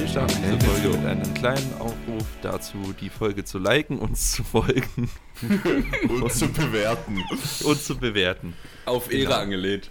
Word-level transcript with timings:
Wir 0.00 0.08
starten 0.08 0.38
diese 0.42 0.58
Folge 0.66 0.96
mit 0.96 1.06
einem 1.06 1.34
kleinen 1.34 1.74
Aufruf 1.78 2.26
dazu, 2.40 2.94
die 2.98 3.10
Folge 3.10 3.44
zu 3.44 3.58
liken, 3.58 3.98
uns 3.98 4.32
zu 4.32 4.42
folgen 4.42 5.10
Und 6.08 6.32
zu 6.32 6.48
bewerten. 6.48 7.22
und 7.64 7.82
zu 7.82 7.98
bewerten. 7.98 8.54
Auf 8.86 9.12
Ehre 9.12 9.36
angelehnt. 9.36 9.90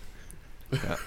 Ja. 0.72 0.98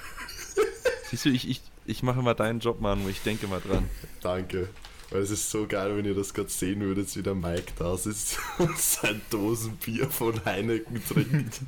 Siehst 1.11 1.25
du, 1.25 1.30
ich, 1.30 1.48
ich, 1.51 1.62
ich 1.84 2.05
mache 2.05 2.23
mal 2.23 2.34
deinen 2.34 2.61
Job, 2.61 2.80
Manu, 2.80 3.09
ich 3.09 3.20
denke 3.23 3.48
mal 3.48 3.61
dran. 3.61 3.88
Danke. 4.20 4.69
Weil 5.11 5.23
es 5.23 5.32
ist 5.32 5.50
so 5.50 5.66
geil, 5.66 5.96
wenn 5.96 6.05
ihr 6.05 6.14
das 6.14 6.32
gerade 6.32 6.48
sehen 6.48 6.80
würdet, 6.80 7.14
wie 7.16 7.25
der 7.25 7.34
Mike 7.34 7.73
da 7.77 7.96
sitzt 7.96 8.39
und 8.59 8.79
sein 8.79 9.21
Dosenbier 9.30 10.09
von 10.11 10.45
Heineken 10.45 11.03
trinkt. 11.05 11.61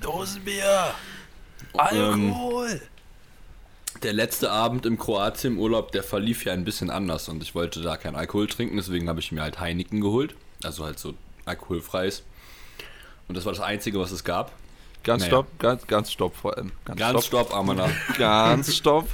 Dosenbier! 0.00 0.94
Alkohol! 1.72 2.80
Der 4.02 4.12
letzte 4.12 4.50
Abend 4.52 4.86
im 4.86 4.96
Kroatien-Urlaub, 4.98 5.90
der 5.92 6.02
verlief 6.04 6.44
ja 6.44 6.52
ein 6.52 6.64
bisschen 6.64 6.88
anders 6.90 7.28
und 7.28 7.42
ich 7.42 7.54
wollte 7.54 7.82
da 7.82 7.96
kein 7.96 8.14
Alkohol 8.14 8.46
trinken, 8.46 8.76
deswegen 8.76 9.08
habe 9.08 9.18
ich 9.20 9.32
mir 9.32 9.42
halt 9.42 9.58
Heineken 9.58 10.00
geholt. 10.00 10.36
Also 10.62 10.84
halt 10.84 10.98
so 10.98 11.14
alkoholfreies. 11.46 12.22
Und 13.26 13.36
das 13.36 13.44
war 13.44 13.52
das 13.52 13.60
Einzige, 13.60 13.98
was 13.98 14.12
es 14.12 14.22
gab. 14.24 14.52
Ganz 15.02 15.22
Naja. 15.22 15.30
stopp, 15.30 15.58
ganz, 15.58 15.86
ganz 15.86 16.12
stopp 16.12 16.36
vor 16.36 16.56
allem. 16.56 16.72
Ganz, 16.84 16.98
Ganz 16.98 17.26
stopp. 17.26 17.46
stopp, 17.48 17.58
Amana. 17.58 17.88
Ganz 18.18 18.74
stopp. 18.74 19.08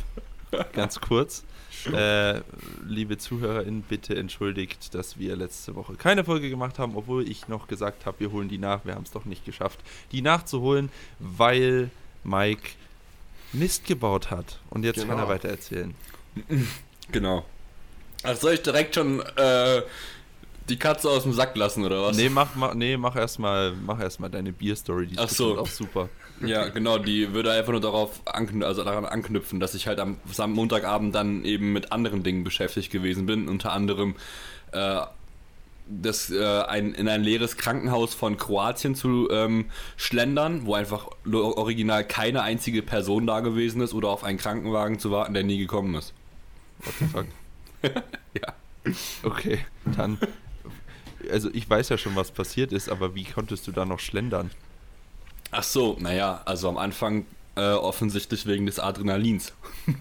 Ganz 0.72 1.00
kurz. 1.00 1.44
Äh, 1.92 2.40
liebe 2.86 3.18
ZuhörerInnen, 3.18 3.82
bitte 3.82 4.16
entschuldigt, 4.16 4.94
dass 4.94 5.18
wir 5.18 5.36
letzte 5.36 5.74
Woche 5.74 5.94
keine 5.94 6.24
Folge 6.24 6.48
gemacht 6.48 6.78
haben, 6.78 6.96
obwohl 6.96 7.28
ich 7.28 7.48
noch 7.48 7.66
gesagt 7.68 8.06
habe, 8.06 8.20
wir 8.20 8.32
holen 8.32 8.48
die 8.48 8.56
nach. 8.58 8.84
Wir 8.84 8.94
haben 8.94 9.02
es 9.02 9.10
doch 9.10 9.24
nicht 9.26 9.44
geschafft, 9.44 9.80
die 10.12 10.22
nachzuholen, 10.22 10.90
weil 11.18 11.90
Mike 12.22 12.70
Mist 13.54 13.86
gebaut 13.86 14.30
hat. 14.30 14.60
Und 14.70 14.84
jetzt 14.84 14.98
kann 15.00 15.08
Genau. 15.08 15.22
er 15.22 15.28
weiter 15.28 15.48
erzählen. 15.48 15.94
genau. 17.12 17.44
Ach, 18.22 18.36
soll 18.36 18.54
ich 18.54 18.62
direkt 18.62 18.94
schon 18.94 19.20
äh, 19.20 19.82
die 20.68 20.78
Katze 20.78 21.10
aus 21.10 21.24
dem 21.24 21.32
Sack 21.32 21.56
lassen, 21.56 21.84
oder 21.84 22.02
was? 22.02 22.16
Nee, 22.16 22.28
mach, 22.30 22.54
mach, 22.54 22.74
nee, 22.74 22.96
mach 22.96 23.16
erstmal 23.16 23.72
mach 23.72 24.00
erst 24.00 24.18
mal 24.20 24.30
deine 24.30 24.52
Bierstory, 24.52 25.06
die 25.06 25.14
ist 25.14 25.20
Ach 25.20 25.28
so. 25.28 25.58
auch 25.58 25.66
super. 25.66 26.08
Ja, 26.44 26.68
genau, 26.68 26.98
die 26.98 27.32
würde 27.32 27.52
einfach 27.52 27.70
nur 27.70 27.80
darauf 27.80 28.20
anknü 28.26 28.64
also 28.64 28.82
daran 28.82 29.04
anknüpfen, 29.04 29.60
dass 29.60 29.72
ich 29.74 29.86
halt 29.86 30.00
am 30.00 30.18
Montagabend 30.48 31.14
dann 31.14 31.44
eben 31.44 31.72
mit 31.72 31.92
anderen 31.92 32.24
Dingen 32.24 32.42
beschäftigt 32.42 32.90
gewesen 32.90 33.24
bin, 33.24 33.48
unter 33.48 33.72
anderem 33.72 34.16
äh, 34.72 35.00
das, 35.86 36.30
äh, 36.30 36.62
ein, 36.62 36.94
in 36.94 37.08
ein 37.08 37.22
leeres 37.22 37.56
Krankenhaus 37.56 38.14
von 38.14 38.36
Kroatien 38.36 38.94
zu 38.94 39.28
ähm, 39.30 39.66
schlendern, 39.96 40.66
wo 40.66 40.74
einfach 40.74 41.08
original 41.30 42.04
keine 42.04 42.42
einzige 42.42 42.82
Person 42.82 43.26
da 43.26 43.40
gewesen 43.40 43.80
ist 43.82 43.92
oder 43.92 44.08
auf 44.08 44.24
einen 44.24 44.38
Krankenwagen 44.38 44.98
zu 44.98 45.10
warten, 45.10 45.34
der 45.34 45.42
nie 45.42 45.58
gekommen 45.58 45.94
ist. 45.94 46.14
What 46.78 46.94
the 46.98 47.06
fuck? 47.06 47.26
Ja. 48.32 48.54
Okay, 49.22 49.58
dann. 49.96 50.18
Also 51.30 51.50
ich 51.52 51.68
weiß 51.68 51.90
ja 51.90 51.98
schon, 51.98 52.16
was 52.16 52.30
passiert 52.30 52.72
ist, 52.72 52.88
aber 52.88 53.14
wie 53.14 53.24
konntest 53.24 53.66
du 53.66 53.72
da 53.72 53.84
noch 53.84 54.00
schlendern? 54.00 54.50
Ach 55.50 55.62
so, 55.62 55.96
naja, 56.00 56.42
also 56.46 56.68
am 56.68 56.78
Anfang 56.78 57.26
äh, 57.56 57.72
offensichtlich 57.72 58.46
wegen 58.46 58.66
des 58.66 58.78
Adrenalins. 58.78 59.52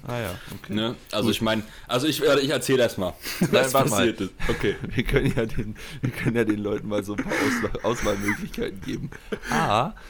Ah 0.07 0.19
ja, 0.19 0.35
okay. 0.55 0.73
Ne? 0.73 0.95
Also 1.11 1.27
Gut. 1.27 1.35
ich 1.35 1.41
meine, 1.41 1.63
also 1.87 2.07
ich, 2.07 2.23
äh, 2.23 2.39
ich 2.39 2.49
erzähle 2.49 2.79
das 2.79 2.97
mal, 2.97 3.13
was 3.51 3.73
mal. 3.73 3.83
passiert 3.83 4.21
ist. 4.21 4.31
Okay. 4.47 4.75
Wir 4.87 5.03
können 5.03 5.33
ja 5.35 5.45
den, 5.45 5.75
wir 6.01 6.11
können 6.11 6.35
ja 6.35 6.45
den 6.45 6.59
Leuten 6.59 6.87
mal 6.87 7.03
so 7.03 7.15
ein 7.15 7.23
paar 7.23 7.33
Auswahl, 7.33 7.71
Auswahlmöglichkeiten 7.83 8.81
geben. 8.81 9.11
A. 9.49 9.93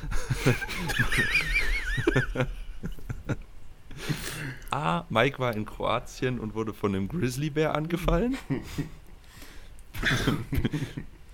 A. 4.71 5.05
Mike 5.09 5.39
war 5.39 5.55
in 5.55 5.65
Kroatien 5.65 6.39
und 6.39 6.55
wurde 6.55 6.73
von 6.73 6.95
einem 6.95 7.07
Grizzlybär 7.07 7.75
angefallen. 7.75 8.37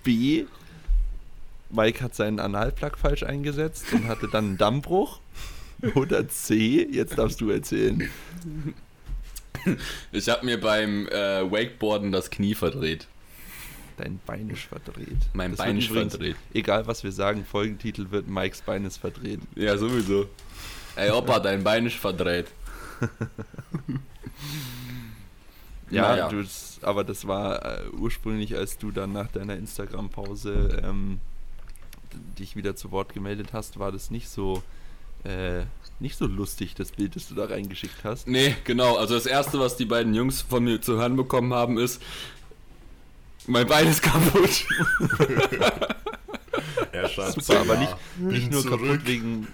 B. 0.04 0.46
Mike 1.70 2.04
hat 2.04 2.16
seinen 2.16 2.40
Analplug 2.40 2.98
falsch 2.98 3.24
eingesetzt 3.24 3.86
und 3.94 4.08
hatte 4.08 4.28
dann 4.28 4.46
einen 4.46 4.58
Dammbruch. 4.58 5.20
Oder 5.96 6.28
C. 6.28 6.88
Jetzt 6.92 7.18
darfst 7.18 7.40
du 7.42 7.50
erzählen. 7.50 8.10
Ich 10.12 10.30
habe 10.30 10.46
mir 10.46 10.60
beim 10.60 11.08
äh, 11.08 11.50
Wakeboarden 11.52 12.12
das 12.12 12.30
Knie 12.30 12.56
verdreht. 12.56 13.08
Dein 13.98 14.20
Bein 14.26 14.50
ist 14.50 14.62
verdreht. 14.64 15.18
Mein 15.34 15.52
Das 15.52 15.58
Bein 15.60 15.78
ist 15.78 15.90
übrigens- 15.90 16.14
verdreht. 16.14 16.36
Egal 16.54 16.88
was 16.88 17.04
wir 17.04 17.12
sagen, 17.12 17.44
Folgentitel 17.46 18.10
wird 18.12 18.28
Mikes 18.28 18.62
Bein 18.62 18.86
ist 18.86 18.98
verdreht. 18.98 19.42
Ja, 19.56 19.78
sowieso. 19.78 20.28
Ey, 20.96 21.12
Opa, 21.12 21.40
dein 21.40 21.64
Bein 21.64 21.86
ist 21.86 21.96
verdreht. 21.98 22.48
Ja, 25.92 26.04
Naja. 26.16 26.30
du, 26.30 26.44
aber 26.84 27.04
das 27.04 27.26
war 27.28 27.66
äh, 27.66 27.90
ursprünglich, 27.98 28.56
als 28.56 28.78
du 28.78 28.92
dann 28.92 29.12
nach 29.12 29.28
deiner 29.32 29.56
Instagram-Pause 29.58 30.84
ähm, 30.84 31.20
dich 32.38 32.56
wieder 32.56 32.76
zu 32.76 32.92
Wort 32.92 33.14
gemeldet 33.16 33.54
hast, 33.54 33.80
war 33.80 33.92
das 33.92 34.12
nicht 34.12 34.30
so 34.30 34.62
äh, 35.24 35.64
nicht 36.00 36.18
so 36.18 36.26
lustig, 36.26 36.76
das 36.76 36.92
Bild, 36.92 37.16
das 37.16 37.28
du 37.28 37.36
da 37.36 37.46
reingeschickt 37.46 38.04
hast. 38.04 38.28
Nee, 38.28 38.56
genau. 38.64 38.96
Also 38.96 39.16
das 39.16 39.26
Erste, 39.26 39.60
was 39.60 39.76
die 39.76 39.86
beiden 39.86 40.14
Jungs 40.14 40.42
von 40.42 40.64
mir 40.64 40.82
zu 40.82 40.98
hören 40.98 41.16
bekommen 41.16 41.54
haben, 41.54 41.78
ist, 41.78 42.02
mein 43.48 43.68
Bein 43.68 43.88
ist 43.88 44.02
kaputt. 44.02 44.50
Schreibt 47.10 47.42
Super, 47.42 47.62
aber 47.62 47.74
ja, 47.76 47.80
nicht, 47.80 47.96
nicht 48.20 48.44
bin 48.44 48.52
nur 48.52 48.62
zurück. 48.62 48.82
kaputt 48.82 49.08
wegen 49.08 49.48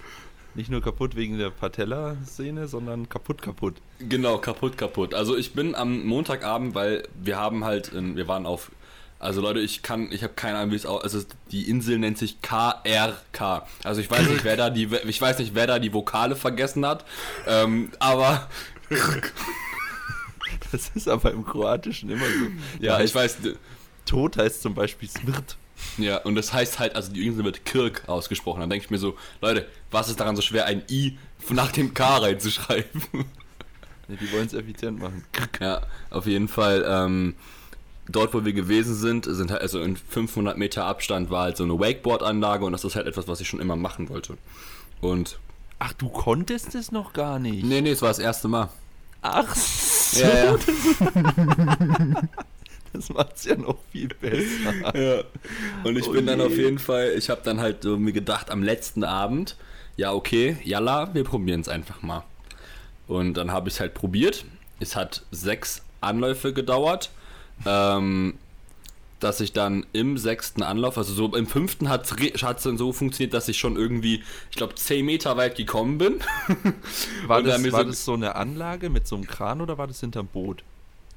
nicht 0.56 0.70
nur 0.70 0.82
kaputt 0.82 1.16
wegen 1.16 1.38
der 1.38 1.50
Patella-Szene, 1.50 2.68
sondern 2.68 3.10
kaputt 3.10 3.42
kaputt. 3.42 3.76
Genau, 4.00 4.38
kaputt, 4.38 4.78
kaputt. 4.78 5.14
Also 5.14 5.36
ich 5.36 5.54
bin 5.54 5.76
am 5.76 6.06
Montagabend, 6.06 6.74
weil 6.76 7.08
wir 7.22 7.38
haben 7.38 7.66
halt, 7.66 7.90
in, 7.90 8.16
wir 8.16 8.28
waren 8.28 8.46
auf, 8.46 8.72
also 9.20 9.42
Leute, 9.42 9.60
ich 9.60 9.82
kann, 9.82 10.12
ich 10.12 10.24
habe 10.24 10.34
keine 10.34 10.58
Ahnung, 10.58 10.72
wie 10.72 10.76
es 10.76 10.86
also 10.86 11.22
die 11.52 11.70
Insel 11.70 11.98
nennt 12.00 12.18
sich 12.18 12.42
KRK. 12.42 13.68
Also 13.84 14.02
ich 14.02 14.12
weiß 14.12 14.28
nicht, 14.30 14.44
wer 14.44 14.58
da 14.58 14.70
die, 14.70 14.90
ich 15.08 15.22
weiß 15.22 15.40
nicht, 15.40 15.56
wer 15.56 15.68
da 15.68 15.80
die 15.80 15.94
Vokale 15.94 16.36
vergessen 16.36 16.86
hat, 16.86 17.06
ähm, 17.48 17.92
aber 18.00 18.50
Das 20.72 20.90
ist 20.94 21.08
aber 21.08 21.32
im 21.32 21.46
Kroatischen 21.46 22.10
immer 22.10 22.26
so. 22.26 22.84
ja, 22.84 23.00
ich 23.02 23.14
weiß, 23.14 23.38
Tod 24.06 24.38
heißt 24.38 24.62
zum 24.62 24.74
Beispiel 24.74 25.10
Smirt. 25.10 25.58
ja, 25.98 26.18
und 26.18 26.36
das 26.36 26.54
heißt 26.54 26.80
halt, 26.80 26.96
also 26.96 27.12
die 27.12 27.26
Insel 27.26 27.44
wird 27.46 27.66
Kirk 27.66 28.04
ausgesprochen. 28.08 28.60
Dann 28.62 28.70
denke 28.70 28.86
ich 28.86 28.92
mir 28.92 28.98
so, 28.98 29.18
Leute, 29.42 29.68
was 29.92 30.10
ist 30.10 30.20
daran 30.20 30.36
so 30.36 30.42
schwer, 30.42 30.66
ein 30.66 30.84
I 30.90 31.18
nach 31.50 31.72
dem 31.72 31.94
K 31.94 32.18
reinzuschreiben? 32.18 33.02
Nee, 34.08 34.18
die 34.22 34.32
wollen 34.32 34.46
es 34.46 34.54
effizient 34.54 35.00
machen. 35.00 35.24
Ja, 35.60 35.82
auf 36.12 36.28
jeden 36.28 36.48
Fall. 36.48 36.86
Ähm, 36.88 37.36
dort, 38.10 38.34
wo 38.34 38.46
wir 38.46 38.54
gewesen 38.54 38.96
sind, 38.96 39.26
sind 39.26 39.52
halt, 39.52 39.62
also 39.62 39.82
in 39.82 39.96
500 39.98 40.58
Meter 40.58 40.86
Abstand 40.86 41.30
war 41.30 41.44
halt 41.44 41.58
so 41.58 41.64
eine 41.64 41.80
Wakeboard-Anlage 41.80 42.66
und 42.66 42.72
das 42.72 42.84
ist 42.84 42.96
halt 42.96 43.08
etwas, 43.08 43.28
was 43.28 43.42
ich 43.42 43.48
schon 43.50 43.60
immer 43.60 43.76
machen 43.76 44.10
wollte. 44.10 44.38
Und, 45.02 45.40
Ach, 45.80 45.94
du 45.94 46.08
konntest 46.10 46.74
es 46.76 46.92
noch 46.92 47.14
gar 47.14 47.38
nicht. 47.40 47.64
nee, 47.66 47.82
nee, 47.82 47.92
es 47.92 48.02
war 48.02 48.10
das 48.10 48.20
erste 48.20 48.48
Mal. 48.48 48.70
Ach 49.22 49.54
so. 49.56 50.22
Ja, 50.22 50.56
ja. 50.56 50.56
Das 52.94 53.10
macht's 53.10 53.44
ja 53.44 53.58
noch 53.58 53.78
viel 53.92 54.08
besser. 54.08 54.98
Ja. 54.98 55.24
Und 55.84 55.98
ich 55.98 56.08
Oh 56.08 56.12
bin 56.14 56.26
dann 56.26 56.40
je. 56.40 56.46
auf 56.46 56.56
jeden 56.56 56.80
Fall, 56.80 57.14
ich 57.18 57.30
habe 57.30 57.42
dann 57.44 57.60
halt 57.60 57.84
so 57.84 57.98
mir 57.98 58.14
gedacht, 58.14 58.50
am 58.50 58.64
letzten 58.64 59.04
Abend, 59.04 59.58
ja, 59.98 60.14
okay, 60.14 60.56
jalla, 60.64 61.14
wir 61.14 61.26
probieren 61.26 61.60
es 61.60 61.68
einfach 61.68 62.02
mal. 62.04 62.24
Und 63.08 63.34
dann 63.36 63.52
habe 63.52 63.68
ich 63.68 63.76
es 63.76 63.80
halt 63.82 63.94
probiert. 63.96 64.46
Es 64.80 64.96
hat 64.96 65.24
sechs 65.32 65.82
Anläufe 66.00 66.54
gedauert. 66.54 67.10
Ähm, 67.66 68.36
dass 69.20 69.40
ich 69.40 69.54
dann 69.54 69.86
im 69.94 70.18
sechsten 70.18 70.62
Anlauf, 70.62 70.98
also 70.98 71.14
so 71.14 71.36
im 71.36 71.48
fünften 71.48 71.90
hat 71.90 72.12
es 72.12 72.64
dann 72.64 72.78
so 72.78 72.92
funktioniert, 72.94 73.34
dass 73.34 73.48
ich 73.48 73.58
schon 73.58 73.76
irgendwie, 73.78 74.24
ich 74.52 74.58
glaube, 74.58 74.76
10 74.76 75.06
Meter 75.06 75.38
weit 75.38 75.56
gekommen 75.56 75.98
bin. 75.98 76.20
War, 77.28 77.42
das, 77.42 77.72
war 77.72 77.84
so- 77.84 77.84
das 77.86 78.06
so 78.06 78.14
eine 78.14 78.36
Anlage 78.36 78.90
mit 78.90 79.08
so 79.08 79.16
einem 79.16 79.26
Kran 79.26 79.62
oder 79.62 79.78
war 79.78 79.88
das 79.88 80.00
hinterm 80.02 80.28
Boot? 80.28 80.64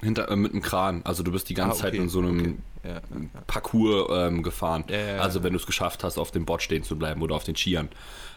Hinter, 0.00 0.31
äh, 0.31 0.37
mit 0.37 0.52
einem 0.52 0.62
Kran. 0.62 1.02
Also 1.05 1.23
du 1.23 1.32
bist 1.32 1.49
die 1.49 1.55
ganze 1.55 1.79
Ah, 1.79 1.81
Zeit 1.82 1.93
okay, 1.94 2.02
in 2.02 2.08
so 2.08 2.20
einem 2.20 2.38
okay. 2.41 2.55
Ja. 2.85 3.01
Parcours 3.47 4.09
ähm, 4.11 4.43
gefahren. 4.43 4.85
Also 5.19 5.43
wenn 5.43 5.53
du 5.53 5.59
es 5.59 5.67
geschafft 5.67 6.05
hast, 6.05 6.19
auf 6.19 6.31
dem 6.31 6.45
Bord 6.45 6.63
stehen 6.63 6.83
zu 6.83 6.97
bleiben 6.97 7.23
oder 7.23 7.35
auf 7.35 7.45
den 7.45 7.57
Skiern. 7.57 7.89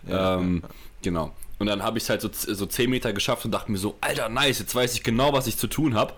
Ähm. 0.10 0.64
Genau. 1.02 1.34
Und 1.62 1.68
dann 1.68 1.84
habe 1.84 2.00
ich 2.00 2.06
es 2.06 2.10
halt 2.10 2.22
so, 2.22 2.30
so 2.32 2.66
10 2.66 2.90
Meter 2.90 3.14
geschafft 3.14 3.46
und 3.46 3.52
dachte 3.52 3.72
mir 3.72 3.78
so, 3.78 3.96
Alter, 4.02 4.30
nice, 4.30 4.58
jetzt 4.58 4.74
weiß 4.74 4.96
ich 4.96 5.04
genau, 5.04 5.32
was 5.32 5.46
ich 5.46 5.58
zu 5.58 5.68
tun 5.68 5.94
habe. 5.94 6.14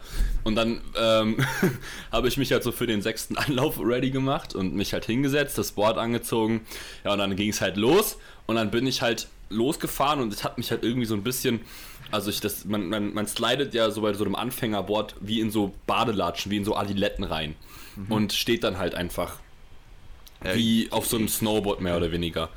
Und 0.46 0.56
dann 0.56 0.80
ähm, 0.98 1.38
habe 2.14 2.30
ich 2.30 2.38
mich 2.38 2.52
halt 2.54 2.64
so 2.64 2.72
für 2.72 2.88
den 2.88 3.02
sechsten 3.02 3.38
Anlauf 3.38 3.78
ready 3.78 4.10
gemacht 4.10 4.56
und 4.56 4.74
mich 4.74 4.94
halt 4.94 5.04
hingesetzt, 5.04 5.58
das 5.58 5.74
Board 5.74 5.98
angezogen. 5.98 6.62
Ja, 7.04 7.12
und 7.12 7.20
dann 7.20 7.36
ging 7.36 7.50
es 7.50 7.60
halt 7.60 7.76
los. 7.76 8.18
Und 8.46 8.56
dann 8.56 8.72
bin 8.72 8.88
ich 8.88 9.02
halt 9.02 9.28
losgefahren 9.50 10.22
und 10.22 10.32
es 10.32 10.46
hat 10.46 10.58
mich 10.58 10.72
halt 10.72 10.84
irgendwie 10.84 11.06
so 11.06 11.14
ein 11.14 11.24
bisschen, 11.24 11.60
also 12.10 12.30
ich 12.30 12.40
das, 12.40 12.64
man, 12.64 12.88
man, 12.88 13.14
man 13.14 13.28
slidet 13.28 13.74
ja 13.74 13.92
so 13.92 14.02
bei 14.02 14.14
so 14.14 14.24
einem 14.24 14.36
Anfängerboard 14.36 15.16
wie 15.20 15.42
in 15.42 15.52
so 15.52 15.74
Badelatschen, 15.88 16.52
wie 16.52 16.58
in 16.58 16.66
so 16.66 16.76
Adiletten 16.78 17.26
rein. 17.26 17.56
Und 18.10 18.34
steht 18.34 18.64
dann 18.64 18.78
halt 18.78 18.96
einfach 18.96 19.40
Ja, 20.44 20.56
wie 20.56 20.92
auf 20.92 21.06
so 21.08 21.18
einem 21.18 21.28
Snowboard 21.28 21.82
mehr 21.82 21.98
oder 21.98 22.12
weniger. 22.12 22.50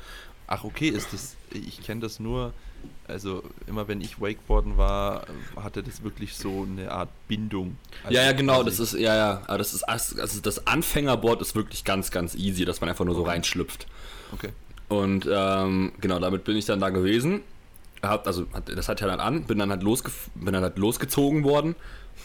Ach, 0.47 0.63
okay, 0.63 0.89
ist 0.89 1.13
das. 1.13 1.35
Ich 1.51 1.81
kenne 1.83 2.01
das 2.01 2.19
nur. 2.19 2.53
Also, 3.07 3.43
immer 3.65 3.87
wenn 3.87 4.01
ich 4.01 4.21
Wakeboarden 4.21 4.77
war, 4.77 5.25
hatte 5.55 5.81
das 5.81 6.03
wirklich 6.03 6.35
so 6.35 6.63
eine 6.63 6.91
Art 6.91 7.09
Bindung. 7.27 7.77
Also 8.03 8.15
ja, 8.15 8.23
ja, 8.23 8.33
genau, 8.33 8.63
das 8.63 8.79
ist, 8.79 8.93
ja, 8.93 9.15
ja, 9.15 9.41
aber 9.47 9.57
das 9.57 9.73
ist, 9.73 9.83
also 9.83 10.41
das 10.41 10.67
Anfängerboard 10.67 11.41
ist 11.41 11.55
wirklich 11.55 11.83
ganz, 11.85 12.11
ganz 12.11 12.35
easy, 12.35 12.65
dass 12.65 12.81
man 12.81 12.89
einfach 12.89 13.05
nur 13.05 13.15
so 13.15 13.21
Okay. 13.21 13.31
reinschlüpft. 13.31 13.87
Okay. 14.31 14.49
Und 14.89 15.27
ähm, 15.29 15.91
genau, 15.99 16.19
damit 16.19 16.43
bin 16.43 16.55
ich 16.55 16.65
dann 16.65 16.79
da 16.79 16.89
gewesen. 16.89 17.41
Hab, 18.03 18.27
also 18.27 18.45
das 18.65 18.87
hat 18.89 19.01
ja 19.01 19.07
dann 19.07 19.19
an, 19.19 19.45
bin 19.45 19.57
dann 19.57 19.71
halt 19.71 19.83
losge 19.83 20.11
bin 20.35 20.53
dann 20.53 20.63
halt 20.63 20.77
losgezogen 20.77 21.43
worden. 21.43 21.75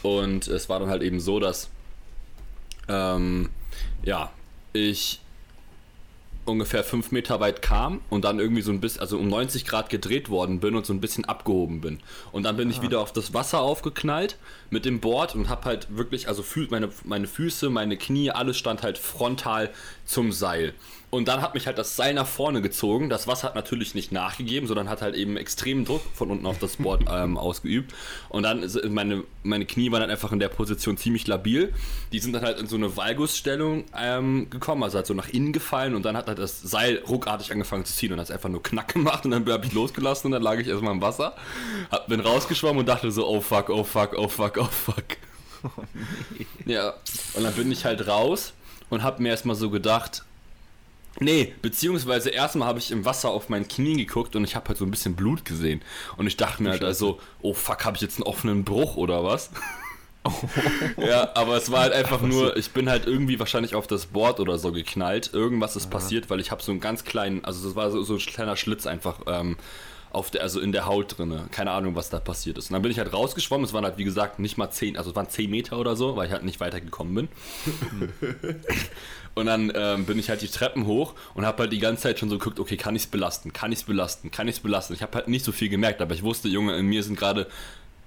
Und 0.03 0.49
es 0.49 0.69
war 0.69 0.81
dann 0.81 0.91
halt 0.91 1.03
eben 1.03 1.19
so, 1.21 1.41
dass 1.41 1.71
ähm, 2.89 3.51
ja, 4.05 4.31
ich 4.73 5.21
ungefähr 6.45 6.83
fünf 6.83 7.13
Meter 7.13 7.39
weit 7.41 7.63
kam 7.63 8.01
und 8.11 8.25
dann 8.25 8.41
irgendwie 8.41 8.63
so 8.63 8.73
ein 8.73 8.81
bisschen, 8.81 9.01
also 9.01 9.17
um 9.17 9.29
90 9.29 9.65
Grad 9.65 9.91
gedreht 9.91 10.29
worden 10.29 10.59
bin 10.59 10.75
und 10.75 10.85
so 10.85 10.93
ein 10.93 11.01
bisschen 11.01 11.25
abgehoben 11.25 11.81
bin. 11.81 12.01
Und 12.33 12.43
dann 12.43 12.57
bin 12.57 12.69
ich 12.69 12.83
wieder 12.83 13.01
auf 13.01 13.13
das 13.13 13.33
Wasser 13.33 13.61
aufgeknallt 13.61 14.39
mit 14.71 14.85
dem 14.85 15.01
Board 15.01 15.37
und 15.37 15.49
hab 15.49 15.65
halt 15.65 15.97
wirklich, 15.97 16.27
also 16.29 16.43
fühlt 16.43 16.71
meine, 16.71 16.91
meine 17.05 17.29
Füße, 17.29 17.71
meine 17.71 17.97
Knie, 17.97 18.33
alles 18.33 18.57
stand 18.57 18.83
halt 18.83 18.99
frontal 18.99 19.71
zum 20.05 20.33
Seil. 20.33 20.75
Und 21.15 21.29
dann 21.29 21.43
hat 21.43 21.53
mich 21.53 21.67
halt 21.67 21.77
das 21.77 21.95
Seil 21.95 22.15
nach 22.15 22.27
vorne 22.27 22.63
gezogen. 22.63 23.11
Das 23.11 23.27
Wasser 23.27 23.49
hat 23.49 23.55
natürlich 23.55 23.95
nicht 23.95 24.13
nachgegeben, 24.13 24.67
sondern 24.67 24.89
hat 24.89 25.03
halt 25.03 25.15
eben 25.15 25.37
extremen 25.37 25.85
Druck 25.85 26.01
von 26.15 26.31
unten 26.31 26.47
auf 26.47 26.59
das 26.59 26.77
Board 26.77 27.05
ähm, 27.11 27.37
ausgeübt. 27.37 27.93
Und 28.31 28.45
dann 28.45 28.63
ist 28.63 28.83
meine, 28.89 29.23
meine 29.43 29.67
Knie 29.67 29.93
waren 29.93 30.01
dann 30.01 30.11
einfach 30.11 30.33
in 30.33 30.39
der 30.39 30.49
Position 30.49 30.97
ziemlich 30.97 31.27
labil. 31.27 31.75
Die 32.13 32.19
sind 32.19 32.33
dann 32.33 32.41
halt 32.41 32.59
in 32.59 32.67
so 32.67 32.77
eine 32.77 32.97
Valgusstellung 32.97 33.85
ähm, 33.95 34.49
gekommen, 34.49 34.83
also 34.85 34.97
halt 34.97 35.07
so 35.07 35.13
nach 35.13 35.29
innen 35.29 35.53
gefallen 35.53 35.95
und 35.95 36.07
dann 36.07 36.17
hat 36.17 36.29
halt 36.29 36.39
das 36.39 36.63
Seil 36.63 37.03
ruckartig 37.07 37.53
angefangen 37.53 37.85
zu 37.85 37.93
ziehen 37.93 38.15
und 38.15 38.19
hat 38.19 38.29
es 38.29 38.31
einfach 38.31 38.49
nur 38.49 38.63
knack 38.63 38.95
gemacht 38.95 39.27
und 39.27 39.33
dann 39.33 39.47
habe 39.47 39.67
ich 39.67 39.75
losgelassen 39.75 40.29
und 40.29 40.33
dann 40.33 40.43
lag 40.43 40.59
ich 40.61 40.69
erstmal 40.69 40.95
im 40.95 41.03
Wasser, 41.03 41.37
hab, 41.91 42.07
bin 42.07 42.21
rausgeschwommen 42.21 42.79
und 42.81 42.89
dachte 42.89 43.13
so, 43.13 43.29
oh 43.29 43.43
fuck, 43.43 43.69
oh 43.69 43.85
fuck, 43.85 44.15
oh 44.17 44.29
fuck, 44.29 44.57
oh 44.57 44.65
fuck. 44.65 45.05
Ja, 46.65 46.95
und 47.35 47.43
dann 47.45 47.53
bin 47.53 47.71
ich 47.71 47.85
halt 47.85 48.09
raus 48.09 48.55
und 48.89 49.03
hab 49.03 49.21
mir 49.21 49.29
erstmal 49.29 49.57
so 49.57 49.69
gedacht, 49.69 50.25
Nee, 51.23 51.55
beziehungsweise 51.63 52.31
erstmal 52.31 52.67
habe 52.67 52.81
ich 52.81 52.91
im 52.91 53.05
Wasser 53.05 53.31
auf 53.31 53.49
mein 53.49 53.69
Knie 53.69 53.97
geguckt 53.97 54.35
und 54.35 54.43
ich 54.45 54.57
habe 54.57 54.69
halt 54.69 54.79
so 54.79 54.85
ein 54.85 54.91
bisschen 54.91 55.15
Blut 55.15 55.45
gesehen. 55.45 55.81
Und 56.17 56.27
ich 56.27 56.37
dachte 56.37 56.63
mir 56.63 56.71
halt 56.71 56.83
also, 56.83 57.21
oh 57.41 57.55
fuck, 57.55 57.85
habe 57.85 57.97
ich 57.97 58.03
jetzt 58.03 58.17
einen 58.17 58.25
offenen 58.25 58.65
Bruch 58.65 58.97
oder 58.97 59.23
was? 59.23 59.51
ja, 60.97 61.31
aber 61.35 61.57
es 61.57 61.71
war 61.71 61.81
halt 61.81 61.93
einfach 61.93 62.23
nur, 62.23 62.57
ich 62.57 62.71
bin 62.73 62.89
halt 62.91 63.07
irgendwie 63.07 63.39
wahrscheinlich 63.39 63.75
auf 63.75 63.87
das 63.87 64.07
Board 64.07 64.41
oder 64.41 64.59
so 64.59 64.73
geknallt. 64.73 65.31
Irgendwas 65.33 65.77
ist 65.77 65.91
passiert, 65.91 66.29
weil 66.29 66.41
ich 66.41 66.51
habe 66.51 66.63
so 66.63 66.73
einen 66.73 66.81
ganz 66.81 67.05
kleinen, 67.05 67.45
also 67.45 67.67
das 67.67 67.77
war 67.77 67.91
so, 67.91 68.03
so 68.03 68.15
ein 68.15 68.21
kleiner 68.21 68.57
Schlitz 68.57 68.87
einfach 68.87 69.21
ähm, 69.27 69.57
auf 70.11 70.31
der, 70.31 70.43
also 70.43 70.61
in 70.61 70.73
der 70.73 70.87
Haut 70.87 71.19
drinne. 71.19 71.47
Keine 71.51 71.71
Ahnung, 71.71 71.95
was 71.95 72.11
da 72.11 72.21
passiert 72.21 72.59
ist. 72.59 72.71
Und 72.71 72.75
dann 72.75 72.83
bin 72.83 72.91
ich 72.91 72.99
halt 72.99 73.13
rausgeschwommen. 73.13 73.65
Es 73.65 73.73
waren 73.73 73.85
halt, 73.85 73.99
wie 73.99 74.05
gesagt, 74.05 74.39
nicht 74.39 74.59
mal 74.59 74.71
10, 74.71 74.97
also 74.97 75.11
es 75.11 75.17
waren 75.17 75.29
10 75.29 75.51
Meter 75.51 75.79
oder 75.79 75.97
so, 75.97 76.17
weil 76.17 76.27
ich 76.27 76.33
halt 76.33 76.45
nicht 76.45 76.61
weitergekommen 76.61 77.15
bin. 77.15 77.29
Und 79.35 79.47
dann 79.47 79.73
ähm, 79.75 80.05
bin 80.05 80.19
ich 80.19 80.29
halt 80.29 80.43
die 80.43 80.49
Treppen 80.49 80.87
hoch 80.87 81.15
und 81.35 81.47
habe 81.47 81.63
halt 81.63 81.73
die 81.73 81.79
ganze 81.79 82.03
Zeit 82.03 82.19
schon 82.19 82.29
so 82.29 82.39
geguckt, 82.39 82.61
okay, 82.61 82.77
kann 82.77 82.95
ich 82.95 83.03
es 83.03 83.09
belasten, 83.09 83.53
kann 83.53 83.73
ich 83.73 83.79
es 83.79 83.85
belasten, 83.85 84.31
kann 84.31 84.47
ich 84.47 84.57
es 84.57 84.61
belasten. 84.61 84.93
Ich 84.93 85.03
habe 85.03 85.15
halt 85.15 85.29
nicht 85.29 85.45
so 85.45 85.53
viel 85.53 85.71
gemerkt, 85.71 86.03
aber 86.03 86.15
ich 86.15 86.23
wusste, 86.23 86.49
Junge, 86.49 86.77
in 86.77 86.87
mir 86.87 87.03
sind 87.03 87.19
gerade 87.19 87.47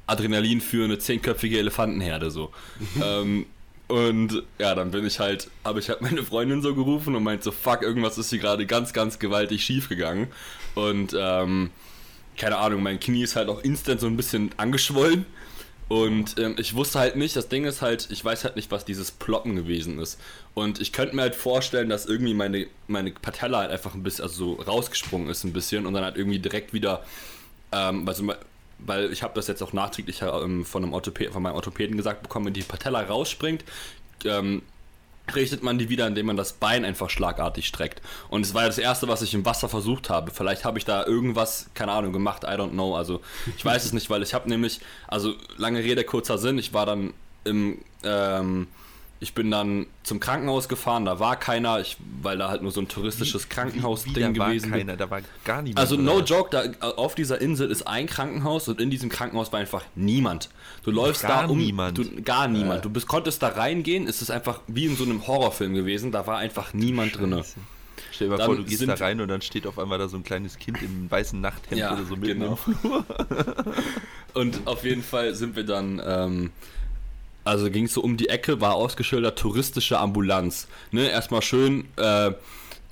Adrenalin 0.08 0.62
für 0.62 0.84
eine 0.84 1.00
zehnköpfige 1.00 1.58
Elefantenherde 1.58 2.30
so. 2.30 2.52
ähm, 3.04 3.48
und 3.88 4.44
ja, 4.60 4.74
dann 4.74 4.92
bin 4.92 5.06
ich 5.06 5.20
halt, 5.20 5.50
habe 5.64 5.80
ich 5.80 5.90
halt 5.90 6.02
meine 6.02 6.24
Freundin 6.24 6.62
so 6.62 6.74
gerufen 6.74 7.16
und 7.16 7.24
meint 7.24 7.44
so, 7.44 7.52
fuck, 7.52 7.82
irgendwas 7.82 8.18
ist 8.18 8.30
hier 8.30 8.40
gerade 8.40 8.66
ganz, 8.66 8.94
ganz 8.94 9.20
gewaltig 9.20 9.64
schief 9.64 9.90
gegangen. 9.90 10.28
Und 10.74 11.16
ähm, 11.18 11.70
keine 12.38 12.58
Ahnung, 12.58 12.84
mein 12.84 13.00
Knie 13.00 13.24
ist 13.24 13.36
halt 13.36 13.50
auch 13.50 13.64
instant 13.64 14.00
so 14.00 14.08
ein 14.08 14.18
bisschen 14.18 14.52
angeschwollen. 14.58 15.26
Und 15.88 16.40
ähm, 16.40 16.56
ich 16.58 16.76
wusste 16.76 17.00
halt 17.00 17.16
nicht, 17.16 17.36
das 17.36 17.48
Ding 17.48 17.66
ist 17.66 17.82
halt, 17.82 18.08
ich 18.10 18.26
weiß 18.26 18.44
halt 18.44 18.56
nicht, 18.56 18.72
was 18.72 18.86
dieses 18.86 19.12
Ploppen 19.12 19.56
gewesen 19.56 20.00
ist. 20.00 20.20
Und 20.56 20.82
ich 20.82 20.92
könnte 20.92 21.16
mir 21.16 21.22
halt 21.24 21.36
vorstellen, 21.36 21.90
dass 21.90 22.08
irgendwie 22.08 22.34
meine, 22.34 22.68
meine 22.88 23.12
Patella 23.12 23.60
halt 23.60 23.72
einfach 23.72 23.94
ein 23.94 24.02
bisschen, 24.02 24.24
also 24.24 24.56
so 24.56 24.62
rausgesprungen 24.64 25.30
ist 25.30 25.44
ein 25.44 25.54
bisschen 25.54 25.86
und 25.86 25.94
dann 25.94 26.04
halt 26.04 26.18
irgendwie 26.18 26.40
direkt 26.40 26.74
wieder, 26.74 27.04
ähm, 27.72 28.08
also, 28.08 28.34
weil 28.80 29.12
ich 29.12 29.22
habe 29.22 29.36
das 29.36 29.48
jetzt 29.48 29.62
auch 29.62 29.74
nachträglich 29.74 30.24
ähm, 30.24 30.66
von, 30.66 30.84
einem 30.84 30.94
Orthopä 30.94 31.30
von 31.32 31.44
meinem 31.44 31.56
Orthopäden 31.56 31.98
gesagt 31.98 32.24
bekommen, 32.24 32.48
wenn 32.48 32.54
die 32.54 32.64
Patella 32.64 33.02
rausspringt, 33.02 33.64
ähm, 34.26 34.64
richtet 35.34 35.64
man 35.64 35.78
die 35.78 35.90
wieder, 35.90 36.06
indem 36.06 36.28
man 36.28 36.38
das 36.38 36.54
Bein 36.54 36.86
einfach 36.86 37.10
schlagartig 37.10 37.66
streckt. 37.66 38.02
Und 38.30 38.46
es 38.46 38.54
war 38.54 38.64
ja 38.64 38.68
das 38.68 38.78
erste, 38.78 39.08
was 39.08 39.22
ich 39.22 39.34
im 39.34 39.46
Wasser 39.46 39.70
versucht 39.70 40.10
habe. 40.10 40.32
Vielleicht 40.32 40.66
habe 40.66 40.78
ich 40.78 40.86
da 40.86 41.06
irgendwas, 41.06 41.68
keine 41.74 41.92
Ahnung, 41.92 42.14
gemacht, 42.14 42.44
I 42.44 42.48
don't 42.48 42.72
know. 42.72 42.96
Also 42.96 43.22
ich 43.58 43.66
weiß 43.66 43.86
es 43.86 43.94
nicht, 43.94 44.10
weil 44.10 44.22
ich 44.22 44.34
habe 44.34 44.50
nämlich, 44.50 44.80
also 45.08 45.34
lange 45.58 45.80
Rede, 45.80 46.04
kurzer 46.04 46.38
Sinn, 46.38 46.58
ich 46.58 46.74
war 46.74 46.86
dann 46.86 47.14
im, 47.44 47.80
ähm, 48.04 48.68
ich 49.20 49.34
bin 49.34 49.50
dann 49.50 49.88
zum 50.04 50.20
Krankenhaus 50.20 50.68
gefahren, 50.68 51.06
da 51.06 51.20
war 51.20 51.38
keiner, 51.40 51.80
ich, 51.80 51.98
weil 52.22 52.38
da 52.38 52.50
halt 52.50 52.62
nur 52.62 52.72
so 52.72 52.82
ein 52.82 52.88
touristisches 52.88 53.48
Krankenhaus-Ding 53.50 54.38
war 54.38 54.50
gewesen 54.50 54.66
ist. 54.66 54.78
keiner, 54.78 54.98
da 54.98 55.10
war 55.10 55.22
gar 55.46 55.62
niemand. 55.62 55.80
Also 55.80 55.96
no 55.96 56.16
oder? 56.16 56.26
joke, 56.26 56.50
da 56.52 56.88
auf 56.90 57.16
dieser 57.16 57.40
Insel 57.40 57.72
ist 57.72 57.88
ein 57.88 58.08
Krankenhaus 58.08 58.68
und 58.68 58.82
in 58.82 58.90
diesem 58.90 59.10
Krankenhaus 59.10 59.54
war 59.54 59.60
einfach 59.60 59.84
niemand. 59.96 60.50
Du 60.84 60.92
läufst 60.92 61.22
Gar 61.24 61.44
da 61.44 61.50
um 61.50 61.58
niemand. 61.58 61.98
Du, 61.98 62.22
gar 62.24 62.48
niemand. 62.48 62.84
Du 62.84 62.90
bist, 62.90 63.08
konntest 63.08 63.42
da 63.42 63.48
reingehen, 63.48 64.08
es 64.08 64.22
ist 64.22 64.32
einfach 64.32 64.60
wie 64.68 64.86
in 64.86 64.96
so 64.98 65.06
einem 65.06 65.26
Horrorfilm 65.26 65.74
gewesen, 65.74 66.12
da 66.12 66.28
war 66.28 66.38
einfach 66.38 66.74
niemand 66.74 67.18
drin. 67.18 67.42
Stell 68.12 68.28
dir 68.28 68.32
mal 68.32 68.38
Dann 68.38 68.46
vor, 68.46 68.56
du 68.58 68.64
gehst 68.66 68.88
da 68.88 68.94
rein 68.96 69.20
und 69.22 69.30
dann 69.30 69.42
steht 69.42 69.66
auf 69.66 69.80
einmal 69.80 69.98
da 69.98 70.08
so 70.08 70.18
ein 70.18 70.24
kleines 70.24 70.58
Kind 70.58 70.82
im 70.82 71.10
weißen 71.10 71.40
Nachthemd 71.40 71.80
Ja, 71.80 71.94
oder 71.94 72.04
so 72.06 72.16
mitten 72.16 72.40
genau. 72.42 72.60
im 72.66 72.76
Flur. 72.76 73.06
Und 74.34 74.68
auf 74.68 74.84
jeden 74.84 75.04
Fall 75.04 75.34
sind 75.36 75.56
wir 75.56 75.64
dann, 75.64 76.02
ähm, 76.06 76.52
also 77.46 77.70
ging 77.70 77.86
es 77.86 77.94
so 77.94 78.02
um 78.02 78.18
die 78.18 78.30
Ecke, 78.30 78.60
war 78.60 78.74
ausgeschildert 78.74 79.40
touristische 79.40 80.00
Ambulanz. 80.00 80.68
Ne, 80.92 81.10
erstmal 81.10 81.42
schön, 81.42 81.86
äh, 81.96 82.32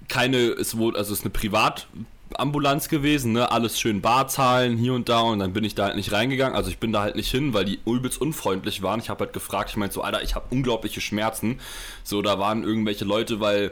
keine, 0.08 0.38
es 0.38 0.78
wurde, 0.78 0.98
also 0.98 1.12
es 1.12 1.20
ist 1.20 1.26
eine 1.26 1.32
Privatambulanz 1.32 2.88
gewesen, 2.88 3.34
ne, 3.34 3.52
alles 3.52 3.80
schön 3.80 4.02
Barzahlen 4.02 4.78
hier 4.78 4.94
und 4.94 5.10
da 5.10 5.22
und 5.22 5.40
dann 5.40 5.54
bin 5.54 5.64
ich 5.64 5.76
da 5.76 5.86
halt 5.86 5.96
nicht 5.96 6.12
reingegangen. 6.12 6.56
Also 6.56 6.70
ich 6.70 6.78
bin 6.78 6.94
da 6.94 7.02
halt 7.02 7.16
nicht 7.16 7.32
hin, 7.32 7.54
weil 7.54 7.66
die 7.66 7.80
übelst 7.86 8.22
unfreundlich 8.22 8.82
waren. 8.82 9.00
Ich 9.00 9.10
habe 9.10 9.26
halt 9.26 9.34
gefragt, 9.34 9.72
ich 9.72 9.78
meinte 9.78 9.96
so, 9.96 10.02
Alter, 10.02 10.22
ich 10.22 10.36
habe 10.36 10.46
unglaubliche 10.52 11.02
Schmerzen. 11.02 11.60
So, 12.04 12.22
da 12.22 12.40
waren 12.40 12.64
irgendwelche 12.64 13.06
Leute, 13.06 13.40
weil 13.40 13.72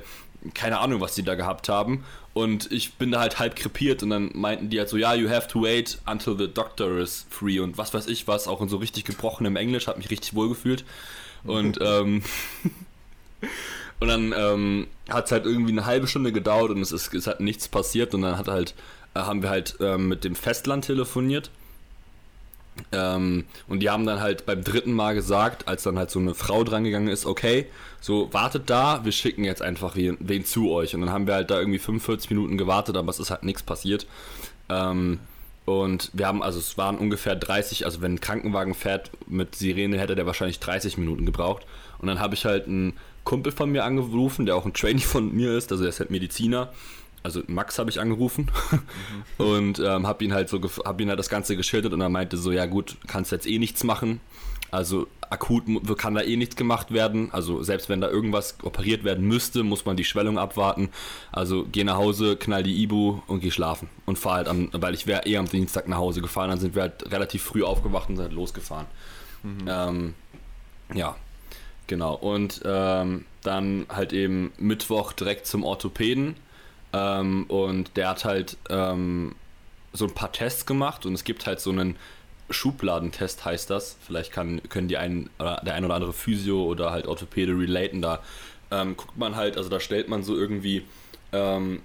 keine 0.53 0.79
Ahnung, 0.79 1.01
was 1.01 1.15
die 1.15 1.23
da 1.23 1.35
gehabt 1.35 1.69
haben. 1.69 2.03
Und 2.33 2.71
ich 2.71 2.93
bin 2.93 3.11
da 3.11 3.19
halt 3.19 3.39
halb 3.39 3.57
krepiert 3.57 4.03
und 4.03 4.09
dann 4.09 4.31
meinten 4.33 4.69
die 4.69 4.79
halt 4.79 4.87
so, 4.87 4.95
ja, 4.95 5.13
you 5.13 5.29
have 5.29 5.49
to 5.49 5.61
wait 5.61 5.99
until 6.05 6.37
the 6.37 6.47
doctor 6.47 6.97
is 6.97 7.25
free 7.29 7.59
und 7.59 7.77
was 7.77 7.93
weiß 7.93 8.07
ich 8.07 8.25
was, 8.27 8.47
auch 8.47 8.61
in 8.61 8.69
so 8.69 8.77
richtig 8.77 9.03
gebrochenem 9.03 9.57
Englisch, 9.57 9.87
hat 9.87 9.97
mich 9.97 10.09
richtig 10.09 10.33
wohl 10.33 10.47
gefühlt. 10.47 10.85
Und, 11.43 11.79
ähm, 11.81 12.23
und 13.99 14.07
dann 14.07 14.33
ähm, 14.37 14.87
hat 15.09 15.25
es 15.25 15.31
halt 15.33 15.45
irgendwie 15.45 15.73
eine 15.73 15.85
halbe 15.85 16.07
Stunde 16.07 16.31
gedauert 16.31 16.71
und 16.71 16.81
es 16.81 16.93
ist, 16.93 17.13
es 17.13 17.27
hat 17.27 17.41
nichts 17.41 17.67
passiert 17.67 18.13
und 18.13 18.21
dann 18.21 18.37
hat 18.37 18.47
halt, 18.47 18.75
äh, 19.13 19.19
haben 19.19 19.41
wir 19.41 19.49
halt 19.49 19.75
ähm, 19.81 20.07
mit 20.07 20.23
dem 20.23 20.35
Festland 20.35 20.85
telefoniert. 20.85 21.51
Ähm, 22.91 23.45
und 23.67 23.81
die 23.81 23.89
haben 23.89 24.05
dann 24.05 24.21
halt 24.21 24.45
beim 24.45 24.63
dritten 24.63 24.93
Mal 24.93 25.13
gesagt, 25.13 25.67
als 25.67 25.83
dann 25.83 25.97
halt 25.97 26.09
so 26.09 26.19
eine 26.19 26.33
Frau 26.33 26.63
drangegangen 26.63 27.09
ist, 27.09 27.25
okay, 27.25 27.67
so 27.99 28.33
wartet 28.33 28.69
da, 28.69 29.03
wir 29.03 29.11
schicken 29.11 29.43
jetzt 29.43 29.61
einfach 29.61 29.95
wen, 29.95 30.17
wen 30.19 30.45
zu 30.45 30.71
euch. 30.71 30.95
Und 30.95 31.01
dann 31.01 31.11
haben 31.11 31.27
wir 31.27 31.35
halt 31.35 31.51
da 31.51 31.59
irgendwie 31.59 31.79
45 31.79 32.29
Minuten 32.29 32.57
gewartet, 32.57 32.95
aber 32.97 33.09
es 33.09 33.19
ist 33.19 33.29
halt 33.29 33.43
nichts 33.43 33.63
passiert. 33.63 34.07
Ähm, 34.69 35.19
und 35.65 36.09
wir 36.13 36.27
haben, 36.27 36.41
also 36.41 36.59
es 36.59 36.77
waren 36.77 36.97
ungefähr 36.97 37.35
30, 37.35 37.85
also 37.85 38.01
wenn 38.01 38.15
ein 38.15 38.21
Krankenwagen 38.21 38.73
fährt 38.73 39.11
mit 39.27 39.55
Sirene, 39.55 39.99
hätte 39.99 40.15
der 40.15 40.25
wahrscheinlich 40.25 40.59
30 40.59 40.97
Minuten 40.97 41.25
gebraucht. 41.25 41.65
Und 41.99 42.07
dann 42.07 42.19
habe 42.19 42.33
ich 42.33 42.45
halt 42.45 42.67
einen 42.67 42.93
Kumpel 43.23 43.51
von 43.51 43.71
mir 43.71 43.83
angerufen, 43.83 44.45
der 44.45 44.55
auch 44.55 44.65
ein 44.65 44.73
Trainee 44.73 45.01
von 45.01 45.33
mir 45.33 45.55
ist, 45.55 45.71
also 45.71 45.83
der 45.83 45.89
ist 45.89 45.99
halt 45.99 46.09
Mediziner. 46.09 46.73
Also 47.23 47.41
Max 47.47 47.77
habe 47.77 47.89
ich 47.89 47.99
angerufen 47.99 48.49
und 49.37 49.79
ähm, 49.79 50.07
habe 50.07 50.23
ihn 50.23 50.33
halt 50.33 50.49
so, 50.49 50.57
gef- 50.57 50.83
hab 50.83 50.99
ihn 51.01 51.09
halt 51.09 51.19
das 51.19 51.29
Ganze 51.29 51.55
geschildert 51.55 51.93
und 51.93 52.01
er 52.01 52.09
meinte 52.09 52.37
so, 52.37 52.51
ja 52.51 52.65
gut, 52.65 52.97
kannst 53.07 53.31
jetzt 53.31 53.45
eh 53.47 53.59
nichts 53.59 53.83
machen. 53.83 54.21
Also 54.71 55.07
akut 55.29 55.65
kann 55.97 56.15
da 56.15 56.21
eh 56.21 56.37
nichts 56.37 56.55
gemacht 56.55 56.91
werden. 56.91 57.29
Also 57.33 57.61
selbst 57.61 57.89
wenn 57.89 57.99
da 58.01 58.09
irgendwas 58.09 58.55
operiert 58.63 59.03
werden 59.03 59.27
müsste, 59.27 59.63
muss 59.63 59.85
man 59.85 59.97
die 59.97 60.05
Schwellung 60.05 60.37
abwarten. 60.39 60.89
Also 61.31 61.67
geh 61.69 61.83
nach 61.83 61.97
Hause, 61.97 62.37
knall 62.37 62.63
die 62.63 62.81
Ibu 62.81 63.19
und 63.27 63.41
geh 63.41 63.51
schlafen. 63.51 63.89
Und 64.05 64.17
fahr 64.17 64.35
halt 64.35 64.47
am, 64.47 64.69
weil 64.71 64.93
ich 64.93 65.07
wäre 65.07 65.25
eh 65.25 65.35
am 65.37 65.47
Dienstag 65.47 65.87
nach 65.89 65.97
Hause 65.97 66.21
gefahren, 66.21 66.49
dann 66.49 66.59
sind 66.59 66.73
wir 66.73 66.83
halt 66.83 67.11
relativ 67.11 67.43
früh 67.43 67.63
aufgewacht 67.63 68.09
und 68.09 68.15
sind 68.15 68.23
halt 68.25 68.33
losgefahren. 68.33 68.87
Ähm, 69.67 70.13
ja, 70.93 71.15
genau. 71.87 72.13
Und 72.15 72.61
ähm, 72.63 73.25
dann 73.43 73.85
halt 73.89 74.13
eben 74.13 74.53
Mittwoch 74.57 75.11
direkt 75.13 75.47
zum 75.47 75.63
Orthopäden. 75.65 76.35
Ähm, 76.93 77.45
und 77.47 77.95
der 77.97 78.09
hat 78.09 78.25
halt 78.25 78.57
ähm, 78.69 79.35
so 79.93 80.05
ein 80.05 80.13
paar 80.13 80.31
Tests 80.31 80.65
gemacht 80.65 81.05
und 81.05 81.13
es 81.13 81.23
gibt 81.23 81.45
halt 81.45 81.59
so 81.59 81.69
einen 81.69 81.95
Schubladentest, 82.49 83.45
heißt 83.45 83.69
das. 83.69 83.97
Vielleicht 84.05 84.31
kann, 84.31 84.61
können 84.69 84.87
die 84.87 84.97
einen, 84.97 85.29
der 85.39 85.73
ein 85.73 85.85
oder 85.85 85.95
andere 85.95 86.13
Physio 86.13 86.63
oder 86.63 86.91
halt 86.91 87.07
Orthopäde 87.07 87.53
relaten. 87.53 88.01
Da 88.01 88.19
ähm, 88.71 88.97
guckt 88.97 89.17
man 89.17 89.35
halt, 89.35 89.57
also 89.57 89.69
da 89.69 89.79
stellt 89.79 90.09
man 90.09 90.23
so 90.23 90.35
irgendwie 90.35 90.83
ähm, 91.31 91.81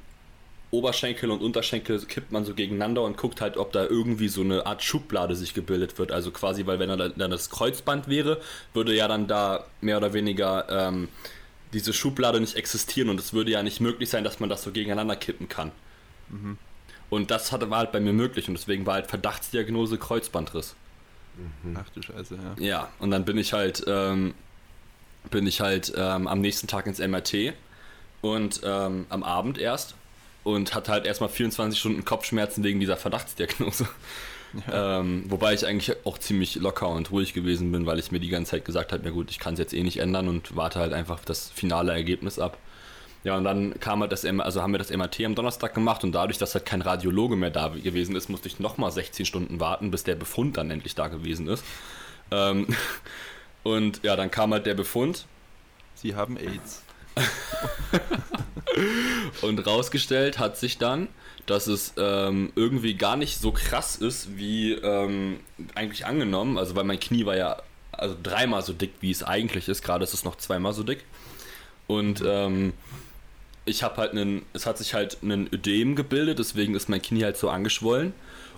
Oberschenkel 0.71 1.31
und 1.31 1.41
Unterschenkel 1.41 1.99
kippt 2.07 2.33
man 2.33 2.45
so 2.45 2.55
gegeneinander 2.55 3.03
und 3.03 3.17
guckt 3.17 3.41
halt, 3.41 3.57
ob 3.57 3.73
da 3.73 3.85
irgendwie 3.85 4.29
so 4.29 4.43
eine 4.43 4.67
Art 4.67 4.83
Schublade 4.83 5.37
sich 5.37 5.55
gebildet 5.55 5.99
wird. 5.99 6.11
Also 6.11 6.31
quasi, 6.33 6.67
weil 6.67 6.79
wenn 6.79 6.89
dann, 6.89 7.13
dann 7.17 7.31
das 7.31 7.51
Kreuzband 7.51 8.09
wäre, 8.09 8.41
würde 8.75 8.95
ja 8.95 9.07
dann 9.09 9.27
da 9.27 9.65
mehr 9.81 9.97
oder 9.97 10.13
weniger 10.13 10.67
ähm, 10.69 11.09
diese 11.77 11.93
Schublade 11.93 12.41
nicht 12.41 12.57
existieren 12.57 13.11
und 13.11 13.21
es 13.21 13.35
würde 13.35 13.51
ja 13.51 13.63
nicht 13.63 13.81
möglich 13.81 14.09
sein, 14.09 14.25
dass 14.25 14.41
man 14.41 14.49
das 14.49 14.63
so 14.63 14.73
gegeneinander 14.73 15.15
kippen 15.15 15.49
kann. 15.49 15.73
Und 17.11 17.31
das 17.31 17.53
hatte, 17.53 17.71
war 17.71 17.79
halt 17.79 17.93
bei 17.93 18.01
mir 18.01 18.15
möglich 18.15 18.49
und 18.49 18.55
deswegen 18.55 18.87
war 18.87 18.95
halt 18.95 19.07
Verdachtsdiagnose 19.07 19.99
Kreuzbandriss. 19.99 20.75
Ach 21.75 21.89
du 21.91 22.01
Scheiße, 22.01 22.39
ja. 22.59 22.65
Ja, 22.67 22.89
und 22.99 23.11
dann 23.11 23.27
bin 23.27 23.37
ich 23.37 23.53
halt, 23.53 23.85
ähm, 23.87 24.35
bin 25.31 25.47
ich 25.47 25.61
halt 25.61 25.93
ähm, 25.95 26.27
am 26.27 26.41
nächsten 26.41 26.67
Tag 26.67 26.87
ins 26.87 26.99
MRT 26.99 27.53
und 28.23 28.63
ähm, 28.65 29.05
am 29.11 29.23
Abend 29.23 29.59
erst 29.59 29.95
und 30.45 30.75
hatte 30.75 30.93
halt 30.93 31.05
erstmal 31.05 31.29
24 31.29 31.79
Stunden 31.79 32.05
Kopfschmerzen 32.07 32.65
wegen 32.65 32.81
dieser 32.81 32.97
Verdachtsdiagnose. 32.97 33.87
Ähm, 34.73 35.25
wobei 35.29 35.53
ich 35.53 35.67
eigentlich 35.67 36.07
auch 36.07 36.19
ziemlich 36.19 36.55
locker 36.55 36.89
und 36.89 37.11
ruhig 37.11 37.35
gewesen 37.35 37.73
bin, 37.73 37.85
weil 37.85 37.99
ich 37.99 38.11
mir 38.11 38.21
die 38.21 38.29
ganze 38.29 38.53
Zeit 38.53 38.65
gesagt 38.65 38.93
habe, 38.93 39.05
ja 39.05 39.11
gut, 39.11 39.31
ich 39.31 39.39
kann 39.39 39.55
es 39.55 39.61
jetzt 39.61 39.75
eh 39.75 39.83
nicht 39.83 39.99
ändern 39.99 40.29
und 40.29 40.57
warte 40.57 40.79
halt 40.79 40.95
einfach 40.95 41.23
das 41.25 41.51
finale 41.51 41.93
Ergebnis 41.93 42.39
ab. 42.39 42.57
Ja, 43.23 43.37
und 43.37 43.45
dann 43.45 43.79
kam 43.81 44.01
halt 44.01 44.13
das, 44.13 44.25
also 44.25 44.63
haben 44.63 44.73
wir 44.73 44.79
das 44.79 44.91
MRT 44.91 45.25
am 45.25 45.35
Donnerstag 45.35 45.75
gemacht 45.75 46.05
und 46.05 46.13
dadurch, 46.13 46.39
dass 46.39 46.55
halt 46.55 46.65
kein 46.65 46.81
Radiologe 46.81 47.37
mehr 47.37 47.51
da 47.51 47.69
gewesen 47.69 48.17
ist, 48.17 48.31
musste 48.31 48.49
ich 48.49 48.59
nochmal 48.59 48.91
16 48.91 49.27
Stunden 49.27 49.61
warten, 49.61 49.91
bis 49.91 50.05
der 50.05 50.15
Befund 50.15 50.57
dann 50.57 50.71
endlich 50.71 50.95
da 50.95 51.09
gewesen 51.09 51.49
ist. 51.49 51.65
Ähm, 52.31 52.69
und 53.63 54.03
ja, 54.05 54.17
dann 54.17 54.31
kam 54.31 54.53
halt 54.53 54.65
der 54.65 54.75
Befund 54.75 55.27
Sie 55.97 56.15
haben 56.15 56.37
AIDS. 56.37 56.83
und 59.43 59.67
rausgestellt 59.67 60.39
hat 60.39 60.59
sich 60.59 60.77
dann, 60.77 61.09
dass 61.47 61.67
es 61.67 61.95
ähm, 61.97 62.53
irgendwie 62.57 62.95
gar 62.95 63.17
nicht 63.17 63.41
so 63.41 63.53
krass 63.53 63.97
ist, 63.97 64.37
wie 64.37 64.73
ähm, 64.73 65.41
eigentlich 65.75 66.05
angenommen. 66.05 66.59
Also 66.59 66.77
weil 66.77 66.85
mein 66.85 67.01
Knie 67.01 67.25
war 67.25 67.37
ja 67.37 67.57
also 67.93 68.17
dreimal 68.23 68.63
so 68.63 68.73
dick, 68.73 68.93
wie 69.01 69.11
es 69.11 69.23
eigentlich 69.23 69.69
ist. 69.69 69.83
Gerade 69.83 70.05
ist 70.05 70.15
es 70.15 70.25
noch 70.25 70.37
zweimal 70.37 70.73
so 70.73 70.83
dick. 70.83 71.05
Und 71.87 72.23
ähm, 72.27 72.73
ich 73.65 73.83
habe 73.83 73.97
halt 73.97 74.13
einen, 74.13 74.45
es 74.53 74.67
hat 74.67 74.79
sich 74.79 74.95
halt 74.95 75.19
ein 75.23 75.49
Ödem 75.53 75.97
gebildet, 75.97 76.39
deswegen 76.39 76.75
ist 76.75 76.89
mein 76.89 77.03
Knie 77.03 77.25
halt 77.25 77.37
so 77.37 77.49
angeschwollen. 77.49 78.13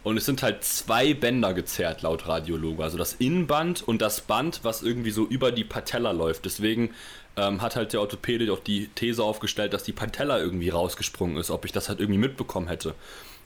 Und 0.05 0.17
es 0.17 0.27
sind 0.27 0.43
halt 0.43 0.65
zwei 0.65 1.13
Bänder 1.13 1.55
gezerrt, 1.55 2.03
laut 2.03 2.27
Radiologe. 2.29 2.83
Also 2.83 2.97
das 2.97 3.15
Innenband 3.15 3.87
und 3.87 4.01
das 4.01 4.21
Band, 4.21 4.61
was 4.63 4.83
irgendwie 4.83 5.11
so 5.11 5.27
über 5.27 5.51
die 5.51 5.65
Patella 5.65 6.13
läuft. 6.13 6.45
Deswegen 6.45 6.91
ähm, 7.39 7.63
hat 7.63 7.77
halt 7.77 7.93
der 7.93 8.01
Orthopäde 8.01 8.53
auch 8.53 8.61
die 8.61 8.89
These 8.89 9.23
aufgestellt, 9.23 9.73
dass 9.73 9.85
die 9.85 9.93
Patella 9.93 10.39
irgendwie 10.39 10.69
rausgesprungen 10.69 11.37
ist, 11.37 11.51
ob 11.51 11.65
ich 11.65 11.73
das 11.73 11.89
halt 11.89 12.01
irgendwie 12.01 12.19
mitbekommen 12.19 12.69
hätte. 12.69 12.95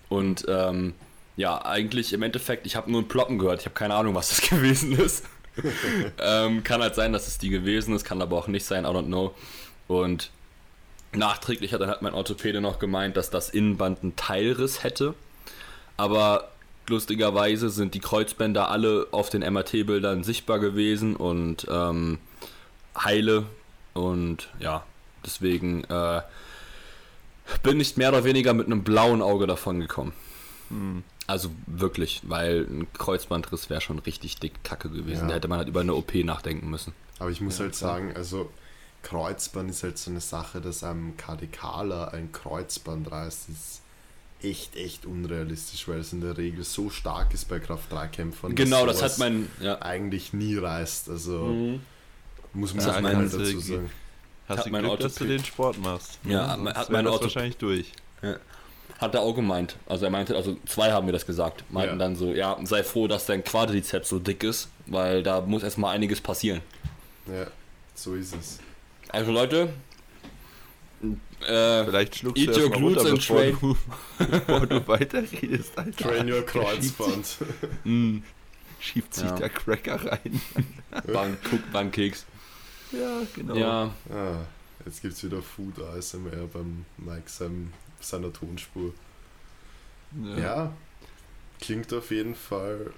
Und 0.08 0.44
ähm, 0.48 0.94
ja, 1.36 1.64
eigentlich 1.64 2.12
im 2.12 2.22
Endeffekt, 2.22 2.66
ich 2.66 2.76
habe 2.76 2.90
nur 2.90 3.02
ein 3.02 3.08
Ploppen 3.08 3.38
gehört. 3.38 3.60
Ich 3.60 3.66
habe 3.66 3.74
keine 3.74 3.94
Ahnung, 3.94 4.14
was 4.14 4.28
das 4.28 4.40
gewesen 4.50 4.92
ist. 4.98 5.24
ähm, 6.18 6.64
kann 6.64 6.80
halt 6.80 6.94
sein, 6.94 7.12
dass 7.12 7.28
es 7.28 7.38
die 7.38 7.50
gewesen 7.50 7.94
ist, 7.94 8.04
kann 8.04 8.22
aber 8.22 8.38
auch 8.38 8.48
nicht 8.48 8.64
sein, 8.64 8.84
I 8.84 8.88
don't 8.88 9.06
know. 9.06 9.34
Und 9.86 10.30
nachträglich 11.12 11.72
hat 11.72 11.80
dann 11.80 11.90
halt 11.90 12.02
mein 12.02 12.14
Orthopäde 12.14 12.60
noch 12.60 12.78
gemeint, 12.78 13.16
dass 13.16 13.30
das 13.30 13.50
Innenband 13.50 14.02
einen 14.02 14.16
Teilriss 14.16 14.82
hätte. 14.82 15.14
Aber 15.98 16.48
lustigerweise 16.88 17.68
sind 17.68 17.94
die 17.94 18.00
Kreuzbänder 18.00 18.70
alle 18.70 19.08
auf 19.10 19.28
den 19.28 19.42
MRT-Bildern 19.42 20.24
sichtbar 20.24 20.58
gewesen 20.58 21.16
und 21.16 21.66
ähm, 21.70 22.18
heile. 22.96 23.44
Und 23.94 24.48
ja, 24.58 24.84
deswegen 25.24 25.84
äh, 25.84 26.22
bin 27.62 27.80
ich 27.80 27.96
mehr 27.96 28.08
oder 28.10 28.24
weniger 28.24 28.54
mit 28.54 28.66
einem 28.66 28.82
blauen 28.84 29.22
Auge 29.22 29.46
davon 29.46 29.80
gekommen. 29.80 30.12
Also 31.26 31.50
wirklich, 31.66 32.22
weil 32.24 32.62
ein 32.68 32.86
Kreuzbandriss 32.94 33.68
wäre 33.68 33.80
schon 33.82 33.98
richtig 33.98 34.38
dick 34.38 34.64
kacke 34.64 34.88
gewesen. 34.88 35.22
Ja. 35.22 35.28
Da 35.28 35.34
hätte 35.34 35.48
man 35.48 35.58
halt 35.58 35.68
über 35.68 35.80
eine 35.80 35.94
OP 35.94 36.14
nachdenken 36.14 36.70
müssen. 36.70 36.94
Aber 37.18 37.30
ich 37.30 37.40
muss 37.42 37.58
Ja, 37.58 37.64
halt 37.64 37.76
klar. 37.76 37.90
sagen, 37.94 38.12
also 38.16 38.50
Kreuzband 39.02 39.70
ist 39.70 39.82
halt 39.82 39.98
so 39.98 40.10
eine 40.10 40.20
Sache, 40.20 40.60
dass 40.62 40.82
einem 40.82 41.16
Kardikaler 41.18 42.14
ein 42.14 42.32
Kreuzband 42.32 43.10
reißt, 43.10 43.50
ist 43.50 43.82
echt, 44.42 44.74
echt 44.76 45.04
unrealistisch, 45.06 45.86
weil 45.88 46.00
es 46.00 46.12
in 46.12 46.20
der 46.22 46.36
Regel 46.38 46.64
so 46.64 46.88
stark 46.90 47.34
ist 47.34 47.48
bei 47.48 47.58
Kraft-3-Kämpfern. 47.60 48.54
Genau, 48.54 48.86
dass 48.86 49.00
das 49.00 49.12
hat 49.12 49.18
mein. 49.18 49.48
Ja. 49.60 49.80
eigentlich 49.82 50.32
nie 50.32 50.56
reißt. 50.56 51.10
Also 51.10 51.38
Mhm. 51.48 51.80
Muss 52.54 52.74
man 52.74 52.84
Ja, 52.86 52.94
halt 52.94 53.04
kannst 53.12 53.34
dazu 53.34 53.52
du- 53.52 53.60
sagen. 53.60 53.90
Hast 54.48 54.58
Hat 54.58 54.66
du 54.66 54.70
mein 54.70 54.82
Glück, 54.84 54.98
dass 55.00 55.14
du 55.14 55.24
Orthopäd- 55.24 55.28
den 55.38 55.44
Sport 55.44 55.78
machst. 55.78 56.18
Ja, 56.24 56.56
Sonst 56.56 56.74
hat 56.74 56.90
mein 56.90 57.04
das 57.04 57.14
Ortho- 57.14 57.22
wahrscheinlich 57.24 57.56
durch. 57.56 57.92
Hat 58.98 59.14
er 59.14 59.20
auch 59.22 59.34
gemeint. 59.34 59.76
Also 59.86 60.04
er 60.04 60.10
meinte, 60.10 60.36
also 60.36 60.56
zwei 60.66 60.92
haben 60.92 61.06
mir 61.06 61.12
das 61.12 61.26
gesagt. 61.26 61.64
Meinten 61.70 61.94
Ja. 61.94 61.98
dann 61.98 62.16
so, 62.16 62.32
ja, 62.32 62.56
sei 62.64 62.82
froh, 62.84 63.08
dass 63.08 63.26
dein 63.26 63.42
Quadrizeps 63.44 64.08
so 64.08 64.18
dick 64.18 64.42
ist, 64.44 64.68
weil 64.86 65.22
da 65.22 65.40
muss 65.40 65.62
erstmal 65.62 65.94
einiges 65.94 66.20
passieren. 66.20 66.60
Ja, 67.26 67.46
so 67.94 68.14
ist 68.14 68.34
es. 68.34 68.58
Also 69.08 69.32
Leute, 69.32 69.72
äh, 71.46 71.84
Vielleicht 71.84 72.16
schluckst 72.16 72.42
Eat 72.42 72.56
du 72.56 72.60
your 72.60 72.70
glutes 72.70 73.04
runter, 73.04 73.10
and 73.10 73.18
bevor 73.18 73.36
train. 73.38 73.56
du, 73.60 73.76
bevor 74.30 74.66
du 74.66 74.88
weiterredest. 74.88 75.78
Alter. 75.78 76.08
Train 76.08 76.32
your 76.32 76.42
Kreuzband. 76.46 77.36
mh, 77.84 78.20
Schiebt 78.78 79.14
sich 79.14 79.24
Ja. 79.24 79.36
der 79.36 79.48
Cracker 79.48 80.04
rein. 80.04 80.40
Bank, 81.12 81.38
Cook, 81.50 81.72
Bankkeks. 81.72 82.26
Ja, 82.92 83.20
genau. 83.34 83.54
Ja, 83.56 83.90
ah, 84.10 84.36
jetzt 84.84 85.00
gibt 85.02 85.14
es 85.14 85.24
wieder 85.24 85.40
Food 85.42 85.80
ASMR 85.80 86.46
beim 86.52 86.84
Mike 86.98 87.22
seinem, 87.26 87.72
seiner 88.00 88.32
Tonspur. 88.32 88.92
Ja. 90.24 90.38
Ja, 90.38 90.72
klingt 91.60 91.92
auf 91.94 92.10
jeden 92.10 92.34
Fall. 92.34 92.92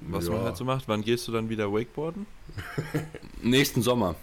Was 0.00 0.26
ja. 0.26 0.32
man 0.32 0.42
halt 0.42 0.56
so 0.56 0.64
macht. 0.64 0.88
Wann 0.88 1.02
gehst 1.02 1.28
du 1.28 1.32
dann 1.32 1.48
wieder 1.48 1.72
Wakeboarden? 1.72 2.26
nächsten 3.42 3.82
Sommer. 3.82 4.16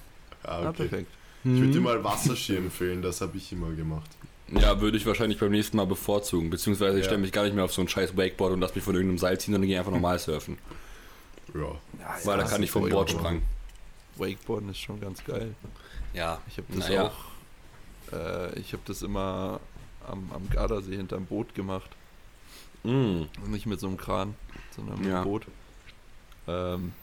Ah, 0.44 0.48
Ah, 0.64 0.70
okay. 0.70 0.88
perfekt. 0.88 1.08
Ich 1.44 1.50
würde 1.52 1.72
dir 1.72 1.78
Mhm. 1.80 1.84
mal 1.86 2.04
Wasserski 2.04 2.56
empfehlen, 2.58 3.02
das 3.02 3.22
habe 3.22 3.38
ich 3.38 3.52
immer 3.52 3.72
gemacht. 3.72 4.10
Ja, 4.50 4.80
würde 4.82 4.98
ich 4.98 5.06
wahrscheinlich 5.06 5.40
beim 5.40 5.52
nächsten 5.52 5.78
Mal 5.78 5.86
bevorzugen. 5.88 6.50
Beziehungsweise 6.50 6.98
ich 6.98 7.04
Ja. 7.04 7.06
stelle 7.06 7.22
mich 7.22 7.32
gar 7.32 7.44
nicht 7.46 7.56
mehr 7.56 7.64
auf 7.64 7.74
so 7.74 7.82
ein 7.82 7.88
scheiß 7.88 8.16
Wakeboard 8.18 8.54
und 8.54 8.60
lass 8.60 8.76
mich 8.76 8.84
von 8.84 8.94
irgendeinem 8.94 9.18
Seil 9.18 9.40
ziehen, 9.40 9.54
sondern 9.54 9.68
gehe 9.68 9.80
einfach 9.80 9.92
normal 9.92 10.20
surfen. 10.20 10.58
Ja. 11.56 11.80
Weil 12.26 12.38
da 12.38 12.44
kann 12.44 12.62
ich 12.62 12.70
vom 12.70 12.88
Board 12.90 13.10
sprangen. 13.12 13.42
Wakeboarden 14.22 14.70
ist 14.70 14.80
schon 14.80 15.00
ganz 15.02 15.24
geil. 15.24 15.54
Ja, 16.14 16.40
Ich 16.48 16.58
habe 16.58 16.68
das 16.74 16.88
Naja. 16.88 17.08
auch. 17.08 18.14
Äh, 18.14 18.60
ich 18.60 18.74
habe 18.74 18.84
das 18.86 19.02
immer 19.02 19.60
am, 20.08 20.32
am 20.34 20.50
Gardasee 20.50 20.96
hinterm 20.96 21.26
Boot 21.26 21.54
gemacht. 21.56 21.90
mm. 22.84 23.24
Nicht 23.48 23.66
mit 23.66 23.80
so 23.80 23.88
einem 23.88 23.98
Kran, 23.98 24.36
sondern 24.76 25.00
mit 25.00 25.08
Ja. 25.10 25.16
einem 25.22 25.24
Boot. 25.26 25.46
Ähm, 26.48 26.94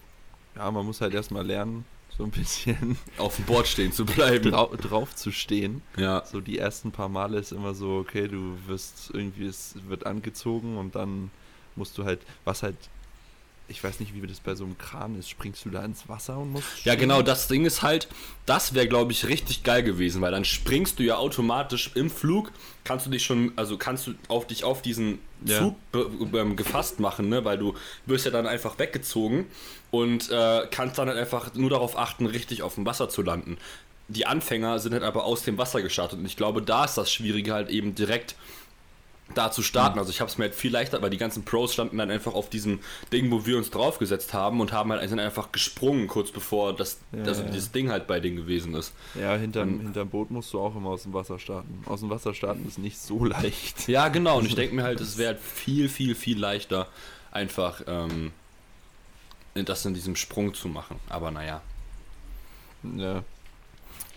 ja, 0.57 0.71
man 0.71 0.85
muss 0.85 1.01
halt 1.01 1.15
erstmal 1.15 1.47
lernen, 1.47 1.85
so 2.17 2.25
ein 2.25 2.31
bisschen 2.31 2.99
auf 3.19 3.37
dem 3.37 3.45
Board 3.45 3.67
stehen 3.69 3.93
zu 3.93 4.05
bleiben. 4.05 4.51
drau 4.51 4.67
drauf 4.77 5.15
zu 5.15 5.31
stehen. 5.31 5.83
Ja, 5.97 6.25
So 6.27 6.41
die 6.41 6.59
ersten 6.59 6.91
paar 6.91 7.09
Male 7.09 7.39
ist 7.39 7.53
immer 7.53 7.75
so, 7.75 7.99
okay, 7.99 8.27
du 8.29 8.59
wirst 8.67 9.11
irgendwie, 9.13 9.47
es 9.47 9.75
wird 9.89 10.05
angezogen 10.07 10.77
und 10.77 10.95
dann 10.97 11.31
musst 11.77 11.97
du 11.99 12.05
halt, 12.05 12.21
was 12.45 12.63
halt, 12.65 12.77
ich 13.69 13.85
weiß 13.85 14.01
nicht, 14.01 14.15
wie 14.15 14.27
das 14.27 14.41
bei 14.41 14.55
so 14.55 14.65
einem 14.65 14.79
Kran 14.79 15.19
ist, 15.19 15.29
springst 15.29 15.65
du 15.65 15.71
da 15.71 15.85
ins 15.85 16.09
Wasser 16.09 16.39
und 16.39 16.53
musst. 16.53 16.67
Ja, 16.85 16.95
genau, 16.95 17.21
das 17.23 17.49
Ding 17.49 17.67
ist 17.67 17.83
halt, 17.83 18.09
das 18.47 18.73
wäre, 18.75 18.89
glaube 18.89 19.13
ich, 19.13 19.27
richtig 19.29 19.63
geil 19.63 19.83
gewesen, 19.83 20.21
weil 20.23 20.33
dann 20.33 20.45
springst 20.45 20.99
du 20.99 21.03
ja 21.03 21.17
automatisch 21.17 21.91
im 21.95 22.11
Flug, 22.11 22.51
kannst 22.85 23.07
du 23.07 23.11
dich 23.11 23.25
schon, 23.25 23.53
also 23.57 23.77
kannst 23.77 24.07
du 24.07 24.15
auf 24.29 24.47
dich 24.47 24.65
auf 24.65 24.81
diesen 24.83 25.19
Ja. 25.45 25.59
Zug 25.59 25.77
be- 25.93 26.11
ähm, 26.39 26.57
gefasst 26.57 26.99
machen, 26.99 27.29
ne? 27.29 27.45
weil 27.45 27.59
du 27.59 27.75
wirst 28.07 28.25
ja 28.25 28.31
dann 28.31 28.47
einfach 28.47 28.79
weggezogen 28.79 29.47
und 29.91 30.31
äh, 30.31 30.67
kannst 30.71 30.99
dann 30.99 31.09
halt 31.09 31.19
einfach 31.19 31.55
nur 31.55 31.71
darauf 31.71 31.97
achten, 31.99 32.27
richtig 32.27 32.63
auf 32.63 32.75
dem 32.77 32.87
Wasser 32.87 33.09
zu 33.09 33.23
landen. 33.23 33.59
Die 34.09 34.25
Anfänger 34.25 34.79
sind 34.79 34.95
halt 34.95 35.03
aber 35.03 35.25
aus 35.25 35.43
dem 35.43 35.59
Wasser 35.59 35.83
gestartet 35.83 36.19
und 36.19 36.25
ich 36.25 36.37
glaube, 36.37 36.63
da 36.63 36.87
ist 36.87 36.95
das 36.97 37.13
Schwierige 37.13 37.53
halt 37.53 37.69
eben 37.69 37.95
direkt 37.95 38.35
da 39.35 39.51
zu 39.51 39.63
starten. 39.63 39.99
Also 39.99 40.11
ich 40.11 40.21
habe 40.21 40.31
es 40.31 40.39
mir 40.39 40.45
halt 40.45 40.55
viel 40.55 40.73
leichter, 40.73 41.01
weil 41.03 41.11
die 41.11 41.19
ganzen 41.19 41.45
Pros 41.45 41.73
standen 41.73 41.99
dann 41.99 42.11
einfach 42.11 42.35
auf 42.35 42.49
diesem 42.51 42.81
Ding, 43.13 43.31
wo 43.31 43.47
wir 43.47 43.57
uns 43.57 43.71
draufgesetzt 43.71 44.33
haben 44.33 44.61
und 44.61 44.73
haben 44.73 44.91
halt 44.93 45.09
sind 45.09 45.21
einfach 45.21 45.53
gesprungen, 45.53 46.09
kurz 46.09 46.31
bevor 46.31 46.75
das, 46.75 46.99
Ja, 47.13 47.25
also 47.25 47.43
ja. 47.43 47.49
dieses 47.51 47.73
Ding 47.73 47.91
halt 47.91 48.07
bei 48.07 48.21
denen 48.21 48.37
gewesen 48.37 48.75
ist. 48.75 48.93
Ja, 49.15 49.37
hinterm, 49.37 49.81
hinterm 49.81 50.09
Boot 50.09 50.31
musst 50.31 50.53
du 50.53 50.61
auch 50.61 50.75
immer 50.75 50.91
aus 50.91 51.03
dem 51.05 51.13
Wasser 51.13 51.39
starten. 51.39 51.83
Aus 51.87 52.01
dem 52.01 52.11
Wasser 52.11 52.35
starten 52.35 52.67
ist 52.67 52.79
nicht 52.79 52.99
so 52.99 53.25
leicht. 53.25 53.89
Ja, 53.89 54.09
genau. 54.09 54.39
Und 54.39 54.47
ich 54.47 54.55
denke 54.57 54.75
mir 54.75 54.83
halt, 54.83 55.01
es 55.01 55.19
wäre 55.19 55.35
halt 55.35 55.41
viel, 55.41 55.89
viel, 55.89 56.15
viel 56.15 56.39
leichter, 56.39 56.89
einfach 57.31 57.83
ähm, 57.87 58.33
das 59.55 59.85
in 59.85 59.95
diesem 59.95 60.17
Sprung 60.17 60.55
zu 60.55 60.69
machen. 60.69 60.99
Aber 61.09 61.31
naja. 61.31 61.61
Ja. 62.97 63.23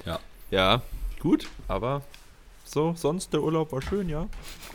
Ja. 0.05 0.19
Ja, 0.51 0.81
gut, 1.19 1.47
aber 1.67 2.01
so, 2.71 2.93
sonst 2.95 3.33
der 3.33 3.41
Urlaub 3.43 3.71
war 3.71 3.81
schön, 3.81 4.07
ja. 4.09 4.27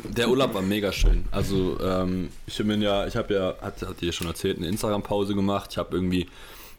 Der 0.05 0.29
Urlaub 0.29 0.55
war 0.55 0.63
mega 0.63 0.93
schön. 0.93 1.25
Also, 1.31 1.79
ähm, 1.81 2.29
ich 2.47 2.57
bin 2.59 2.83
ja, 2.83 3.07
ich 3.07 3.17
habe 3.17 3.35
ja, 3.35 3.55
hat, 3.61 3.81
hat 3.83 4.03
ihr 4.03 4.13
schon 4.13 4.27
erzählt, 4.27 4.59
eine 4.59 4.67
Instagram-Pause 4.69 5.35
gemacht. 5.35 5.71
Ich 5.73 5.79
habe 5.79 5.97
irgendwie 5.97 6.27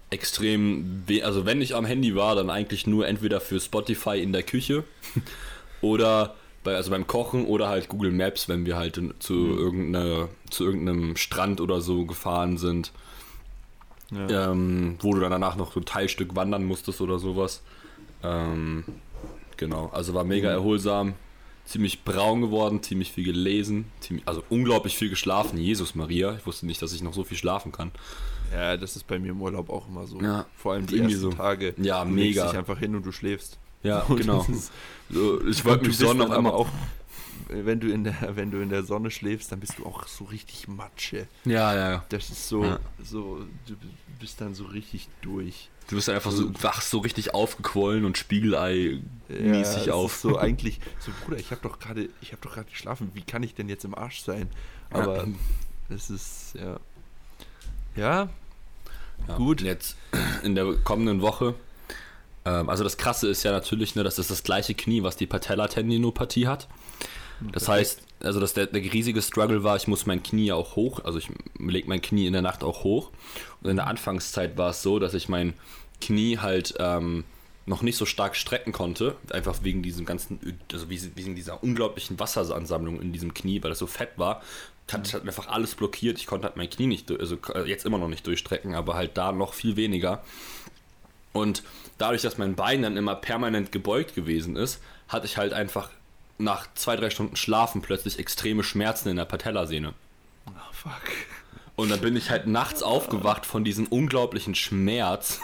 extrem, 0.09 1.03
also 1.23 1.45
wenn 1.45 1.61
ich 1.61 1.75
am 1.75 1.85
Handy 1.85 2.15
war, 2.15 2.35
dann 2.35 2.49
eigentlich 2.49 2.87
nur 2.87 3.07
entweder 3.07 3.41
für 3.41 3.59
Spotify 3.59 4.21
in 4.21 4.31
der 4.31 4.43
Küche 4.43 4.83
oder 5.81 6.35
bei, 6.63 6.75
also 6.75 6.91
beim 6.91 7.07
Kochen 7.07 7.45
oder 7.45 7.67
halt 7.69 7.89
Google 7.89 8.11
Maps, 8.11 8.47
wenn 8.49 8.65
wir 8.65 8.77
halt 8.77 8.97
in, 8.97 9.13
zu, 9.19 9.33
Mhm. 9.33 9.57
irgendeiner, 9.57 10.29
zu 10.49 10.63
irgendeinem 10.65 11.15
Strand 11.17 11.61
oder 11.61 11.81
so 11.81 12.05
gefahren 12.05 12.57
sind, 12.57 12.91
Ja. 14.11 14.51
ähm, 14.51 14.95
wo 15.01 15.13
du 15.13 15.19
dann 15.19 15.31
danach 15.31 15.55
noch 15.57 15.73
so 15.73 15.79
ein 15.81 15.85
Teilstück 15.85 16.35
wandern 16.35 16.63
musstest 16.63 17.01
oder 17.01 17.19
sowas. 17.19 17.61
Ähm, 18.23 18.83
genau, 19.57 19.87
also 19.93 20.13
war 20.13 20.23
mega 20.23 20.49
Mhm. 20.49 20.55
erholsam, 20.55 21.13
ziemlich 21.65 22.03
braun 22.03 22.41
geworden, 22.41 22.81
ziemlich 22.81 23.11
viel 23.11 23.25
gelesen, 23.25 23.85
ziemlich, 23.99 24.27
also 24.27 24.43
unglaublich 24.49 24.95
viel 24.97 25.09
geschlafen. 25.09 25.57
Jesus 25.57 25.95
Maria, 25.95 26.35
ich 26.35 26.45
wusste 26.45 26.65
nicht, 26.65 26.81
dass 26.81 26.93
ich 26.93 27.01
noch 27.03 27.13
so 27.13 27.23
viel 27.23 27.37
schlafen 27.37 27.71
kann. 27.71 27.91
ja, 28.53 28.77
das 28.77 28.95
ist 28.95 29.05
bei 29.07 29.19
mir 29.19 29.31
im 29.31 29.41
Urlaub 29.41 29.69
auch 29.69 29.87
immer 29.89 30.07
so. 30.07 30.21
Ja, 30.21 30.45
Vor 30.55 30.73
allem 30.73 30.85
die 30.87 30.99
ersten 30.99 31.19
so. 31.19 31.31
Tage. 31.31 31.73
Ja, 31.77 32.05
du 32.05 32.11
mega. 32.11 32.47
dich 32.47 32.57
einfach 32.57 32.79
hin 32.79 32.95
und 32.95 33.05
du 33.05 33.11
schläfst. 33.11 33.57
Ja, 33.83 33.99
Und 34.07 34.17
genau. 34.21 34.45
ist- 34.49 34.71
So, 35.09 35.45
ich 35.45 35.63
wollte 35.65 35.83
du 35.83 35.87
mich 35.89 35.97
sonnen 35.97 36.19
dann 36.19 36.31
auf 36.31 36.37
einmal 36.37 36.53
auch, 36.53 36.67
wenn 37.49 37.79
du 37.79 37.87
in 37.91 38.03
der, 38.05 38.15
wenn 38.35 38.49
du 38.51 38.59
in 38.61 38.69
der 38.69 38.83
Sonne 38.83 39.11
schläfst, 39.11 39.51
dann 39.51 39.59
bist 39.59 39.77
du 39.77 39.85
auch 39.85 40.07
so 40.07 40.23
richtig 40.25 40.67
Matsche. 40.67 41.27
Ja, 41.45 41.73
ja, 41.75 41.89
ja. 41.91 42.05
Das 42.09 42.29
ist 42.29 42.47
so, 42.47 42.63
Ja. 42.63 42.79
so, 43.03 43.39
du 43.67 43.75
bist 44.19 44.39
dann 44.41 44.53
so 44.53 44.65
richtig 44.65 45.07
durch. 45.21 45.69
Du 45.89 45.95
bist 45.95 46.09
einfach 46.09 46.31
so 46.31 46.51
wachst 46.61 46.89
so 46.89 46.99
richtig 46.99 47.33
aufgequollen 47.33 48.03
und 48.03 48.17
Spiegelei 48.17 48.99
mäßig 49.29 49.83
es 49.83 49.89
auf. 49.89 50.17
So 50.17 50.37
eigentlich, 50.39 50.79
so 50.99 51.11
Bruder, 51.23 51.37
ich 51.39 51.51
habe 51.51 51.61
doch 51.61 51.79
gerade, 51.79 52.09
ich 52.21 52.33
habe 52.33 52.41
doch 52.41 52.53
gerade 52.55 52.69
geschlafen. 52.69 53.11
Wie 53.13 53.21
kann 53.21 53.41
ich 53.43 53.55
denn 53.55 53.69
jetzt 53.69 53.85
im 53.85 53.95
Arsch 53.95 54.21
sein? 54.21 54.49
Aber 54.89 55.17
Ja. 55.17 55.27
es 55.89 56.09
ist 56.09 56.55
ja, 56.55 56.79
ja, 57.95 58.29
Ja, 59.27 59.35
Gut. 59.37 59.61
Jetzt 59.61 59.95
in 60.43 60.55
der 60.55 60.73
kommenden 60.83 61.21
Woche. 61.21 61.55
Ähm, 62.45 62.69
also 62.69 62.83
das 62.83 62.97
Krasse 62.97 63.27
ist 63.29 63.43
ja 63.43 63.51
natürlich, 63.51 63.95
ne, 63.95 64.03
das 64.03 64.19
ist 64.19 64.29
das 64.29 64.43
gleiche 64.43 64.73
Knie, 64.75 65.03
was 65.03 65.15
die 65.17 65.25
Patella-Tendinopathie 65.25 66.47
hat. 66.47 66.67
Das 67.51 67.67
heißt, 67.67 68.01
also 68.21 68.39
dass 68.39 68.53
der, 68.53 68.67
der 68.67 68.81
riesige 68.81 69.21
Struggle 69.21 69.63
war, 69.63 69.75
ich 69.75 69.87
muss 69.87 70.05
mein 70.05 70.23
Knie 70.23 70.47
ja 70.47 70.55
auch 70.55 70.75
hoch, 70.75 71.03
also 71.03 71.19
ich 71.19 71.29
lege 71.59 71.87
mein 71.87 72.01
Knie 72.01 72.27
in 72.27 72.33
der 72.33 72.41
Nacht 72.41 72.63
auch 72.63 72.83
hoch. 72.83 73.11
Und 73.61 73.69
in 73.69 73.75
der 73.77 73.87
Anfangszeit 73.87 74.57
war 74.57 74.71
es 74.71 74.81
so, 74.81 74.99
dass 74.99 75.13
ich 75.13 75.29
mein 75.29 75.53
Knie 76.01 76.37
halt 76.37 76.75
ähm, 76.79 77.23
noch 77.65 77.81
nicht 77.81 77.97
so 77.97 78.05
stark 78.05 78.35
strecken 78.35 78.71
konnte, 78.71 79.15
einfach 79.31 79.57
wegen 79.61 79.83
diesem 79.83 80.05
ganzen, 80.05 80.39
also 80.71 80.89
wegen 80.89 81.35
dieser 81.35 81.61
unglaublichen 81.61 82.19
Wasseransammlung 82.19 83.01
in 83.01 83.11
diesem 83.11 83.33
Knie, 83.33 83.61
weil 83.61 83.69
das 83.69 83.79
so 83.79 83.87
fett 83.87 84.11
war, 84.15 84.41
hat 84.91 85.05
es 85.05 85.13
halt 85.13 85.27
einfach 85.27 85.47
alles 85.47 85.75
blockiert. 85.75 86.17
Ich 86.17 86.27
konnte 86.27 86.47
halt 86.47 86.55
mein 86.55 86.69
Knie 86.69 86.87
nicht, 86.87 87.11
also 87.11 87.37
äh, 87.53 87.67
jetzt 87.67 87.85
immer 87.85 87.97
noch 87.97 88.07
nicht 88.07 88.25
durchstrecken, 88.25 88.73
aber 88.73 88.93
halt 88.93 89.17
da 89.17 89.33
noch 89.33 89.53
viel 89.53 89.75
weniger. 89.75 90.23
Und 91.33 91.61
dadurch, 91.97 92.21
dass 92.21 92.37
mein 92.37 92.55
Bein 92.55 92.81
dann 92.81 92.95
immer 92.95 93.15
permanent 93.15 93.71
gebeugt 93.71 94.15
gewesen 94.15 94.55
ist, 94.55 94.81
hatte 95.09 95.25
ich 95.25 95.37
halt 95.37 95.53
einfach 95.53 95.89
nach 96.37 96.67
zwei, 96.75 96.95
drei 96.95 97.09
Stunden 97.09 97.35
Schlafen 97.35 97.81
plötzlich 97.81 98.19
extreme 98.19 98.63
Schmerzen 98.63 99.09
in 99.09 99.17
der 99.17 99.25
Patellasehne. 99.25 99.93
Oh, 100.47 100.51
fuck. 100.71 101.01
Und 101.77 101.91
dann 101.91 102.01
bin 102.01 102.15
ich 102.15 102.31
halt 102.31 102.47
nachts 102.47 102.81
aufgewacht 102.81 103.45
von 103.45 103.63
diesem 103.63 103.85
unglaublichen 103.85 104.55
Schmerz 104.55 105.39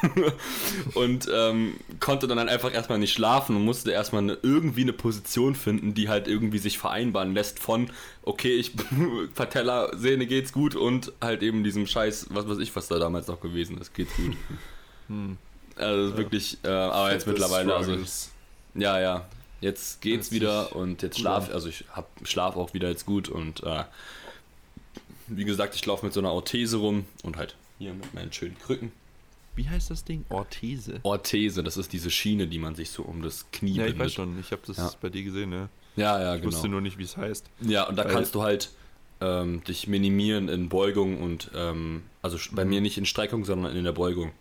und 0.95 1.29
ähm, 1.31 1.75
konnte 1.99 2.25
dann 2.25 2.39
halt 2.39 2.49
einfach 2.49 2.73
erstmal 2.73 2.97
nicht 2.97 3.13
schlafen 3.13 3.55
und 3.55 3.63
musste 3.63 3.91
erstmal 3.91 4.23
eine, 4.23 4.39
irgendwie 4.41 4.81
eine 4.81 4.93
Position 4.93 5.53
finden, 5.53 5.93
die 5.93 6.09
halt 6.09 6.27
irgendwie 6.27 6.57
sich 6.57 6.79
vereinbaren 6.79 7.35
lässt 7.35 7.59
von, 7.59 7.91
okay, 8.23 8.55
ich 8.55 8.71
Patella, 9.35 9.95
Sehne 9.95 10.25
geht's 10.25 10.53
gut 10.53 10.73
und 10.73 11.13
halt 11.21 11.43
eben 11.43 11.63
diesem 11.63 11.85
Scheiß, 11.85 12.29
was 12.31 12.49
weiß 12.49 12.57
ich, 12.57 12.75
was 12.75 12.87
da 12.87 12.97
damals 12.97 13.27
noch 13.27 13.39
gewesen 13.39 13.77
ist, 13.77 13.93
geht's 13.93 14.15
gut. 14.15 14.35
Hm. 15.09 15.37
Also 15.75 16.17
wirklich, 16.17 16.57
äh, 16.63 16.69
aber 16.69 17.13
jetzt 17.13 17.27
mittlerweile, 17.27 17.75
also 17.75 17.95
ja, 18.73 18.99
ja. 18.99 19.25
Jetzt 19.63 20.01
geht's 20.01 20.31
wieder 20.31 20.75
und 20.75 21.01
jetzt 21.01 21.19
schlaf, 21.19 21.47
an. 21.47 21.53
also 21.53 21.69
ich 21.69 21.85
hab 21.91 22.09
Schlaf 22.27 22.55
auch 22.57 22.73
wieder 22.73 22.89
jetzt 22.89 23.05
gut 23.05 23.29
und 23.29 23.63
äh, 23.63 23.83
wie 25.27 25.45
gesagt, 25.45 25.73
ich 25.75 25.85
laufe 25.85 26.05
mit 26.05 26.13
so 26.13 26.19
einer 26.19 26.31
Orthese 26.33 26.77
rum 26.77 27.05
und 27.23 27.37
halt 27.37 27.55
hier 27.79 27.93
mit 27.93 28.13
meinen 28.13 28.31
schönen 28.33 28.57
Krücken. 28.59 28.91
Wie 29.55 29.69
heißt 29.69 29.89
das 29.89 30.03
Ding? 30.03 30.25
Orthese. 30.29 30.99
Orthese, 31.03 31.63
das 31.63 31.77
ist 31.77 31.93
diese 31.93 32.09
Schiene, 32.11 32.47
die 32.47 32.57
man 32.59 32.75
sich 32.75 32.89
so 32.89 33.03
um 33.03 33.21
das 33.21 33.45
Knie 33.51 33.71
Ja, 33.75 33.83
ich 33.85 33.91
bindet. 33.91 33.99
weiß 34.07 34.13
schon. 34.13 34.39
Ich 34.39 34.51
habe 34.51 34.63
das 34.67 34.77
Ja. 34.77 34.91
bei 35.01 35.09
dir 35.09 35.23
gesehen, 35.23 35.51
ja. 35.53 35.69
Ja, 35.95 36.19
ja, 36.19 36.35
Ich 36.35 36.41
genau. 36.41 36.53
wusste 36.53 36.67
nur 36.67 36.81
nicht, 36.81 36.97
wie 36.97 37.03
es 37.03 37.15
heißt. 37.17 37.45
Ja, 37.61 37.87
und 37.87 37.95
da 37.95 38.03
kannst 38.03 38.33
du 38.35 38.41
halt 38.41 38.71
ähm, 39.21 39.63
dich 39.63 39.87
minimieren 39.87 40.49
in 40.49 40.67
Beugung 40.69 41.21
und 41.21 41.51
ähm, 41.55 42.01
also 42.21 42.37
bei 42.51 42.65
Mhm. 42.65 42.69
mir 42.71 42.81
nicht 42.81 42.97
in 42.97 43.05
Streckung, 43.05 43.45
sondern 43.45 43.75
in 43.75 43.83
der 43.85 43.91
Beugung. 43.93 44.31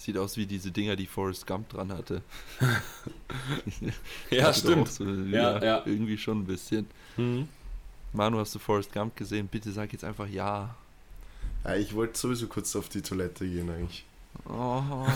Sieht 0.00 0.16
aus 0.16 0.38
wie 0.38 0.46
diese 0.46 0.70
Dinger, 0.70 0.96
die 0.96 1.04
Forrest 1.06 1.46
Gump 1.46 1.68
dran 1.68 1.92
hatte. 1.92 2.22
Ja, 4.30 4.46
Hatte 4.46 4.76
auch 4.76 4.86
So, 4.86 5.04
Ja, 5.04 5.58
ja, 5.58 5.64
ja. 5.64 5.82
Irgendwie 5.84 6.16
schon 6.16 6.38
ein 6.40 6.46
bisschen. 6.46 6.86
Mhm. 7.18 7.48
Manu, 8.14 8.38
hast 8.38 8.54
du 8.54 8.58
Forrest 8.58 8.92
Gump 8.94 9.14
gesehen? 9.14 9.46
Bitte 9.46 9.70
sag 9.72 9.92
jetzt 9.92 10.04
einfach 10.04 10.26
ja. 10.26 10.74
Ja, 11.64 11.76
ich 11.76 11.94
wollte 11.94 12.18
sowieso 12.18 12.46
kurz 12.46 12.74
auf 12.76 12.88
die 12.88 13.02
Toilette 13.02 13.46
gehen 13.46 13.68
eigentlich. 13.68 14.06
Oh. 14.48 15.06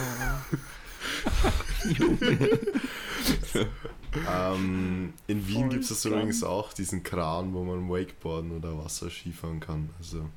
Junge. 1.88 2.58
Ähm, 4.30 5.12
in 5.26 5.48
Wien 5.48 5.70
gibt 5.70 5.90
es 5.90 6.04
übrigens 6.04 6.44
auch 6.44 6.72
diesen 6.72 7.02
Kran, 7.02 7.52
wo 7.52 7.64
man 7.64 7.88
Wakeboarden 7.88 8.52
oder 8.56 8.78
Wasserskifahren 8.78 9.58
kann. 9.58 9.90
Also, 9.98 10.28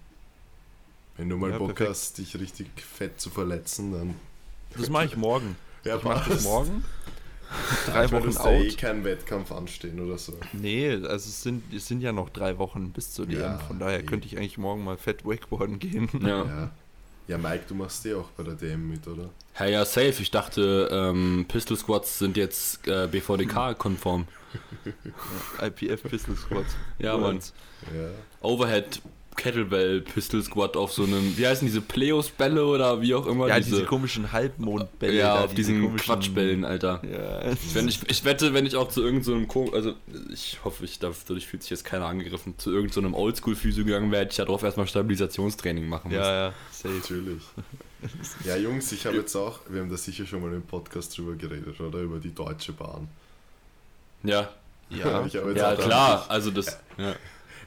wenn 1.16 1.30
du 1.30 1.38
mal 1.38 1.52
Ja, 1.52 1.60
Bock 1.60 1.76
perfekt. 1.76 1.90
hast, 1.92 2.18
dich 2.18 2.40
richtig 2.40 2.68
fett 2.82 3.22
zu 3.22 3.30
verletzen, 3.30 3.92
dann. 3.92 4.16
Das 4.76 4.90
mache 4.90 5.06
ich 5.06 5.18
morgen. 5.18 5.56
Ja, 5.84 5.98
Ich 5.98 6.04
mache 6.04 6.30
das 6.32 6.44
morgen. 6.44 6.84
Drei 7.86 8.06
ich 8.06 8.12
meine, 8.12 8.26
Wochen 8.26 8.36
hast 8.38 8.46
ja 8.46 8.52
eh 8.52 8.68
out. 8.70 8.78
keinen 8.78 9.04
Wettkampf 9.06 9.52
anstehen 9.54 10.00
oder 10.02 10.18
so. 10.18 10.34
Nee, 10.52 10.92
also 10.92 11.12
es 11.14 11.44
sind, 11.44 11.74
es 11.74 11.88
sind 11.88 12.02
ja 12.02 12.12
noch 12.12 12.30
drei 12.30 12.58
Wochen 12.58 12.92
bis 12.92 13.14
zur 13.14 13.26
DM. 13.26 13.40
Ja, 13.40 13.58
Von 13.60 13.80
daher 13.80 14.00
eh. 14.02 14.04
könnte 14.04 14.28
ich 14.28 14.38
eigentlich 14.38 14.58
morgen 14.58 14.84
mal 14.84 14.98
fett 14.98 15.24
Wakeboarden 15.26 15.80
gehen. 15.80 16.10
Ja. 16.22 16.44
Ja. 16.46 16.72
Ja, 17.30 17.38
Mike, 17.38 17.64
du 17.68 17.76
machst 17.76 18.06
eh 18.06 18.14
auch 18.14 18.30
bei 18.38 18.44
der 18.44 18.54
DM 18.54 18.88
mit, 18.90 19.06
oder? 19.06 19.30
Ja, 19.60 19.66
ja, 19.66 19.86
safe. 19.86 20.22
Ich 20.22 20.32
dachte, 20.32 20.88
ähm, 20.90 21.44
Pistol 21.50 21.76
Squats 21.76 22.20
sind 22.20 22.38
jetzt 22.38 22.88
äh, 22.88 23.06
BVDK-konform. 23.08 24.28
IPF 25.62 26.04
Pistol 26.04 26.38
Squats. 26.38 26.76
Ja, 27.00 27.18
Mann. 27.18 27.40
Ja. 27.94 28.10
Overhead 28.42 29.02
Kettlebell 29.38 30.02
Pistol 30.02 30.44
Squat 30.44 30.76
auf 30.76 30.92
so 30.92 31.04
einem, 31.04 31.38
wie 31.38 31.48
heißen 31.48 31.66
diese 31.66 31.80
Pleos-Bälle 31.80 32.66
oder 32.66 33.00
wie 33.02 33.16
auch 33.16 33.26
immer? 33.28 33.48
Ja, 33.48 33.60
diese, 33.60 33.86
komischen 33.86 34.34
Halbmondbälle. 34.34 35.14
ja, 35.14 35.36
da, 35.36 35.44
auf 35.46 35.54
diese 35.54 35.72
diesen 35.72 35.84
komischen- 35.86 36.04
Quatschbällen, 36.06 36.66
Alter. 36.66 37.02
Ja, 37.10 37.54
Wenn 37.74 37.88
ich, 37.88 38.00
ich 38.10 38.26
wette, 38.26 38.54
wenn 38.54 38.66
ich 38.66 38.76
auch 38.76 38.90
zu 38.90 39.02
irgendeinem, 39.04 39.48
so 39.50 39.72
also 39.72 39.94
ich 40.34 40.60
hoffe, 40.66 40.84
ich 40.84 41.00
darf, 41.00 41.24
dadurch 41.28 41.48
fühlt 41.48 41.62
sich 41.64 41.70
jetzt 41.70 41.86
keiner 41.86 42.08
angegriffen, 42.08 42.56
zu 42.58 42.72
irgendeinem 42.72 43.14
so 43.14 43.18
Oldschool-Physio 43.20 43.86
gegangen 43.86 44.12
wäre, 44.12 44.24
hätte 44.24 44.32
ich 44.34 44.38
ja 44.38 44.46
drauf 44.46 44.64
erstmal 44.64 44.88
Stabilisationstraining 44.88 45.88
machen 45.88 46.10
müssen. 46.12 46.22
ja, 46.22 46.48
ja, 46.48 46.54
safe. 46.72 46.96
Natürlich. 46.96 47.44
Ja, 48.44 48.58
Jungs, 48.58 48.92
ich 48.92 49.06
habe 49.06 49.18
jetzt 49.18 49.36
auch, 49.36 49.62
wir 49.70 49.82
haben 49.82 49.90
da 49.90 49.98
sicher 49.98 50.26
schon 50.26 50.42
mal 50.42 50.54
im 50.54 50.62
Podcast 50.64 51.18
drüber 51.18 51.36
geredet, 51.36 51.80
oder? 51.80 52.00
Über 52.00 52.20
die 52.20 52.34
Deutsche 52.34 52.74
Bahn. 52.74 53.08
Ja, 54.24 54.50
Ja, 54.90 55.26
Ich 55.26 55.36
habe 55.36 55.50
jetzt 55.52 55.58
ja 55.62 55.76
klar, 55.76 56.26
also 56.30 56.52
das, 56.52 56.80
ja, 56.98 57.16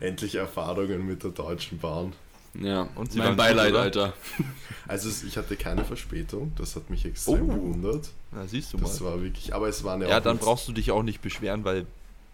Endlich 0.00 0.34
Erfahrungen 0.34 1.06
mit 1.06 1.22
der 1.22 1.30
Deutschen 1.30 1.78
Bahn. 1.78 2.12
ja. 2.54 2.88
Und 2.96 3.12
sie 3.12 3.18
mein 3.18 3.28
waren 3.28 3.36
Beileid, 3.36 3.66
gut, 3.68 3.74
oder? 3.74 3.82
Alter. 3.82 4.12
Also 4.88 5.08
ich 5.24 5.36
hatte 5.36 5.54
keine 5.56 5.84
Verspätung, 5.84 6.52
das 6.56 6.74
hat 6.74 6.90
mich 6.90 7.04
extrem 7.04 7.48
Oh. 7.48 7.54
gewundert. 7.54 8.08
Na, 8.32 8.44
siehst 8.48 8.72
du 8.72 8.78
mal. 8.78 8.84
Das 8.84 9.00
war 9.04 9.22
wirklich, 9.22 9.54
aber 9.54 9.68
es 9.68 9.84
waren 9.84 10.00
ja, 10.02 10.08
Ja, 10.08 10.18
auch 10.18 10.22
dann 10.22 10.38
brauchst 10.38 10.66
du 10.66 10.72
dich 10.72 10.90
auch 10.90 11.04
nicht 11.04 11.22
beschweren, 11.22 11.64
weil 11.64 11.86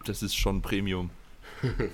das 0.05 0.23
ist 0.23 0.35
schon 0.35 0.61
Premium. 0.63 1.11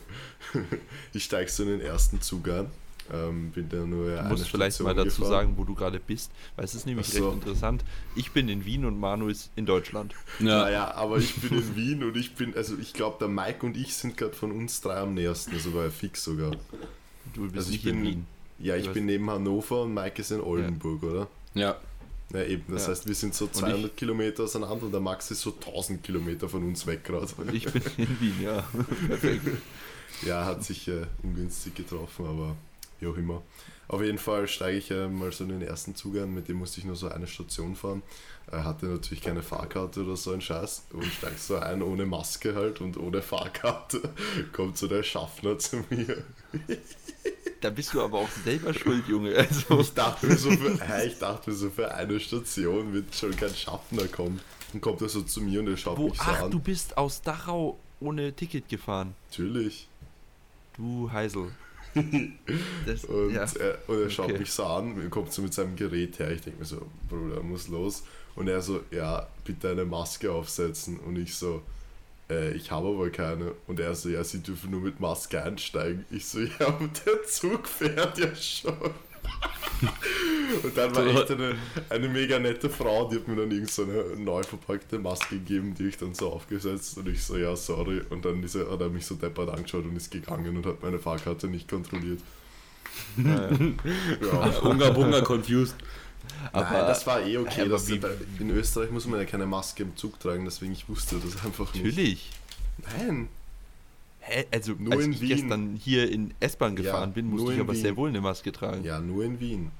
Ich 1.14 1.24
steigst 1.26 1.56
so 1.58 1.64
in 1.64 1.70
den 1.70 1.82
ersten 1.82 2.22
Zug 2.22 2.48
ein. 2.50 2.68
Ähm, 3.14 3.52
bin 3.52 3.70
da 3.70 3.78
nur 3.78 4.10
ja 4.10 4.24
Du 4.24 4.30
musst 4.30 4.48
vielleicht 4.50 4.76
Station 4.78 4.88
mal 4.88 4.96
dazu 4.96 5.22
gefahren. 5.22 5.30
sagen, 5.48 5.54
wo 5.58 5.64
du 5.66 5.76
gerade 5.76 6.00
bist, 6.00 6.32
weil 6.56 6.66
es 6.66 6.74
ist 6.74 6.86
nämlich 6.88 7.08
so. 7.08 7.26
recht 7.30 7.36
interessant. 7.36 7.84
Ich 8.16 8.32
bin 8.32 8.50
in 8.50 8.66
Wien 8.66 8.86
und 8.86 9.00
Manu 9.00 9.28
ist 9.28 9.52
in 9.56 9.66
Deutschland. 9.68 10.16
Ja, 10.40 10.64
Naja, 10.64 10.94
aber 10.96 11.18
ich 11.18 11.36
bin 11.36 11.58
in 11.60 11.76
Wien 11.76 12.04
und 12.04 12.18
ich 12.18 12.34
bin, 12.36 12.56
also 12.56 12.76
ich 12.78 12.94
glaube, 12.94 13.18
der 13.20 13.28
Mike 13.28 13.66
und 13.66 13.78
ich 13.78 13.94
sind 13.96 14.18
gerade 14.18 14.34
von 14.34 14.52
uns 14.52 14.82
drei 14.82 14.98
am 14.98 15.14
nächsten, 15.14 15.54
also 15.54 15.74
war 15.76 15.90
fix 15.92 16.24
sogar. 16.24 16.52
Du 17.36 17.44
bist 17.44 17.56
Also 17.58 17.70
ich 17.72 17.84
nicht 17.84 17.86
in 17.86 18.02
bin- 18.02 18.06
Wien. 18.12 18.26
Ja, 18.60 18.76
ich 18.78 18.90
bin 18.90 19.06
neben 19.06 19.30
Hannover 19.30 19.84
und 19.84 19.94
Mike 19.94 20.22
ist 20.22 20.32
in 20.32 20.42
Oldenburg, 20.42 21.04
oder? 21.04 21.28
ja. 21.54 21.76
Ja, 22.34 22.42
eben. 22.46 22.64
Das 22.74 22.84
Ja. 22.88 22.92
heißt, 22.94 23.06
wir 23.08 23.14
sind 23.14 23.36
so 23.36 23.46
ich- 23.46 23.52
200 23.52 23.96
Kilometer 23.96 24.44
auseinander 24.46 24.86
und 24.88 24.92
der 24.92 25.02
Max 25.02 25.30
ist 25.30 25.42
so 25.42 25.52
1000 25.52 26.02
Kilometer 26.02 26.50
von 26.50 26.64
uns 26.64 26.88
weg 26.88 27.04
gerade. 27.04 27.28
Ich 27.52 27.66
bin 27.72 27.82
in 27.98 28.20
Wien, 28.20 28.42
ja. 28.42 28.64
Perfekt. 29.08 29.46
Ja, 30.26 30.44
hat 30.46 30.64
sich 30.64 30.88
äh, 30.88 31.06
ungünstig 31.22 31.76
getroffen, 31.76 32.26
aber 32.26 32.56
wie 33.04 33.08
auch 33.08 33.18
immer. 33.18 33.42
Auf 33.88 34.02
jeden 34.02 34.18
Fall 34.18 34.48
steige 34.48 34.78
ich 34.78 34.92
äh, 34.92 35.08
mal 35.08 35.32
so 35.32 35.44
in 35.44 35.50
den 35.52 35.62
ersten 35.62 35.96
Zug 35.96 36.16
ein, 36.18 36.34
mit 36.34 36.48
dem 36.48 36.58
musste 36.58 36.80
ich 36.80 36.86
nur 36.86 36.96
so 36.96 37.10
eine 37.10 37.28
Station 37.28 37.76
fahren. 37.76 38.02
Er 38.50 38.64
hatte 38.64 38.86
natürlich 38.88 39.22
keine 39.22 39.44
Fahrkarte 39.44 40.04
oder 40.04 40.16
so 40.16 40.32
ein 40.32 40.42
Scheiß 40.42 40.86
und 40.94 41.06
steigst 41.06 41.48
so 41.48 41.58
ein 41.58 41.82
ohne 41.82 42.06
Maske 42.06 42.56
halt 42.56 42.82
und 42.82 42.98
ohne 42.98 43.22
Fahrkarte. 43.22 44.02
Kommt 44.54 44.78
so 44.78 44.88
der 44.88 45.04
Schaffner 45.04 45.58
zu 45.58 45.84
mir. 45.90 46.24
Da 47.62 47.70
bist 47.70 47.94
du 47.94 48.02
aber 48.02 48.20
auch 48.20 48.30
selber 48.44 48.74
schuld, 48.78 49.08
Junge. 49.08 49.34
Also, 49.38 49.80
Ich 49.80 49.94
dachte 49.94 50.28
mir 50.28 50.36
so 50.36 50.52
für, 50.52 50.78
hey, 50.82 51.08
ich 51.08 51.18
dachte 51.18 51.50
mir 51.50 51.56
so 51.56 51.70
für 51.70 51.96
eine 51.96 52.20
Station 52.20 52.92
wird 52.92 53.16
schon 53.16 53.34
kein 53.38 53.56
Schaffner 53.56 54.06
kommen. 54.08 54.42
Und 54.74 54.82
kommt 54.82 55.02
er 55.02 55.08
so 55.08 55.22
zu 55.22 55.40
mir 55.40 55.62
und 55.62 55.70
er 55.70 55.78
schaut 55.78 55.98
wo, 55.98 56.10
mich 56.10 56.18
so 56.18 56.24
ach, 56.26 56.42
an. 56.42 56.52
du 56.52 56.60
bist 56.60 56.98
aus 56.98 57.22
Dachau 57.22 57.80
ohne 58.02 58.34
Ticket 58.34 58.68
gefahren. 58.68 59.16
Natürlich. 59.30 59.88
Du 60.76 61.10
Heisel. 61.10 61.54
Das, 62.86 63.06
Und, 63.06 63.34
ja. 63.34 63.46
er, 63.60 63.78
und 63.88 64.02
er 64.02 64.10
schaut 64.10 64.30
Okay. 64.30 64.40
mich 64.40 64.52
so 64.52 64.64
an, 64.66 65.10
kommt 65.10 65.32
so 65.32 65.42
mit 65.42 65.54
seinem 65.54 65.76
Gerät 65.76 66.20
her. 66.20 66.32
Ich 66.32 66.42
denke 66.42 66.60
mir 66.60 66.66
so, 66.66 66.88
Bruder, 67.10 67.42
muss 67.42 67.68
los. 67.68 68.04
Und 68.36 68.48
er 68.48 68.62
so, 68.62 68.82
ja, 68.92 69.28
bitte 69.46 69.70
eine 69.72 69.86
Maske 69.86 70.32
aufsetzen. 70.32 71.00
Und 71.00 71.18
ich 71.18 71.36
so, 71.36 71.62
äh, 72.30 72.52
ich 72.54 72.72
habe 72.72 72.88
aber 72.88 73.10
keine. 73.10 73.52
Und 73.68 73.80
er 73.80 73.94
so, 73.96 74.10
ja, 74.10 74.24
sie 74.24 74.40
dürfen 74.42 74.72
nur 74.72 74.82
mit 74.82 75.00
Maske 75.00 75.42
einsteigen. 75.44 76.06
Ich 76.10 76.26
so, 76.26 76.40
ja, 76.40 76.68
und 76.80 77.06
der 77.06 77.24
Zug 77.24 77.68
fährt 77.68 78.18
ja 78.18 78.36
schon. 78.36 78.74
und 80.64 80.78
dann 80.78 80.96
war 80.96 81.06
echt 81.06 81.32
eine, 81.32 81.56
eine 81.90 82.10
mega 82.10 82.38
nette 82.40 82.70
Frau, 82.70 83.10
die 83.10 83.16
hat 83.18 83.28
mir 83.28 83.36
dann 83.36 83.52
irgend 83.52 83.72
so 83.72 83.84
eine 83.84 84.04
neu 84.18 84.44
verpackte 84.44 85.00
Maske 85.00 85.36
gegeben, 85.38 85.74
die 85.74 85.88
ich 85.88 85.98
dann 85.98 86.14
so 86.14 86.30
aufgesetzt 86.32 86.98
und 86.98 87.08
ich 87.08 87.24
so, 87.24 87.38
ja, 87.38 87.56
sorry. 87.56 88.02
Und 88.10 88.26
dann 88.26 88.44
ist 88.44 88.56
er, 88.56 88.70
hat 88.72 88.82
er 88.82 88.90
mich 88.90 89.06
so 89.06 89.16
deppert 89.16 89.50
angeschaut 89.50 89.86
und 89.86 89.96
ist 89.96 90.12
gegangen 90.12 90.58
und 90.58 90.66
hat 90.66 90.82
meine 90.84 91.00
Fahrkarte 91.00 91.48
nicht 91.48 91.68
kontrolliert. 91.70 92.20
Ja. 93.18 94.60
Unga 94.62 94.90
Bunga 94.92 95.22
confused. 95.22 95.76
Aber 96.52 96.70
Nein, 96.72 96.88
das 96.88 97.06
war 97.08 97.22
eh 97.26 97.38
okay. 97.38 97.62
aber 97.62 97.72
Das, 97.72 97.90
wie- 97.90 98.00
in 98.40 98.50
Österreich 98.52 98.92
muss 98.92 99.08
man 99.08 99.20
ja 99.20 99.26
keine 99.26 99.46
Maske 99.46 99.84
im 99.84 99.96
Zug 99.98 100.20
tragen, 100.20 100.46
deswegen 100.46 100.72
ich 100.74 100.88
wusste 100.88 101.16
das 101.18 101.44
einfach 101.44 101.74
nicht. 101.74 101.84
natürlich. 101.84 102.32
Nein. 102.98 103.28
Hä? 104.20 104.46
Also, 104.52 104.74
Nur 104.78 104.94
als 104.94 105.04
in 105.06 105.14
ich 105.14 105.22
Wien. 105.22 105.30
gestern 105.30 105.76
hier 105.76 106.10
in 106.10 106.34
S-Bahn 106.40 106.76
gefahren 106.76 107.10
Ja, 107.10 107.14
bin, 107.14 107.30
musste 107.30 107.54
ich 107.54 107.60
aber 107.60 107.74
Wien. 107.74 107.82
sehr 107.82 107.96
wohl 107.98 108.10
eine 108.10 108.22
Maske 108.22 108.52
tragen. 108.54 108.84
Ja, 108.84 109.00
nur 109.00 109.24
in 109.26 109.40
Wien. 109.40 109.72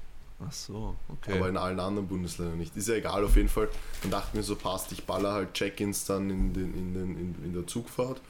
Ach 0.46 0.52
so, 0.52 0.96
okay. 1.08 1.38
Aber 1.38 1.48
in 1.48 1.56
allen 1.56 1.80
anderen 1.80 2.08
Bundesländern 2.08 2.58
nicht. 2.58 2.76
Ist 2.76 2.88
ja 2.88 2.94
egal, 2.94 3.24
auf 3.24 3.36
jeden 3.36 3.48
Fall. 3.48 3.68
Dann 4.02 4.10
dachte 4.10 4.36
mir 4.36 4.42
so, 4.42 4.56
passt, 4.56 4.92
ich 4.92 5.04
baller 5.04 5.32
halt 5.32 5.54
Check-ins 5.54 6.04
dann 6.04 6.30
in, 6.30 6.52
den, 6.52 6.74
in, 6.74 6.94
den, 6.94 7.18
in, 7.18 7.44
in 7.44 7.54
der 7.54 7.66
Zugfahrt. 7.66 8.20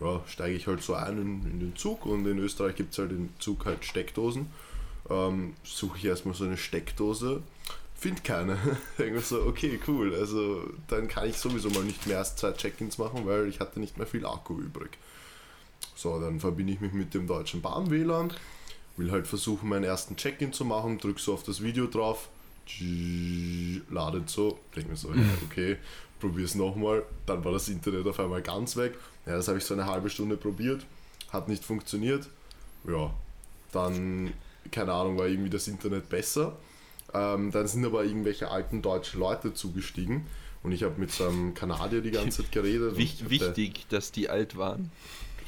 Ja, 0.00 0.22
steige 0.26 0.56
ich 0.56 0.66
halt 0.66 0.82
so 0.82 0.94
ein 0.94 1.18
in, 1.18 1.50
in 1.50 1.60
den 1.60 1.76
Zug 1.76 2.06
und 2.06 2.26
in 2.26 2.38
Österreich 2.38 2.76
gibt 2.76 2.92
es 2.92 2.98
halt 2.98 3.10
im 3.10 3.28
Zug 3.38 3.66
halt 3.66 3.84
Steckdosen. 3.84 4.46
Ähm, 5.10 5.54
Suche 5.64 5.98
ich 5.98 6.04
erstmal 6.04 6.34
so 6.34 6.44
eine 6.44 6.56
Steckdose, 6.56 7.42
find 7.94 8.24
keine. 8.24 8.56
Denke 8.98 9.20
so, 9.20 9.42
okay, 9.42 9.78
cool. 9.86 10.14
Also 10.14 10.62
dann 10.88 11.08
kann 11.08 11.28
ich 11.28 11.36
sowieso 11.36 11.68
mal 11.70 11.84
nicht 11.84 12.06
mehr 12.06 12.18
als 12.18 12.36
zwei 12.36 12.52
Check-ins 12.52 12.98
machen, 12.98 13.26
weil 13.26 13.48
ich 13.48 13.60
hatte 13.60 13.80
nicht 13.80 13.98
mehr 13.98 14.06
viel 14.06 14.24
Akku 14.24 14.58
übrig. 14.58 14.90
So, 15.94 16.18
dann 16.18 16.40
verbinde 16.40 16.72
ich 16.72 16.80
mich 16.80 16.92
mit 16.92 17.12
dem 17.12 17.26
deutschen 17.26 17.60
Bahn-WLAN, 17.60 18.32
will 18.96 19.10
halt 19.10 19.26
versuchen, 19.26 19.68
meinen 19.68 19.84
ersten 19.84 20.16
Check-in 20.16 20.52
zu 20.52 20.64
machen, 20.64 20.98
drück 20.98 21.18
so 21.18 21.34
auf 21.34 21.42
das 21.42 21.62
Video 21.62 21.86
drauf, 21.86 22.28
ladet 23.90 24.30
so, 24.30 24.58
denke 24.76 24.90
mir 24.90 24.96
so, 24.96 25.12
ja, 25.12 25.22
okay, 25.44 25.76
probier's 26.20 26.54
nochmal, 26.54 27.02
dann 27.26 27.44
war 27.44 27.52
das 27.52 27.68
Internet 27.68 28.06
auf 28.06 28.20
einmal 28.20 28.42
ganz 28.42 28.76
weg. 28.76 28.94
Ja, 29.26 29.36
das 29.36 29.48
habe 29.48 29.58
ich 29.58 29.64
so 29.64 29.74
eine 29.74 29.86
halbe 29.86 30.10
Stunde 30.10 30.36
probiert, 30.36 30.84
hat 31.30 31.48
nicht 31.48 31.64
funktioniert. 31.64 32.28
Ja, 32.86 33.12
dann, 33.72 34.32
keine 34.70 34.92
Ahnung, 34.92 35.18
war 35.18 35.26
irgendwie 35.26 35.50
das 35.50 35.68
Internet 35.68 36.08
besser. 36.08 36.56
Ähm, 37.14 37.50
dann 37.50 37.66
sind 37.66 37.84
aber 37.84 38.04
irgendwelche 38.04 38.48
alten 38.50 38.80
deutschen 38.82 39.20
Leute 39.20 39.52
zugestiegen 39.52 40.26
und 40.62 40.72
ich 40.72 40.82
habe 40.82 40.98
mit 40.98 41.10
so 41.10 41.28
einem 41.28 41.54
Kanadier 41.54 42.00
die 42.00 42.10
ganze 42.10 42.42
Zeit 42.42 42.52
geredet. 42.52 42.92
und 42.92 42.98
Wich, 42.98 43.16
ich 43.16 43.22
hab 43.22 43.30
wichtig, 43.30 43.86
dass 43.88 44.12
die 44.12 44.28
alt 44.28 44.56
waren. 44.56 44.90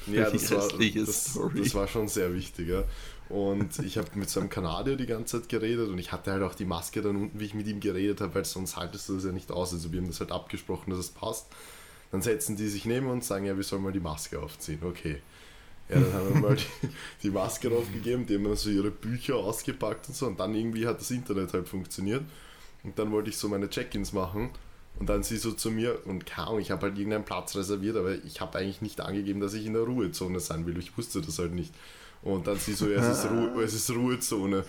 ja, 0.07 0.31
das 0.31 0.51
war, 0.51 0.69
das, 0.69 1.39
das 1.57 1.75
war 1.75 1.89
schon 1.89 2.09
sehr 2.09 2.35
wichtig. 2.35 2.69
Ja. 2.69 2.85
Und 3.29 3.79
ich 3.79 3.97
habe 3.97 4.09
mit 4.15 4.29
so 4.29 4.41
einem 4.41 4.51
Kanadier 4.51 4.97
die 4.97 5.07
ganze 5.07 5.41
Zeit 5.41 5.49
geredet 5.49 5.89
und 5.89 5.99
ich 5.99 6.13
hatte 6.13 6.33
halt 6.33 6.43
auch 6.43 6.55
die 6.55 6.67
Maske 6.67 7.01
dann 7.01 7.17
unten, 7.17 7.41
wie 7.41 7.47
ich 7.47 7.55
mit 7.55 7.67
ihm 7.67 7.81
geredet 7.81 8.21
habe, 8.21 8.35
weil 8.35 8.45
sonst 8.45 8.77
haltest 8.77 9.09
du 9.09 9.15
das 9.15 9.25
ja 9.25 9.33
nicht 9.33 9.51
aus. 9.51 9.73
Also 9.73 9.93
wir 9.93 10.01
haben 10.01 10.09
das 10.09 10.21
halt 10.21 10.31
abgesprochen, 10.31 10.91
dass 10.91 10.99
es 10.99 11.09
passt. 11.09 11.47
Dann 12.11 12.21
setzen 12.21 12.57
die 12.57 12.69
sich 12.69 12.85
neben 12.85 13.09
und 13.09 13.25
sagen, 13.25 13.47
ja, 13.47 13.57
wir 13.57 13.65
sollen 13.65 13.83
mal 13.83 13.93
die 13.93 14.01
Maske 14.01 14.41
aufziehen. 14.41 14.81
Okay. 14.85 15.23
Ja, 15.89 16.01
dann 16.01 16.13
haben 16.13 16.35
wir 16.35 16.41
mal 16.41 16.57
die, 16.57 16.89
die 17.23 17.31
Maske 17.31 17.69
draufgegeben, 17.69 18.27
die 18.27 18.37
haben 18.37 18.45
dann 18.45 18.57
so 18.57 18.71
ihre 18.71 18.91
Bücher 18.91 19.37
ausgepackt 19.37 20.09
und 20.09 20.15
so 20.15 20.27
und 20.27 20.41
dann 20.41 20.55
irgendwie 20.55 20.87
hat 20.87 21.01
das 21.01 21.11
Internet 21.11 21.53
halt 21.53 21.69
funktioniert. 21.69 22.23
Und 22.83 22.99
dann 22.99 23.11
wollte 23.11 23.31
ich 23.31 23.37
so 23.37 23.49
meine 23.49 23.69
Check-ins 23.69 24.13
machen 24.13 24.51
und 24.99 25.09
dann 25.09 25.23
sie 25.23 25.37
so 25.37 25.53
zu 25.53 25.71
mir 25.71 25.99
und 26.07 26.25
keine 26.25 26.49
Ahnung, 26.49 26.61
ich 26.61 26.71
habe 26.71 26.83
halt 26.83 26.97
irgendeinen 26.97 27.25
Platz 27.25 27.57
reserviert, 27.57 27.97
aber 27.97 28.15
ich 28.25 28.41
habe 28.41 28.59
eigentlich 28.59 28.81
nicht 28.81 29.01
angegeben, 29.01 29.41
dass 29.41 29.55
ich 29.55 29.67
in 29.67 29.73
der 29.73 29.83
Ruhezone 29.83 30.41
sein 30.41 30.67
will. 30.67 30.79
Ich 30.79 30.97
wusste 30.97 31.21
das 31.21 31.39
halt 31.39 31.53
nicht. 31.53 31.75
Und 32.23 32.47
dann 32.47 32.57
sie 32.57 32.73
so, 32.73 32.89
ja, 32.89 33.01
es 33.01 33.19
ist, 33.19 33.31
Ruhe, 33.31 33.63
es 33.63 33.75
ist 33.75 33.91
Ruhezone. 33.91 34.65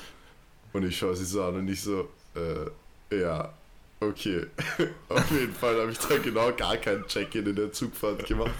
Und 0.73 0.83
ich 0.83 0.97
schaue 0.97 1.15
sie 1.15 1.25
so 1.25 1.43
an 1.43 1.55
und 1.55 1.67
ich 1.69 1.81
so, 1.81 2.09
äh, 2.35 3.17
ja, 3.17 3.53
okay. 4.01 4.47
Auf 5.09 5.31
jeden 5.31 5.53
Fall 5.53 5.79
habe 5.79 5.91
ich 5.91 5.99
da 5.99 6.17
genau 6.17 6.51
gar 6.51 6.75
kein 6.77 7.05
Check-in 7.07 7.45
in 7.45 7.55
der 7.55 7.71
Zugfahrt 7.71 8.25
gemacht. 8.25 8.51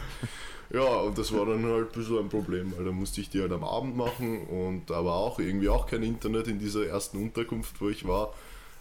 Ja, 0.69 0.81
und 0.81 1.17
das 1.17 1.33
war 1.33 1.45
dann 1.45 1.65
halt 1.65 1.91
ein 1.91 1.99
bisschen 1.99 2.19
ein 2.19 2.29
Problem, 2.29 2.73
weil 2.75 2.85
da 2.85 2.91
musste 2.91 3.21
ich 3.21 3.29
die 3.29 3.41
halt 3.41 3.51
am 3.51 3.63
Abend 3.63 3.97
machen 3.97 4.45
und 4.47 4.89
war 4.89 5.13
auch 5.13 5.39
irgendwie 5.39 5.69
auch 5.69 5.87
kein 5.87 6.03
Internet 6.03 6.47
in 6.47 6.59
dieser 6.59 6.87
ersten 6.87 7.21
Unterkunft, 7.21 7.79
wo 7.81 7.89
ich 7.89 8.07
war. 8.07 8.33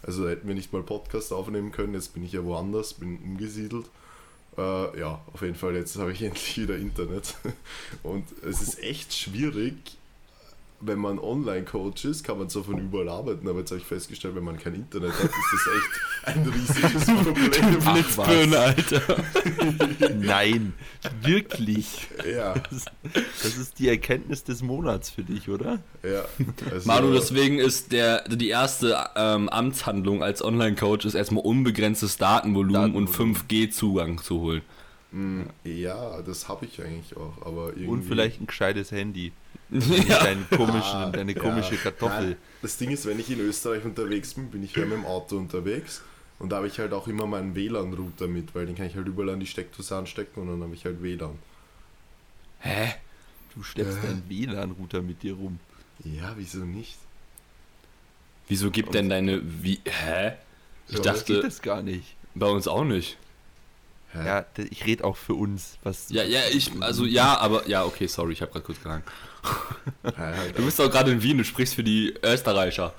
Also 0.05 0.29
hätten 0.29 0.47
wir 0.47 0.55
nicht 0.55 0.71
mal 0.71 0.83
Podcast 0.83 1.33
aufnehmen 1.33 1.71
können, 1.71 1.95
jetzt 1.95 2.13
bin 2.13 2.23
ich 2.23 2.33
ja 2.33 2.43
woanders, 2.43 2.93
bin 2.93 3.17
umgesiedelt. 3.17 3.87
Äh, 4.57 4.99
ja, 4.99 5.19
auf 5.33 5.41
jeden 5.41 5.55
Fall, 5.55 5.75
jetzt 5.75 5.97
habe 5.97 6.11
ich 6.11 6.21
endlich 6.23 6.57
wieder 6.57 6.77
Internet. 6.77 7.35
Und 8.03 8.25
es 8.43 8.61
ist 8.61 8.79
echt 8.79 9.13
schwierig, 9.13 9.75
wenn 10.87 10.99
man 10.99 11.19
Online-Coach 11.19 12.05
ist, 12.05 12.23
kann 12.23 12.37
man 12.37 12.49
zwar 12.49 12.63
von 12.63 12.77
überall 12.79 13.09
arbeiten, 13.09 13.47
aber 13.47 13.59
jetzt 13.59 13.71
habe 13.71 13.79
ich 13.81 13.87
festgestellt, 13.87 14.35
wenn 14.35 14.43
man 14.43 14.57
kein 14.57 14.75
Internet 14.75 15.13
hat, 15.13 15.25
ist 15.25 15.33
das 15.53 15.67
echt 15.75 16.35
ein 16.37 16.47
riesiges 16.47 17.05
Problem. 17.05 17.77
Ach, 17.85 17.93
Blitzbirne, 17.93 18.59
Alter. 18.59 19.23
Nein, 20.15 20.73
wirklich. 21.21 22.07
Ja, 22.29 22.53
Das 23.43 23.57
ist 23.57 23.79
die 23.79 23.89
Erkenntnis 23.89 24.43
des 24.43 24.61
Monats 24.63 25.09
für 25.09 25.23
dich, 25.23 25.49
oder? 25.49 25.79
ja. 26.03 26.25
Also, 26.71 26.87
Manu, 26.87 27.13
deswegen 27.13 27.59
ist 27.59 27.91
der, 27.91 28.27
die 28.27 28.49
erste 28.49 28.97
ähm, 29.15 29.49
Amtshandlung 29.49 30.23
als 30.23 30.43
Online-Coach 30.43 31.05
ist 31.05 31.13
erstmal 31.15 31.43
unbegrenztes 31.43 32.17
Datenvolumen, 32.17 32.95
und 32.95 33.07
Datenvolumen. 33.07 33.35
5G-Zugang 33.35 34.17
zu 34.21 34.39
holen. 34.39 34.61
mh, 35.11 35.45
Ja, 35.63 36.21
das 36.21 36.47
habe 36.47 36.65
ich 36.65 36.81
eigentlich 36.81 37.15
auch, 37.17 37.45
aber 37.45 37.69
irgendwie... 37.69 37.87
Und 37.87 38.03
vielleicht 38.03 38.41
ein 38.41 38.47
gescheites 38.47 38.91
Handy. 38.91 39.31
Ja. 39.69 40.23
deinen 40.23 40.47
komischen, 40.49 40.81
Ah, 40.95 41.09
deine 41.11 41.33
ja. 41.33 41.41
komische 41.41 41.75
Kartoffel. 41.77 42.25
Nein, 42.29 42.37
das 42.61 42.77
Ding 42.77 42.91
ist, 42.91 43.05
wenn 43.05 43.19
ich 43.19 43.29
in 43.31 43.39
Österreich 43.39 43.83
unterwegs 43.83 44.33
bin, 44.35 44.49
bin 44.51 44.63
ich 44.63 44.75
ja 44.75 44.83
mit 44.85 44.93
dem 44.93 45.05
Auto 45.05 45.37
unterwegs 45.37 46.01
und 46.39 46.49
da 46.51 46.57
habe 46.57 46.67
ich 46.67 46.77
halt 46.79 46.93
auch 46.93 47.07
immer 47.07 47.25
meinen 47.25 47.55
WLAN-Router 47.55 48.27
mit, 48.27 48.53
weil 48.53 48.65
den 48.67 48.75
kann 48.75 48.85
ich 48.85 48.95
halt 48.95 49.07
überall 49.07 49.31
an 49.31 49.39
die 49.39 49.47
Steckdose 49.47 49.95
anstecken 49.95 50.41
und 50.43 50.49
dann 50.49 50.61
habe 50.63 50.75
ich 50.75 50.85
halt 50.85 51.01
WLAN. 51.01 51.39
Hä? 52.59 52.93
Du 53.55 53.63
schleppst 53.63 53.97
Äh. 54.03 54.07
deinen 54.07 54.29
WLAN-Router 54.29 55.01
mit 55.01 55.23
dir 55.23 55.33
rum. 55.33 55.59
Ja, 56.03 56.33
wieso 56.37 56.59
nicht? 56.59 56.97
Wieso 58.47 58.69
gibt 58.69 58.93
denn 58.93 59.09
deine. 59.09 59.41
Wie. 59.43 59.79
Hä? 59.85 60.33
Ich 60.87 60.93
Ja, 60.93 60.97
Geht 60.97 61.05
dachte, 61.05 61.41
das 61.41 61.61
gar 61.61 61.81
nicht. 61.81 62.15
bei 62.35 62.45
uns 62.47 62.67
auch 62.67 62.83
nicht. 62.83 63.17
Hä? 64.11 64.25
Ja, 64.25 64.45
ich 64.69 64.85
rede 64.85 65.03
auch 65.03 65.17
für 65.17 65.33
uns. 65.33 65.77
Was 65.83 66.09
Ja, 66.09 66.23
ja, 66.23 66.41
ich. 66.51 66.71
Also, 66.81 67.05
ja, 67.05 67.37
aber. 67.39 67.67
Ja, 67.67 67.85
okay, 67.85 68.05
sorry, 68.07 68.33
ich 68.33 68.41
habe 68.41 68.51
gerade 68.51 68.65
kurz 68.65 68.81
gehangen. 68.83 69.03
Du 70.55 70.63
bist 70.65 70.79
doch 70.79 70.89
gerade 70.89 71.11
in 71.11 71.21
Wien, 71.21 71.37
du 71.37 71.43
sprichst 71.43 71.75
für 71.75 71.83
die 71.83 72.13
Österreicher. 72.23 72.93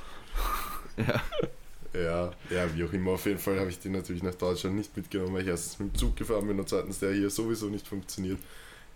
Ja, 1.94 2.32
ja, 2.50 2.74
wie 2.74 2.84
auch 2.84 2.92
immer, 2.92 3.12
auf 3.12 3.24
jeden 3.24 3.38
Fall 3.38 3.58
habe 3.58 3.70
ich 3.70 3.78
den 3.78 3.92
natürlich 3.92 4.22
nach 4.22 4.34
Deutschland 4.34 4.76
nicht 4.76 4.94
mitgenommen, 4.96 5.32
weil 5.34 5.42
ich 5.42 5.48
erstens 5.48 5.78
mit 5.78 5.92
dem 5.94 5.98
Zug 5.98 6.16
gefahren 6.16 6.46
bin 6.46 6.58
und 6.58 6.68
zweitens 6.68 6.98
der 6.98 7.12
hier 7.14 7.30
sowieso 7.30 7.66
nicht 7.66 7.86
funktioniert. 7.88 8.38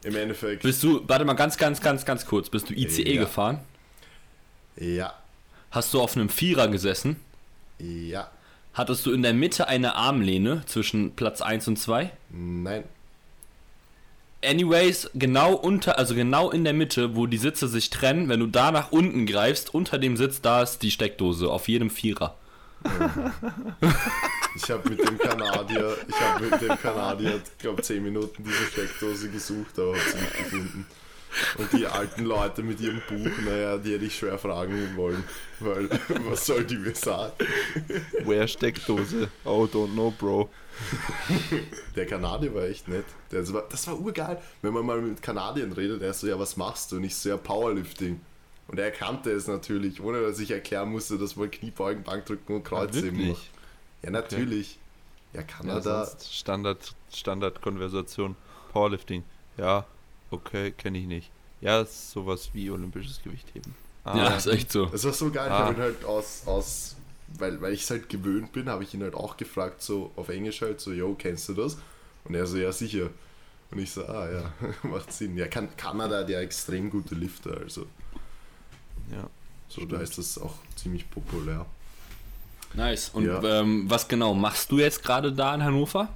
Im 0.02 0.16
Endeffekt, 0.16 0.62
Bist 0.62 0.82
du. 0.82 1.02
Warte 1.08 1.24
mal 1.24 1.32
ganz, 1.34 1.56
ganz, 1.56 1.80
ganz, 1.80 2.04
ganz 2.04 2.26
kurz. 2.26 2.48
Bist 2.50 2.68
du 2.70 2.74
ICE 2.74 3.14
Ja. 3.14 3.20
gefahren? 3.22 3.60
ja, 4.76 5.14
Hast 5.70 5.94
du 5.94 6.00
auf 6.00 6.16
einem 6.16 6.28
Vierer 6.28 6.68
gesessen? 6.68 7.16
ja, 7.78 8.30
Hattest 8.72 9.04
du 9.06 9.12
in 9.12 9.22
der 9.22 9.34
Mitte 9.34 9.66
eine 9.66 9.94
Armlehne 9.96 10.62
zwischen 10.66 11.16
Platz 11.16 11.40
1 11.42 11.68
und 11.68 11.76
2? 11.78 12.10
nein, 12.30 12.84
Anyways, 14.42 15.10
genau 15.14 15.54
unter, 15.54 15.98
also 15.98 16.14
genau 16.14 16.50
in 16.50 16.64
der 16.64 16.72
Mitte, 16.72 17.14
wo 17.14 17.26
die 17.26 17.36
Sitze 17.36 17.68
sich 17.68 17.90
trennen, 17.90 18.28
wenn 18.28 18.40
du 18.40 18.46
da 18.46 18.70
nach 18.72 18.90
unten 18.90 19.26
greifst, 19.26 19.74
unter 19.74 19.98
dem 19.98 20.16
Sitz, 20.16 20.40
da 20.40 20.62
ist 20.62 20.82
die 20.82 20.90
Steckdose, 20.90 21.50
auf 21.50 21.68
jedem 21.68 21.90
Vierer. 21.90 22.36
ich 24.56 24.70
habe 24.70 24.88
mit 24.88 25.06
dem 25.06 25.18
Kanadier, 25.18 25.94
ich 26.08 26.20
habe 26.20 26.46
mit 26.46 26.60
dem 26.62 26.78
Kanadier, 26.78 27.42
glaube 27.58 27.82
10 27.82 28.02
Minuten 28.02 28.42
diese 28.42 28.64
Steckdose 28.72 29.28
gesucht, 29.28 29.78
aber 29.78 29.88
habe 29.88 30.00
sie 30.10 30.18
nicht 30.18 30.38
gefunden. 30.38 30.86
Und 31.58 31.72
die 31.72 31.86
alten 31.86 32.24
Leute 32.24 32.62
mit 32.62 32.80
ihrem 32.80 33.00
Buch, 33.08 33.30
naja, 33.44 33.76
die 33.78 33.94
hätte 33.94 34.04
ich 34.04 34.16
schwer 34.16 34.38
fragen 34.38 34.96
wollen, 34.96 35.22
weil 35.60 35.88
was 36.28 36.46
soll 36.46 36.64
die 36.64 36.76
mir 36.76 36.94
sagen? 36.94 37.32
Where 38.24 38.48
Steckdose? 38.48 39.28
Oh, 39.44 39.68
don't 39.72 39.92
know, 39.92 40.10
Bro. 40.10 40.50
Der 41.94 42.06
Kanadier 42.06 42.54
war 42.54 42.64
echt 42.64 42.88
nett. 42.88 43.04
Der, 43.30 43.40
das, 43.40 43.52
war, 43.52 43.64
das 43.68 43.86
war 43.86 43.98
urgeil. 44.00 44.40
Wenn 44.62 44.72
man 44.72 44.84
mal 44.86 45.00
mit 45.00 45.22
Kanadiern 45.22 45.72
redet, 45.72 46.02
er 46.02 46.12
so, 46.14 46.26
ja, 46.26 46.38
was 46.38 46.56
machst 46.56 46.90
du? 46.92 46.96
Und 46.96 47.04
ich 47.04 47.14
so, 47.14 47.28
ja, 47.28 47.36
Powerlifting. 47.36 48.20
Und 48.68 48.78
er 48.78 48.90
kannte 48.90 49.30
es 49.32 49.46
natürlich, 49.48 50.00
ohne 50.00 50.22
dass 50.22 50.38
ich 50.38 50.50
erklären 50.50 50.90
musste, 50.90 51.18
dass 51.18 51.36
man 51.36 51.50
Kniebeugen, 51.50 52.02
Bankdrücken 52.04 52.56
und 52.56 52.64
Kreuzheben 52.64 53.28
macht. 53.28 53.50
Ja, 54.02 54.10
natürlich. 54.10 54.78
Ja, 55.32 55.40
Ja, 55.40 55.46
Kanada. 55.46 56.04
sonst 56.06 56.34
Standard, 56.34 56.94
Standardkonversation. 57.12 58.36
Powerlifting. 58.72 59.24
Ja, 59.56 59.84
okay, 60.30 60.70
kenne 60.72 60.98
ich 60.98 61.06
nicht. 61.06 61.30
Ja, 61.60 61.80
ist 61.82 62.10
sowas 62.12 62.50
wie 62.52 62.70
olympisches 62.70 63.20
Gewichtheben. 63.22 63.74
Ah, 64.04 64.16
ja, 64.16 64.28
ist 64.36 64.46
echt 64.46 64.72
so. 64.72 64.86
Das 64.86 65.04
war 65.04 65.12
so 65.12 65.30
geil. 65.30 65.46
Ich 65.46 65.52
Ah. 65.52 65.58
habe 65.66 65.74
ihn 65.74 65.80
halt 65.80 66.04
aus, 66.04 66.42
aus 66.46 66.96
weil, 67.38 67.60
weil 67.60 67.72
ich 67.74 67.82
es 67.82 67.90
halt 67.90 68.08
gewöhnt 68.08 68.50
bin, 68.52 68.68
habe 68.68 68.82
ich 68.82 68.94
ihn 68.94 69.02
halt 69.02 69.14
auch 69.14 69.36
gefragt, 69.36 69.82
so 69.82 70.10
auf 70.16 70.28
Englisch 70.30 70.62
halt, 70.62 70.80
so, 70.80 70.92
yo, 70.92 71.14
kennst 71.14 71.48
du 71.50 71.54
das? 71.54 71.76
Und 72.24 72.34
er 72.34 72.46
so, 72.46 72.56
ja, 72.56 72.72
sicher. 72.72 73.10
Und 73.70 73.78
ich 73.78 73.90
so, 73.90 74.04
ah 74.06 74.28
ja, 74.30 74.52
macht 74.88 75.12
Sinn. 75.12 75.36
Ja, 75.36 75.46
kann, 75.48 75.68
Kanada 75.76 76.20
hat 76.20 76.28
ja 76.30 76.40
extrem 76.40 76.90
gute 76.90 77.14
Lifter, 77.14 77.56
also 77.60 77.86
ja. 79.12 79.28
so 79.68 79.84
da 79.84 79.98
ist 80.00 80.18
das 80.18 80.38
auch 80.38 80.54
ziemlich 80.76 81.08
populär. 81.10 81.66
Nice. 82.74 83.10
Und 83.10 83.26
Ja. 83.26 83.42
ähm, 83.60 83.84
was 83.88 84.08
genau 84.08 84.32
machst 84.34 84.70
du 84.72 84.78
jetzt 84.78 85.02
gerade 85.02 85.32
da 85.32 85.54
in 85.54 85.62
Hannover? 85.62 86.08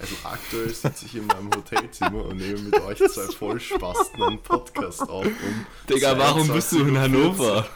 Also 0.00 0.16
aktuell 0.24 0.70
sitze 0.70 1.04
ich 1.04 1.14
in 1.16 1.26
meinem 1.26 1.50
Hotelzimmer 1.54 2.24
und 2.24 2.38
nehme 2.38 2.58
mit 2.58 2.80
euch 2.80 2.98
zwei 2.98 3.26
Vollspasten 3.26 4.22
einen 4.22 4.38
Podcast 4.38 5.02
auf. 5.02 5.26
Um 5.26 5.66
Digga, 5.88 6.16
warum 6.16 6.48
bist 6.48 6.72
du 6.72 6.80
in 6.80 6.96
22:40 6.96 6.98
Hannover? 6.98 7.68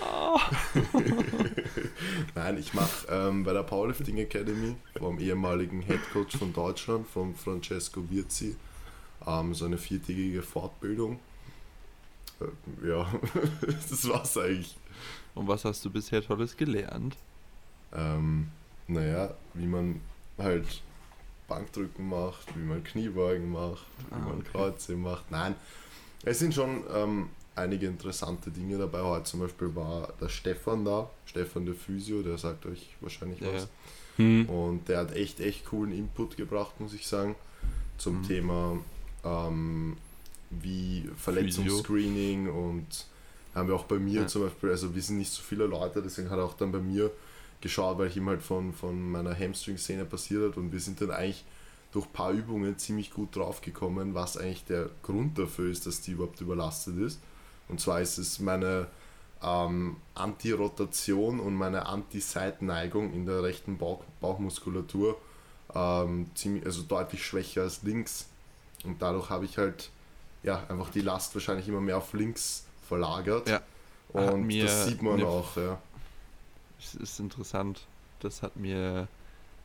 Nein, 2.34 2.58
ich 2.58 2.72
mache 2.72 3.06
ähm, 3.10 3.44
bei 3.44 3.52
der 3.52 3.62
Powerlifting 3.62 4.16
Academy 4.18 4.76
vom 4.98 5.18
ehemaligen 5.18 5.82
Headcoach 5.82 6.38
von 6.38 6.52
Deutschland, 6.52 7.06
von 7.08 7.34
Francesco 7.34 8.02
Virzi, 8.08 8.56
ähm, 9.26 9.54
so 9.54 9.66
eine 9.66 9.76
viertägige 9.76 10.42
Fortbildung. 10.42 11.18
Äh, 12.40 12.88
ja, 12.88 13.06
das 13.90 14.08
war's 14.08 14.36
eigentlich. 14.38 14.76
Und 15.34 15.48
was 15.48 15.64
hast 15.66 15.84
du 15.84 15.90
bisher 15.90 16.22
Tolles 16.22 16.56
gelernt? 16.56 17.16
Ähm, 17.92 18.48
naja, 18.86 19.34
wie 19.54 19.66
man 19.66 20.00
halt 20.38 20.82
Bankdrücken 21.48 22.08
macht, 22.08 22.54
wie 22.56 22.62
man 22.64 22.82
Kniebeugen 22.84 23.50
macht, 23.50 23.86
wie 24.10 24.14
Ah, 24.14 24.18
man 24.18 24.38
okay. 24.40 24.48
Kreuze 24.52 24.96
macht. 24.96 25.30
Nein, 25.30 25.54
es 26.24 26.38
sind 26.38 26.54
schon 26.54 26.82
ähm, 26.94 27.28
einige 27.54 27.86
interessante 27.86 28.50
Dinge 28.50 28.78
dabei. 28.78 29.00
Heute 29.02 29.24
zum 29.24 29.40
Beispiel 29.40 29.74
war 29.74 30.12
der 30.20 30.28
Stefan 30.28 30.84
da, 30.84 31.08
Stefan 31.24 31.66
der 31.66 31.74
Physio, 31.74 32.22
der 32.22 32.38
sagt 32.38 32.66
euch 32.66 32.94
wahrscheinlich 33.00 33.40
Ja, 33.40 33.52
was. 33.52 33.68
Hm. 34.16 34.48
Und 34.48 34.88
der 34.88 34.98
hat 34.98 35.14
echt, 35.14 35.40
echt 35.40 35.66
coolen 35.66 35.92
Input 35.92 36.36
gebracht, 36.36 36.80
muss 36.80 36.94
ich 36.94 37.06
sagen, 37.06 37.34
zum 37.98 38.18
Mhm. 38.20 38.22
Thema 38.26 38.78
ähm, 39.24 39.96
wie 40.50 41.08
Verletzungsscreening 41.16 42.48
und 42.48 43.06
haben 43.54 43.68
wir 43.68 43.74
auch 43.74 43.84
bei 43.84 43.98
mir 43.98 44.22
Ja. 44.22 44.26
zum 44.26 44.42
Beispiel, 44.42 44.70
also 44.70 44.94
wir 44.94 45.02
sind 45.02 45.18
nicht 45.18 45.32
so 45.32 45.42
viele 45.42 45.66
Leute, 45.66 46.02
deswegen 46.02 46.30
hat 46.30 46.38
er 46.38 46.44
auch 46.44 46.54
dann 46.54 46.72
bei 46.72 46.78
mir 46.78 47.10
geschaut, 47.60 47.98
weil 47.98 48.08
ich 48.08 48.16
ihm 48.16 48.28
halt 48.28 48.42
von, 48.42 48.72
von 48.72 49.10
meiner 49.10 49.38
Hamstring-Szene 49.38 50.04
passiert 50.04 50.50
hat 50.50 50.56
und 50.56 50.72
wir 50.72 50.80
sind 50.80 51.00
dann 51.00 51.10
eigentlich 51.10 51.44
durch 51.92 52.06
ein 52.06 52.12
paar 52.12 52.32
Übungen 52.32 52.78
ziemlich 52.78 53.10
gut 53.10 53.34
drauf 53.34 53.60
gekommen, 53.60 54.14
was 54.14 54.36
eigentlich 54.36 54.64
der 54.64 54.90
Grund 55.02 55.38
dafür 55.38 55.70
ist, 55.70 55.86
dass 55.86 56.02
die 56.02 56.12
überhaupt 56.12 56.40
überlastet 56.40 56.98
ist. 56.98 57.20
Und 57.68 57.80
zwar 57.80 58.00
ist 58.00 58.18
es 58.18 58.38
meine 58.38 58.86
ähm, 59.42 59.96
Antirotation 60.14 61.40
und 61.40 61.54
meine 61.54 61.86
Anti-Seitenneigung 61.86 63.12
in 63.12 63.26
der 63.26 63.42
rechten 63.42 63.78
Bauch 63.78 64.02
Bauchmuskulatur 64.20 65.18
ähm, 65.74 66.30
ziemlich, 66.34 66.64
also 66.64 66.82
deutlich 66.82 67.24
schwächer 67.24 67.62
als 67.62 67.82
links. 67.82 68.26
Und 68.84 69.00
dadurch 69.00 69.30
habe 69.30 69.44
ich 69.44 69.58
halt 69.58 69.90
ja, 70.42 70.64
einfach 70.68 70.90
die 70.90 71.00
Last 71.00 71.34
wahrscheinlich 71.34 71.68
immer 71.68 71.80
mehr 71.80 71.98
auf 71.98 72.12
links 72.12 72.66
verlagert. 72.86 73.48
Ja. 73.48 73.60
Und 74.12 74.44
mir 74.44 74.64
das 74.64 74.86
sieht 74.86 75.02
man 75.02 75.22
auch, 75.22 75.56
ja. 75.56 75.78
Es 76.86 76.94
ist 76.94 77.20
interessant. 77.20 77.86
Das 78.20 78.42
hat 78.42 78.56
mir 78.56 79.08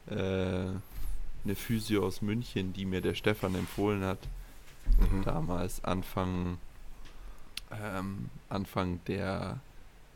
äh, 0.07 0.15
eine 0.15 1.55
Physio 1.55 2.05
aus 2.05 2.21
München, 2.21 2.73
die 2.73 2.85
mir 2.85 3.01
der 3.01 3.13
Stefan 3.15 3.55
empfohlen 3.55 4.03
hat, 4.03 4.19
Mhm. 4.99 5.23
damals 5.23 5.83
Anfang, 5.83 6.57
ähm, 7.71 8.29
Anfang 8.49 8.99
der, 9.05 9.59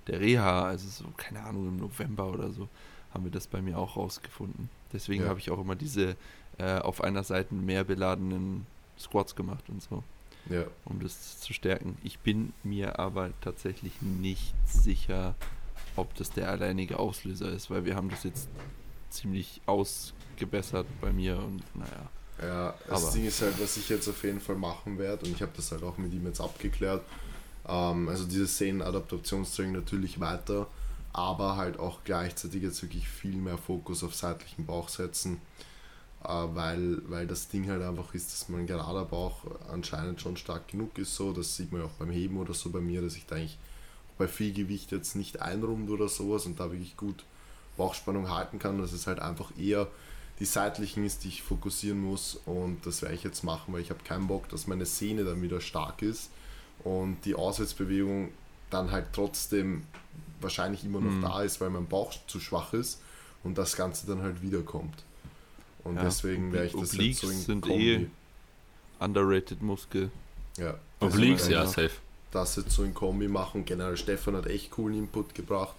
der 0.08 0.20
Reha, 0.20 0.64
also 0.66 0.88
so, 0.90 1.06
keine 1.16 1.42
Ahnung, 1.44 1.68
im 1.70 1.78
November 1.78 2.28
oder 2.32 2.52
so, 2.52 2.68
haben 3.14 3.24
wir 3.24 3.32
das 3.32 3.48
bei 3.48 3.62
mir 3.62 3.78
auch 3.78 3.96
rausgefunden. 3.96 4.70
Deswegen 4.92 5.24
Ja. 5.24 5.30
habe 5.30 5.40
ich 5.40 5.52
auch 5.52 5.60
immer 5.60 5.76
diese 5.76 6.16
äh, 6.58 6.80
auf 6.80 7.02
einer 7.04 7.24
Seite 7.24 7.54
mehr 7.54 7.84
beladenen 7.84 8.66
Squats 8.98 9.36
gemacht 9.36 9.66
und 9.70 9.82
so, 9.84 10.04
Ja. 10.50 10.64
um 10.86 11.00
das 11.00 11.40
zu 11.40 11.54
stärken. 11.54 11.98
Ich 12.04 12.20
bin 12.20 12.54
mir 12.64 12.98
aber 13.00 13.30
tatsächlich 13.42 14.02
nicht 14.02 14.54
sicher, 14.66 15.36
ob 15.96 16.14
das 16.16 16.30
der 16.32 16.50
alleinige 16.50 17.00
Auslöser 17.00 17.52
ist, 17.52 17.70
weil 17.70 17.86
wir 17.86 17.96
haben 17.96 18.10
das 18.10 18.24
jetzt 18.24 18.48
ziemlich 19.10 19.62
ausgebessert 19.66 20.88
bei 21.02 21.12
mir 21.12 21.38
und 21.38 21.64
naja. 21.76 22.10
Ja, 22.42 22.74
das 22.90 23.04
Aber- 23.06 23.14
Ding 23.14 23.26
ist 23.26 23.42
halt, 23.42 23.60
was 23.62 23.78
ich 23.78 23.88
jetzt 23.88 24.08
auf 24.10 24.22
jeden 24.24 24.42
Fall 24.42 24.56
machen 24.58 24.98
werde, 24.98 25.26
und 25.26 25.32
ich 25.32 25.42
habe 25.42 25.54
das 25.56 25.72
halt 25.72 25.84
auch 25.84 25.98
mit 25.98 26.14
ihm 26.14 26.26
jetzt 26.26 26.42
abgeklärt. 26.42 27.02
Ähm, 27.68 28.10
also 28.10 28.26
dieses 28.26 28.54
Szenenadaptationstraining 28.56 29.72
natürlich 29.74 30.20
weiter, 30.20 30.68
aber 31.14 31.56
halt 31.56 31.80
auch 31.80 32.00
gleichzeitig 32.04 32.62
jetzt 32.62 32.82
wirklich 32.84 33.08
viel 33.08 33.38
mehr 33.38 33.58
Fokus 33.58 34.04
auf 34.04 34.14
seitlichen 34.14 34.66
Bauch 34.66 34.90
setzen, 34.90 35.40
äh, 36.24 36.28
weil, 36.28 37.02
weil 37.10 37.26
das 37.26 37.48
Ding 37.48 37.70
halt 37.70 37.82
einfach 37.82 38.14
ist, 38.14 38.34
dass 38.34 38.50
mein 38.50 38.68
gerader 38.68 39.06
Bauch 39.06 39.38
anscheinend 39.72 40.20
schon 40.20 40.36
stark 40.36 40.68
genug 40.68 40.98
ist. 40.98 41.16
So, 41.16 41.32
das 41.32 41.56
sieht 41.56 41.72
man 41.72 41.82
ja 41.82 41.88
auch 41.88 41.92
beim 41.92 42.12
Heben 42.12 42.36
oder 42.38 42.54
so 42.54 42.70
bei 42.70 42.82
mir, 42.82 43.02
dass 43.02 43.16
ich 43.16 43.26
da 43.26 43.36
eigentlich 43.38 43.58
bei 44.18 44.28
viel 44.28 44.54
Gewicht 44.54 44.92
jetzt 44.92 45.16
nicht 45.16 45.42
einrund 45.42 45.90
oder 45.90 46.08
sowas 46.10 46.46
und 46.46 46.60
da 46.60 46.72
wirklich 46.72 46.96
gut 46.98 47.24
Bauchspannung 47.78 48.30
halten 48.30 48.60
kann. 48.60 48.80
Das 48.80 48.94
ist 48.94 49.08
halt 49.08 49.20
einfach 49.20 49.52
eher 49.58 49.88
die 50.40 50.46
seitlichen 50.46 51.06
ist, 51.06 51.24
die 51.24 51.30
ich 51.30 51.44
fokussieren 51.44 52.00
muss 52.02 52.36
und 52.46 52.86
das 52.86 53.02
werde 53.02 53.16
ich 53.16 53.24
jetzt 53.24 53.44
machen, 53.44 53.74
weil 53.74 53.82
ich 53.82 53.90
habe 53.90 54.04
keinen 54.04 54.28
Bock, 54.28 54.50
dass 54.50 54.68
meine 54.68 54.86
Sehne 54.86 55.24
dann 55.24 55.42
wieder 55.42 55.62
stark 55.62 56.02
ist 56.02 56.30
und 56.84 57.18
die 57.24 57.36
Auswärtsbewegung 57.36 58.30
dann 58.70 58.92
halt 58.92 59.08
trotzdem 59.14 59.84
wahrscheinlich 60.42 60.84
immer 60.84 61.00
noch 61.00 61.12
Mhm. 61.12 61.22
da 61.22 61.42
ist, 61.42 61.62
weil 61.62 61.70
mein 61.70 61.88
Bauch 61.88 62.14
zu 62.28 62.40
schwach 62.42 62.74
ist 62.74 63.02
und 63.46 63.58
das 63.58 63.76
Ganze 63.78 64.08
dann 64.08 64.22
halt 64.22 64.42
wiederkommt. 64.42 65.04
Und 65.86 65.96
Ja, 65.98 66.04
deswegen 66.04 66.52
werde 66.52 66.68
ich 66.68 66.74
das 66.74 66.94
Obliques 66.94 67.22
jetzt 67.22 67.22
so 67.22 67.30
in 67.32 67.40
sind 67.42 67.62
Kombi. 67.62 67.94
eh- 67.94 68.08
Underrated 69.00 69.62
Muskel. 69.62 70.10
ja, 70.58 70.78
Obliques, 71.00 71.48
ja, 71.48 71.62
ja. 71.64 71.68
safe. 71.68 71.92
Das 72.36 72.56
jetzt 72.58 72.72
so 72.72 72.84
in 72.84 72.94
Kombi 72.94 73.28
machen. 73.28 73.66
Generell 73.66 73.98
Stefan 73.98 74.36
hat 74.36 74.48
echt 74.48 74.72
coolen 74.72 74.98
Input 74.98 75.34
gebracht. 75.34 75.76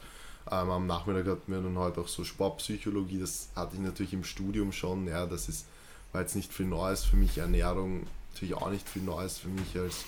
Ähm, 0.50 0.70
am 0.70 0.86
Nachmittag 0.86 1.26
hatten 1.26 1.52
wir 1.52 1.60
dann 1.60 1.78
heute 1.78 2.00
auch 2.00 2.08
so 2.08 2.24
Sportpsychologie, 2.24 3.18
das 3.18 3.48
hatte 3.56 3.74
ich 3.74 3.80
natürlich 3.80 4.12
im 4.12 4.24
Studium 4.24 4.72
schon. 4.72 5.06
Ja, 5.08 5.26
das 5.26 5.48
ist, 5.48 5.66
war 6.12 6.20
jetzt 6.20 6.36
nicht 6.36 6.52
viel 6.52 6.66
Neues 6.66 7.04
für 7.04 7.16
mich. 7.16 7.38
Ernährung 7.38 8.06
natürlich 8.32 8.54
auch 8.54 8.70
nicht 8.70 8.88
viel 8.88 9.02
Neues 9.02 9.38
für 9.38 9.48
mich 9.48 9.76
als, 9.76 10.04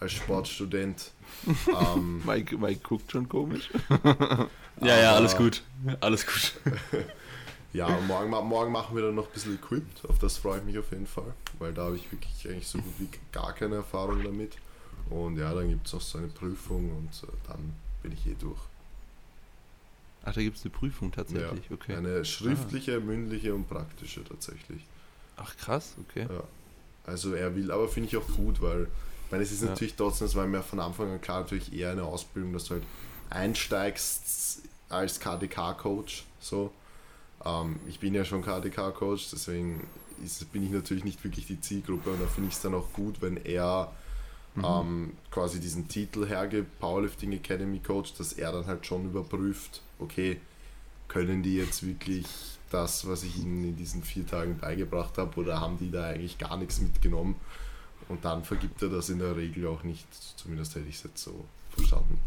als 0.00 0.12
Sportstudent. 0.12 1.12
ähm, 1.94 2.22
Mike, 2.26 2.58
Mike 2.58 2.80
guckt 2.82 3.12
schon 3.12 3.28
komisch. 3.28 3.70
Ja, 4.80 4.96
ja, 4.96 5.14
alles 5.14 5.36
gut. 5.36 5.62
Alles 6.00 6.24
gut. 6.24 6.52
ja, 7.72 7.88
morgen, 8.06 8.30
morgen 8.30 8.70
machen 8.70 8.94
wir 8.94 9.02
dann 9.02 9.16
noch 9.16 9.26
ein 9.26 9.32
bisschen 9.32 9.56
Equipped. 9.56 10.08
Auf 10.08 10.18
das 10.18 10.36
freue 10.36 10.58
ich 10.58 10.64
mich 10.64 10.78
auf 10.78 10.92
jeden 10.92 11.06
Fall, 11.08 11.34
weil 11.58 11.72
da 11.72 11.86
habe 11.86 11.96
ich 11.96 12.12
wirklich 12.12 12.48
eigentlich 12.48 12.68
so 12.68 12.78
gut 12.78 12.94
wie 12.98 13.08
gar 13.32 13.52
keine 13.54 13.76
Erfahrung 13.76 14.22
damit. 14.22 14.52
Und 15.10 15.38
ja, 15.38 15.54
dann 15.54 15.68
gibt 15.68 15.86
es 15.86 15.92
noch 15.92 16.00
so 16.00 16.18
eine 16.18 16.28
Prüfung 16.28 16.90
und 16.90 17.28
äh, 17.28 17.32
dann 17.46 17.74
bin 18.02 18.12
ich 18.12 18.26
eh 18.26 18.34
durch. 18.38 18.58
Ach, 20.24 20.34
da 20.34 20.40
gibt 20.42 20.56
es 20.58 20.64
eine 20.64 20.70
Prüfung 20.70 21.10
tatsächlich. 21.12 21.64
Ja, 21.68 21.74
okay. 21.74 21.94
Eine 21.96 22.24
schriftliche, 22.24 23.00
mündliche 23.00 23.54
und 23.54 23.68
praktische 23.68 24.22
tatsächlich. 24.24 24.82
Ach 25.36 25.56
krass, 25.56 25.94
okay. 26.08 26.26
Ja. 26.28 26.42
Also 27.06 27.32
er 27.32 27.54
will, 27.54 27.70
aber 27.70 27.88
finde 27.88 28.08
ich 28.08 28.16
auch 28.16 28.26
gut, 28.36 28.60
weil 28.60 28.82
ich 29.24 29.30
meine, 29.30 29.42
es 29.42 29.52
ist 29.52 29.62
Ja. 29.62 29.68
natürlich 29.70 29.94
trotzdem, 29.94 30.26
es 30.26 30.34
war 30.34 30.46
mir 30.46 30.62
von 30.62 30.80
Anfang 30.80 31.10
an 31.12 31.20
klar, 31.20 31.40
natürlich 31.40 31.72
eher 31.72 31.92
eine 31.92 32.02
Ausbildung, 32.02 32.52
dass 32.52 32.64
du 32.64 32.74
halt 32.74 32.82
einsteigst 33.30 34.62
als 34.88 35.20
KDK-Coach. 35.20 36.24
So. 36.40 36.72
Ähm, 37.44 37.78
ich 37.88 38.00
bin 38.00 38.14
ja 38.14 38.24
schon 38.24 38.42
KDK-Coach, 38.42 39.30
deswegen 39.32 39.86
ist, 40.24 40.50
bin 40.52 40.64
ich 40.64 40.70
natürlich 40.70 41.04
nicht 41.04 41.22
wirklich 41.24 41.46
die 41.46 41.60
Zielgruppe 41.60 42.10
und 42.10 42.20
da 42.20 42.26
finde 42.26 42.48
ich 42.48 42.56
es 42.56 42.62
dann 42.62 42.74
auch 42.74 42.92
gut, 42.92 43.20
wenn 43.22 43.36
er 43.38 43.92
Mhm. 44.58 44.64
ähm, 44.64 45.12
quasi 45.30 45.60
diesen 45.60 45.88
Titel 45.88 46.26
hergibt, 46.26 46.78
Powerlifting 46.80 47.32
Academy 47.32 47.78
Coach, 47.78 48.14
dass 48.14 48.32
er 48.32 48.52
dann 48.52 48.66
halt 48.66 48.86
schon 48.86 49.04
überprüft, 49.06 49.82
okay, 49.98 50.40
können 51.08 51.42
die 51.42 51.56
jetzt 51.56 51.86
wirklich 51.86 52.26
das, 52.70 53.08
was 53.08 53.22
ich 53.22 53.38
ihnen 53.38 53.64
in 53.64 53.76
diesen 53.76 54.02
vier 54.02 54.26
Tagen 54.26 54.58
beigebracht 54.58 55.16
habe, 55.18 55.40
oder 55.40 55.60
haben 55.60 55.78
die 55.78 55.90
da 55.90 56.04
eigentlich 56.04 56.38
gar 56.38 56.56
nichts 56.56 56.80
mitgenommen? 56.80 57.36
Und 58.08 58.24
dann 58.24 58.44
vergibt 58.44 58.82
er 58.82 58.88
das 58.88 59.08
in 59.10 59.18
der 59.18 59.36
Regel 59.36 59.66
auch 59.66 59.82
nicht, 59.84 60.06
zumindest 60.36 60.74
hätte 60.74 60.88
ich 60.88 60.96
es 60.96 61.02
jetzt 61.04 61.22
so 61.22 61.44
verstanden. 61.70 62.18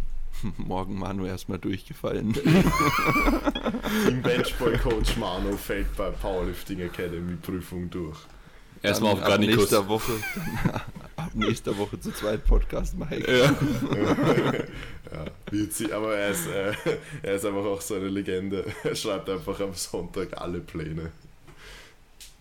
Morgen 0.58 0.98
Manu 0.98 1.26
erstmal 1.26 1.60
durchgefallen. 1.60 2.34
Im 4.08 4.22
Benchboy 4.22 4.78
Coach 4.78 5.18
Mano 5.18 5.56
fällt 5.58 5.96
bei 5.96 6.10
Powerlifting 6.10 6.80
Academy 6.80 7.36
Prüfung 7.36 7.90
durch. 7.90 8.18
Erstmal 8.82 9.14
auf 9.14 9.22
Garnikus. 9.22 9.58
nächster 9.58 9.88
Woche, 9.88 10.14
ab 11.26 11.32
nächster 11.36 11.78
Woche 11.78 12.00
zu 12.00 12.12
zweit 12.12 12.46
Podcast 12.46 12.96
Mike. 12.98 13.26
Ja. 13.32 13.56
Ja, 15.12 15.66
sie, 15.70 15.92
aber 15.92 16.16
er 16.16 16.30
ist, 16.32 16.48
äh, 16.48 16.74
er 17.24 17.36
ist 17.36 17.46
einfach 17.46 17.66
auch 17.66 17.82
so 17.82 17.96
eine 17.96 18.08
Legende. 18.08 18.66
Er 18.84 18.96
schreibt 18.96 19.30
einfach 19.30 19.60
am 19.60 19.74
Sonntag 19.74 20.40
alle 20.40 20.60
Pläne. 20.60 21.12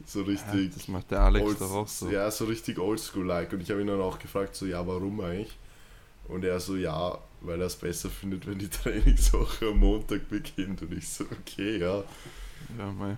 So 0.06 0.20
Ja, 0.20 0.26
richtig. 0.26 0.74
das 0.74 0.88
macht 0.88 1.10
der 1.10 1.20
Alex 1.20 1.44
old- 1.46 1.60
doch 1.60 1.70
auch 1.72 1.88
so. 1.88 2.08
Ja, 2.10 2.30
so 2.30 2.44
richtig 2.44 2.78
oldschool-like. 2.78 3.52
Und 3.52 3.60
ich 3.62 3.70
habe 3.70 3.80
ihn 3.80 3.86
dann 3.88 4.00
auch 4.00 4.18
gefragt, 4.18 4.54
so, 4.56 4.66
ja, 4.66 4.86
warum 4.86 5.20
eigentlich? 5.20 5.56
Und 6.28 6.44
er 6.44 6.60
so, 6.60 6.76
ja, 6.76 7.18
weil 7.40 7.60
er 7.60 7.66
es 7.66 7.76
besser 7.76 8.08
findet, 8.08 8.46
wenn 8.46 8.58
die 8.58 8.68
Trainingswoche 8.68 9.68
am 9.68 9.78
Montag 9.80 10.28
beginnt. 10.28 10.82
Und 10.82 10.92
ich 10.92 11.08
so, 11.08 11.24
okay, 11.24 11.78
ja. 11.78 12.04
Ja, 12.78 12.92
mei. 12.92 13.16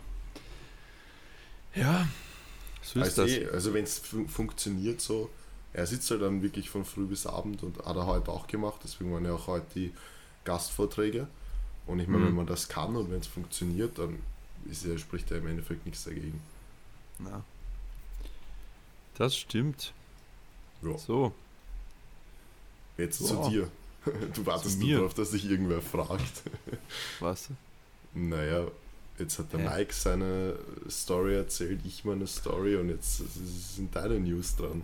Ja, 1.74 2.06
so 2.82 3.00
ist 3.00 3.18
Also, 3.18 3.22
das. 3.22 3.30
eh, 3.32 3.46
also 3.52 3.74
wenn 3.74 3.84
es 3.84 3.98
fun 3.98 4.28
funktioniert 4.28 5.00
so, 5.00 5.30
er 5.72 5.86
sitzt 5.86 6.10
halt 6.10 6.22
dann 6.22 6.42
wirklich 6.42 6.68
von 6.70 6.84
früh 6.84 7.06
bis 7.06 7.26
Abend 7.26 7.62
und 7.62 7.78
hat 7.84 7.96
er 7.96 8.06
heute 8.06 8.30
auch 8.30 8.46
gemacht, 8.46 8.80
deswegen 8.84 9.12
waren 9.12 9.24
ja 9.24 9.32
auch 9.34 9.46
heute 9.46 9.66
die 9.74 9.92
Gastvorträge. 10.44 11.26
Und 11.86 11.98
ich 12.00 12.06
meine, 12.08 12.24
Mhm. 12.24 12.28
wenn 12.28 12.34
man 12.36 12.46
das 12.46 12.68
kann 12.68 12.94
und 12.96 13.10
wenn 13.10 13.20
es 13.20 13.26
funktioniert, 13.26 13.98
dann 13.98 14.18
ist 14.70 14.84
ja, 14.84 14.96
spricht 14.98 15.30
er 15.30 15.38
im 15.38 15.46
Endeffekt 15.48 15.84
nichts 15.86 16.04
dagegen. 16.04 16.40
Ja. 17.24 17.42
Das 19.18 19.36
stimmt. 19.36 19.92
Ja. 20.82 20.96
So, 20.98 21.32
Jetzt 22.98 23.18
So. 23.18 23.44
zu 23.44 23.50
dir. 23.50 23.68
Du 24.34 24.44
wartest 24.46 24.80
nur 24.80 24.96
darauf, 24.96 25.14
dass 25.14 25.30
dich 25.30 25.48
irgendwer 25.48 25.80
fragt. 25.80 26.42
was? 27.20 27.48
Naja, 28.14 28.66
jetzt 29.18 29.38
hat 29.38 29.52
der 29.52 29.60
Hä? 29.60 29.78
Mike 29.78 29.94
seine 29.94 30.58
Story 30.90 31.36
erzählt, 31.36 31.80
ich 31.84 32.04
meine 32.04 32.26
Story 32.26 32.74
und 32.76 32.88
jetzt 32.88 33.22
sind 33.76 33.94
deine 33.94 34.18
News 34.18 34.56
dran. 34.56 34.82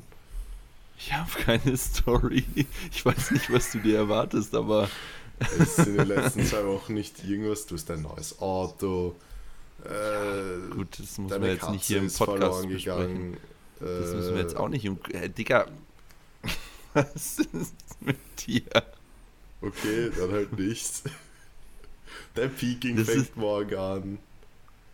Ich 0.98 1.12
habe 1.12 1.30
keine 1.30 1.76
Story. 1.76 2.44
Ich 2.92 3.04
weiß 3.04 3.30
nicht, 3.30 3.52
was 3.52 3.70
du 3.72 3.78
dir 3.78 3.96
erwartest, 3.98 4.54
aber 4.54 4.88
Es 5.38 5.78
ist 5.78 5.86
in 5.86 5.96
den 5.96 6.08
letzten 6.08 6.44
zwei 6.44 6.64
Wochen 6.66 6.94
nicht 6.94 7.22
irgendwas, 7.24 7.66
du 7.66 7.76
hast 7.76 7.90
ein 7.90 8.02
neues 8.02 8.38
Auto. 8.40 9.14
Äh, 9.84 10.74
gut, 10.74 10.98
das 10.98 11.18
muss 11.18 11.30
man 11.30 11.44
jetzt 11.44 11.60
Katze 11.60 11.72
nicht 11.72 11.84
hier 11.84 11.98
im 11.98 12.12
Podcast 12.12 12.68
besprechen. 12.68 12.76
gegangen. 13.14 13.36
Das 13.78 14.12
müssen 14.12 14.34
wir 14.34 14.42
jetzt 14.42 14.54
Äh, 14.54 14.58
auch 14.58 14.68
nicht 14.68 14.84
im... 14.84 14.98
Äh, 15.12 15.28
Digga, 15.28 15.66
was 16.94 17.38
ist 17.38 17.74
mit 18.00 18.16
dir? 18.46 18.64
Okay, 19.62 20.10
dann 20.18 20.32
halt 20.32 20.58
nichts. 20.58 21.04
Dein 22.34 22.52
Peking 22.52 22.96
Das 22.96 23.08
fängt 23.08 23.36
morgen 23.36 23.76
an. 23.76 24.18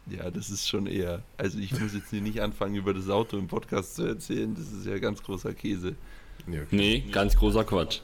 Ja, 0.07 0.31
das 0.31 0.51
ist 0.51 0.69
schon 0.69 0.87
eher... 0.87 1.23
Also 1.38 1.59
ich 1.59 1.73
muss 1.79 1.95
jetzt 1.95 2.11
hier 2.11 2.21
nicht 2.21 2.40
anfangen, 2.40 2.75
über 2.75 2.93
das 2.93 3.09
Auto 3.09 3.38
im 3.38 3.49
Podcast 3.49 3.97
zu 3.97 4.05
erzählen. 4.05 4.55
Das 4.55 4.71
ist 4.71 4.87
ja 4.87 4.99
ganz 4.99 5.23
großer 5.23 5.55
Käse. 5.55 5.95
Nee, 6.47 6.61
okay. 6.61 6.77
Nee, 6.77 7.01
ganz 7.11 7.37
großer 7.37 7.64
Quatsch. 7.64 8.01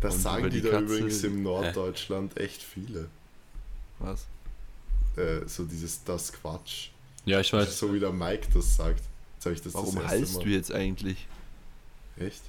Das 0.00 0.14
Und 0.14 0.20
sagen 0.20 0.50
die, 0.50 0.60
die 0.60 0.68
da 0.68 0.80
übrigens 0.80 1.22
im 1.24 1.42
Norddeutschland 1.42 2.36
echt 2.38 2.62
viele. 2.62 3.08
Was? 3.98 4.26
Äh, 5.16 5.46
so 5.46 5.64
dieses 5.64 6.04
das 6.04 6.32
Quatsch. 6.32 6.88
Ja, 7.24 7.40
ich 7.40 7.52
weiß. 7.52 7.78
So 7.78 7.94
wie 7.94 8.00
der 8.00 8.12
Mike 8.12 8.48
das 8.52 8.76
sagt. 8.76 9.02
Jetzt 9.36 9.46
ich 9.46 9.62
das 9.62 9.74
Warum 9.74 9.94
das 9.94 10.38
du 10.38 10.48
jetzt 10.48 10.72
eigentlich? 10.72 11.26
Echt? 12.18 12.42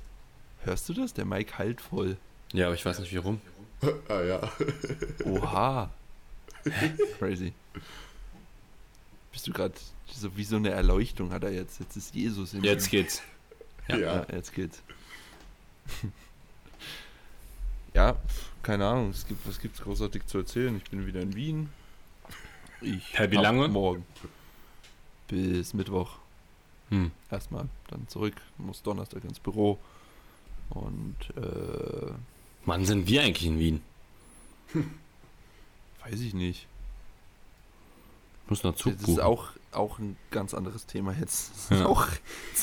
Hörst 0.63 0.89
du 0.89 0.93
das? 0.93 1.13
Der 1.13 1.25
Mike 1.25 1.57
heilt 1.57 1.81
voll. 1.81 2.17
Ja, 2.53 2.67
aber 2.67 2.75
ich 2.75 2.85
weiß 2.85 2.99
nicht 2.99 3.15
warum. 3.15 3.39
ah 4.09 4.21
ja. 4.21 4.51
Oha. 5.25 5.89
Crazy. 7.19 7.53
Bist 9.31 9.47
du 9.47 9.53
gerade 9.53 9.73
so 10.11 10.35
wie 10.37 10.43
so 10.43 10.55
eine 10.55 10.69
Erleuchtung 10.69 11.31
hat 11.31 11.43
er 11.43 11.51
jetzt. 11.51 11.79
Jetzt 11.79 11.95
ist 11.95 12.15
Jesus 12.15 12.53
in 12.53 12.63
Jetzt 12.63 12.87
ihm. 12.87 12.91
geht's. 12.91 13.21
Ja. 13.87 13.97
Ja. 13.97 14.15
Ja, 14.15 14.27
jetzt 14.33 14.53
geht's. 14.53 14.81
ja, 17.93 18.15
keine 18.63 18.85
Ahnung. 18.87 19.11
Es 19.11 19.25
gibt, 19.27 19.47
was 19.47 19.59
gibt's 19.59 19.81
großartig 19.81 20.25
zu 20.25 20.39
erzählen? 20.39 20.75
Ich 20.77 20.89
bin 20.89 21.05
wieder 21.05 21.21
in 21.21 21.35
Wien. 21.35 21.69
Ich 22.81 23.17
Hä, 23.17 23.31
wie 23.31 23.37
lange? 23.37 23.67
Morgen. 23.67 24.05
Bis 25.27 25.73
Mittwoch. 25.73 26.17
Hm. 26.89 27.11
Erstmal, 27.31 27.67
dann 27.89 28.07
zurück. 28.07 28.35
Muss 28.57 28.81
Donnerstag 28.81 29.23
ins 29.23 29.39
Büro. 29.39 29.77
Und 30.69 31.15
äh, 31.35 32.11
Wann 32.65 32.85
sind 32.85 33.07
wir 33.07 33.23
eigentlich 33.23 33.45
in 33.45 33.59
Wien? 33.59 33.81
weiß 36.03 36.19
ich 36.19 36.33
nicht. 36.33 36.67
Muss 38.49 38.63
noch 38.63 38.75
Zug 38.75 38.93
Das 38.99 39.09
ist 39.09 39.19
auch, 39.19 39.49
auch 39.71 39.99
ein 39.99 40.15
ganz 40.31 40.53
anderes 40.53 40.85
Thema 40.85 41.13
jetzt. 41.19 41.51
Das 41.53 41.71
ist 41.71 41.79
Ja. 41.81 41.85
auch 41.87 42.07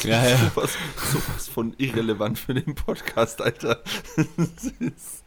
Ja, 0.03 0.27
ja. 0.27 0.37
Sowas, 0.39 0.77
sowas 1.13 1.49
von 1.49 1.75
irrelevant 1.79 2.39
für 2.39 2.55
den 2.55 2.75
Podcast, 2.75 3.41
Alter. 3.43 3.83
Ist, 4.17 5.25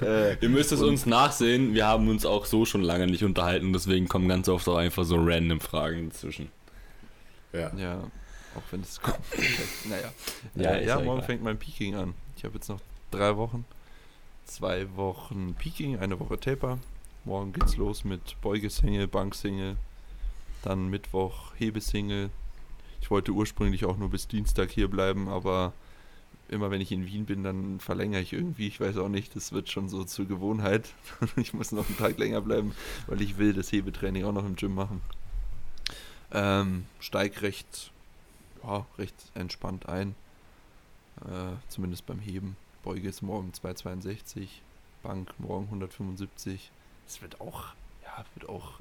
äh, 0.02 0.36
Ihr 0.38 0.48
müsst 0.48 0.72
es 0.72 0.82
uns 0.82 1.06
nachsehen. 1.06 1.74
Wir 1.74 1.86
haben 1.86 2.08
uns 2.08 2.26
auch 2.26 2.44
so 2.44 2.64
schon 2.64 2.82
lange 2.82 3.06
nicht 3.06 3.24
unterhalten. 3.24 3.72
Deswegen 3.72 4.08
kommen 4.08 4.28
ganz 4.28 4.48
oft 4.48 4.68
auch 4.68 4.76
einfach 4.76 5.04
so 5.04 5.16
random 5.18 5.60
Fragen 5.60 6.10
dazwischen. 6.10 6.50
Ja. 7.52 7.72
ja, 7.76 8.00
auch 8.54 8.62
wenn 8.70 8.82
es 8.82 9.00
kommt. 9.00 9.18
naja. 9.88 10.12
Ja, 10.54 10.70
äh, 10.72 10.86
ja 10.86 10.94
morgen 10.96 11.18
egal. 11.18 11.22
fängt 11.26 11.42
mein 11.42 11.58
Peking 11.58 11.94
an. 11.94 12.14
Ich 12.36 12.44
habe 12.44 12.54
jetzt 12.54 12.68
noch 12.68 12.80
drei 13.10 13.36
Wochen. 13.36 13.64
Zwei 14.44 14.94
Wochen 14.96 15.54
Peking, 15.58 15.98
eine 15.98 16.20
Woche 16.20 16.38
Taper. 16.38 16.78
Morgen 17.26 17.52
geht's 17.52 17.76
los 17.76 18.04
mit 18.04 18.40
Beugesingle, 18.40 19.08
Banksingle. 19.08 19.76
Dann 20.62 20.86
Mittwoch 20.86 21.52
Hebesingle. 21.56 22.30
Ich 23.00 23.10
wollte 23.10 23.32
ursprünglich 23.32 23.84
auch 23.84 23.96
nur 23.96 24.10
bis 24.10 24.28
Dienstag 24.28 24.70
hier 24.70 24.86
bleiben, 24.86 25.28
aber 25.28 25.72
immer 26.48 26.70
wenn 26.70 26.80
ich 26.80 26.92
in 26.92 27.04
Wien 27.04 27.26
bin, 27.26 27.42
dann 27.42 27.80
verlängere 27.80 28.20
ich 28.20 28.32
irgendwie. 28.32 28.68
Ich 28.68 28.78
weiß 28.78 28.96
auch 28.98 29.08
nicht, 29.08 29.34
das 29.34 29.50
wird 29.50 29.68
schon 29.68 29.88
so 29.88 30.04
zur 30.04 30.26
Gewohnheit. 30.26 30.94
ich 31.36 31.52
muss 31.52 31.72
noch 31.72 31.88
einen 31.88 31.98
Tag 31.98 32.16
länger 32.16 32.42
bleiben, 32.42 32.76
weil 33.08 33.20
ich 33.20 33.38
will 33.38 33.52
das 33.52 33.72
Hebetraining 33.72 34.22
auch 34.22 34.32
noch 34.32 34.46
im 34.46 34.54
Gym 34.54 34.76
machen. 34.76 35.00
Ähm, 36.30 36.86
steig 37.00 37.42
recht, 37.42 37.90
ja, 38.62 38.86
recht 38.98 39.16
entspannt 39.34 39.88
ein. 39.88 40.14
Äh, 41.22 41.56
zumindest 41.70 42.06
beim 42.06 42.20
Heben. 42.20 42.56
Beuge 42.84 43.08
ist 43.08 43.20
morgen 43.20 43.52
262, 43.52 44.62
Bank 45.02 45.34
morgen 45.40 45.64
175. 45.64 46.70
Es 47.06 47.22
wird 47.22 47.40
auch, 47.40 47.64
ja, 48.04 48.24
wird 48.34 48.48
auch 48.48 48.72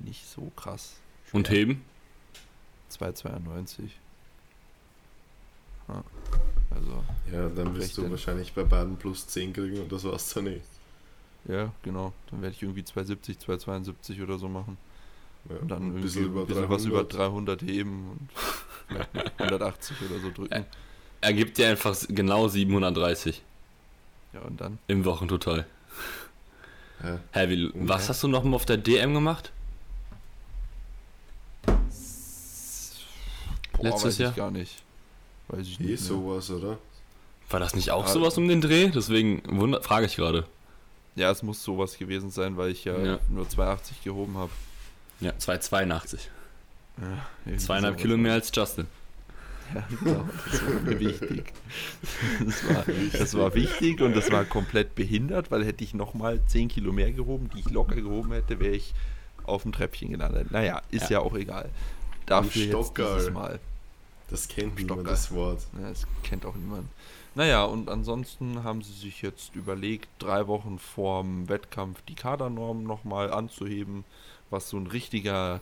nicht 0.00 0.26
so 0.28 0.50
krass. 0.56 0.94
Und 1.32 1.46
schwer. 1.46 1.58
heben? 1.58 1.84
292. 2.88 3.96
Ja, 5.88 6.04
also, 6.70 7.04
Ja, 7.32 7.48
dann 7.48 7.74
wirst 7.76 7.96
du 7.98 8.10
wahrscheinlich 8.10 8.52
bei 8.52 8.64
beiden 8.64 8.96
plus 8.96 9.26
10 9.26 9.52
kriegen 9.52 9.80
und 9.82 9.92
das 9.92 10.04
war's 10.04 10.32
dann 10.34 10.46
eh. 10.46 10.60
ja, 11.46 11.72
genau. 11.82 12.12
Dann 12.30 12.42
werde 12.42 12.54
ich 12.54 12.62
irgendwie 12.62 12.84
270, 12.84 13.38
272 13.38 14.20
oder 14.22 14.38
so 14.38 14.48
machen. 14.48 14.76
Ja, 15.48 15.56
Und 15.56 15.68
dann 15.70 15.78
ein 15.78 15.86
irgendwie 15.88 16.02
bisschen 16.02 16.24
über 16.26 16.40
ein 16.42 16.46
bisschen 16.46 16.68
was 16.68 16.84
über 16.84 17.04
300. 17.04 17.60
300 17.60 17.62
heben 17.62 18.10
und 18.10 18.28
vielleicht 18.88 19.14
noch 19.14 19.24
180 19.38 19.96
oder 20.10 20.20
so 20.20 20.30
drücken. 20.30 20.66
Er 21.22 21.32
gibt 21.32 21.58
dir 21.58 21.68
einfach 21.68 21.96
genau 22.08 22.48
730 22.48 23.42
Ja, 24.32 24.40
und 24.42 24.60
dann? 24.60 24.78
im 24.86 25.04
Wochentotal. 25.04 25.66
Ja. 27.02 27.18
Hä, 27.32 27.48
wie, 27.48 27.66
Und 27.66 27.88
was 27.88 28.02
ja. 28.04 28.08
hast 28.10 28.22
du 28.22 28.28
noch 28.28 28.44
mal 28.44 28.54
auf 28.56 28.66
der 28.66 28.76
DM 28.76 29.14
gemacht? 29.14 29.52
Boah, 33.72 33.84
Letztes 33.84 34.04
weiß 34.04 34.18
Jahr? 34.18 34.30
ich 34.30 34.36
gar 34.36 34.50
nicht. 34.50 34.82
Weiß 35.48 35.66
ich 35.66 35.78
nicht. 35.80 35.88
mehr. 35.88 35.98
sowas, 35.98 36.50
oder? 36.50 36.78
War 37.48 37.60
das 37.60 37.74
nicht 37.74 37.90
auch 37.90 38.04
Ah. 38.04 38.08
sowas 38.08 38.36
um 38.38 38.46
den 38.48 38.60
Dreh? 38.60 38.88
Deswegen 38.88 39.42
wunder- 39.46 39.82
frage 39.82 40.06
ich 40.06 40.16
gerade. 40.16 40.46
Ja, 41.16 41.30
es 41.30 41.42
muss 41.42 41.62
sowas 41.62 41.98
gewesen 41.98 42.30
sein, 42.30 42.56
weil 42.56 42.70
ich 42.70 42.84
ja, 42.84 42.96
Ja. 42.98 43.18
nur 43.28 43.48
280 43.48 44.02
gehoben 44.04 44.36
habe. 44.36 44.50
Ja, 45.20 45.36
282. 45.36 46.30
Ja, 47.46 47.56
Zweieinhalb. 47.58 47.96
Kilo 47.98 48.16
mehr 48.16 48.34
als 48.34 48.50
Justin. 48.54 48.86
Ja, 49.74 49.84
genau. 50.02 50.24
Das 50.50 50.62
war 50.66 50.80
mir 50.82 51.00
wichtig. 51.00 51.52
Das 52.44 52.68
war, 52.68 52.84
das 53.12 53.34
war 53.34 53.54
wichtig 53.54 54.00
und 54.00 54.14
das 54.16 54.30
war 54.30 54.44
komplett 54.44 54.94
behindert, 54.94 55.50
weil 55.50 55.64
hätte 55.64 55.84
ich 55.84 55.94
nochmal 55.94 56.40
10 56.46 56.68
Kilo 56.68 56.92
mehr 56.92 57.12
gehoben, 57.12 57.50
die 57.54 57.60
ich 57.60 57.70
locker 57.70 57.94
gehoben 57.96 58.32
hätte, 58.32 58.58
wäre 58.60 58.74
ich 58.74 58.94
auf 59.44 59.62
dem 59.62 59.72
Treppchen 59.72 60.10
gelandet. 60.10 60.50
Naja, 60.50 60.82
ist 60.90 61.04
ja, 61.10 61.18
Ja. 61.18 61.20
auch 61.20 61.34
egal. 61.34 61.68
Dafür 62.26 62.64
jetzt 62.66 62.96
dieses 62.96 63.30
Mal. 63.30 63.58
Das 64.28 64.46
kennt 64.48 64.76
niemand, 64.76 65.00
Stocker. 65.00 65.10
das 65.10 65.30
Wort. 65.32 65.60
Ja, 65.80 65.88
das 65.88 66.06
kennt 66.22 66.46
auch 66.46 66.54
niemand. 66.54 66.86
Naja, 67.34 67.64
und 67.64 67.88
ansonsten 67.88 68.62
haben 68.64 68.82
sie 68.82 68.92
sich 68.92 69.22
jetzt 69.22 69.54
überlegt, 69.56 70.08
drei 70.18 70.46
Wochen 70.48 70.78
vorm 70.78 71.48
Wettkampf 71.48 72.00
die 72.08 72.14
Kadernorm 72.14 72.82
nochmal 72.84 73.32
anzuheben, 73.32 74.04
was 74.50 74.68
so 74.68 74.76
ein 74.76 74.86
richtiger, 74.88 75.60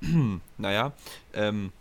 naja, 0.58 0.92
ähm, 1.34 1.72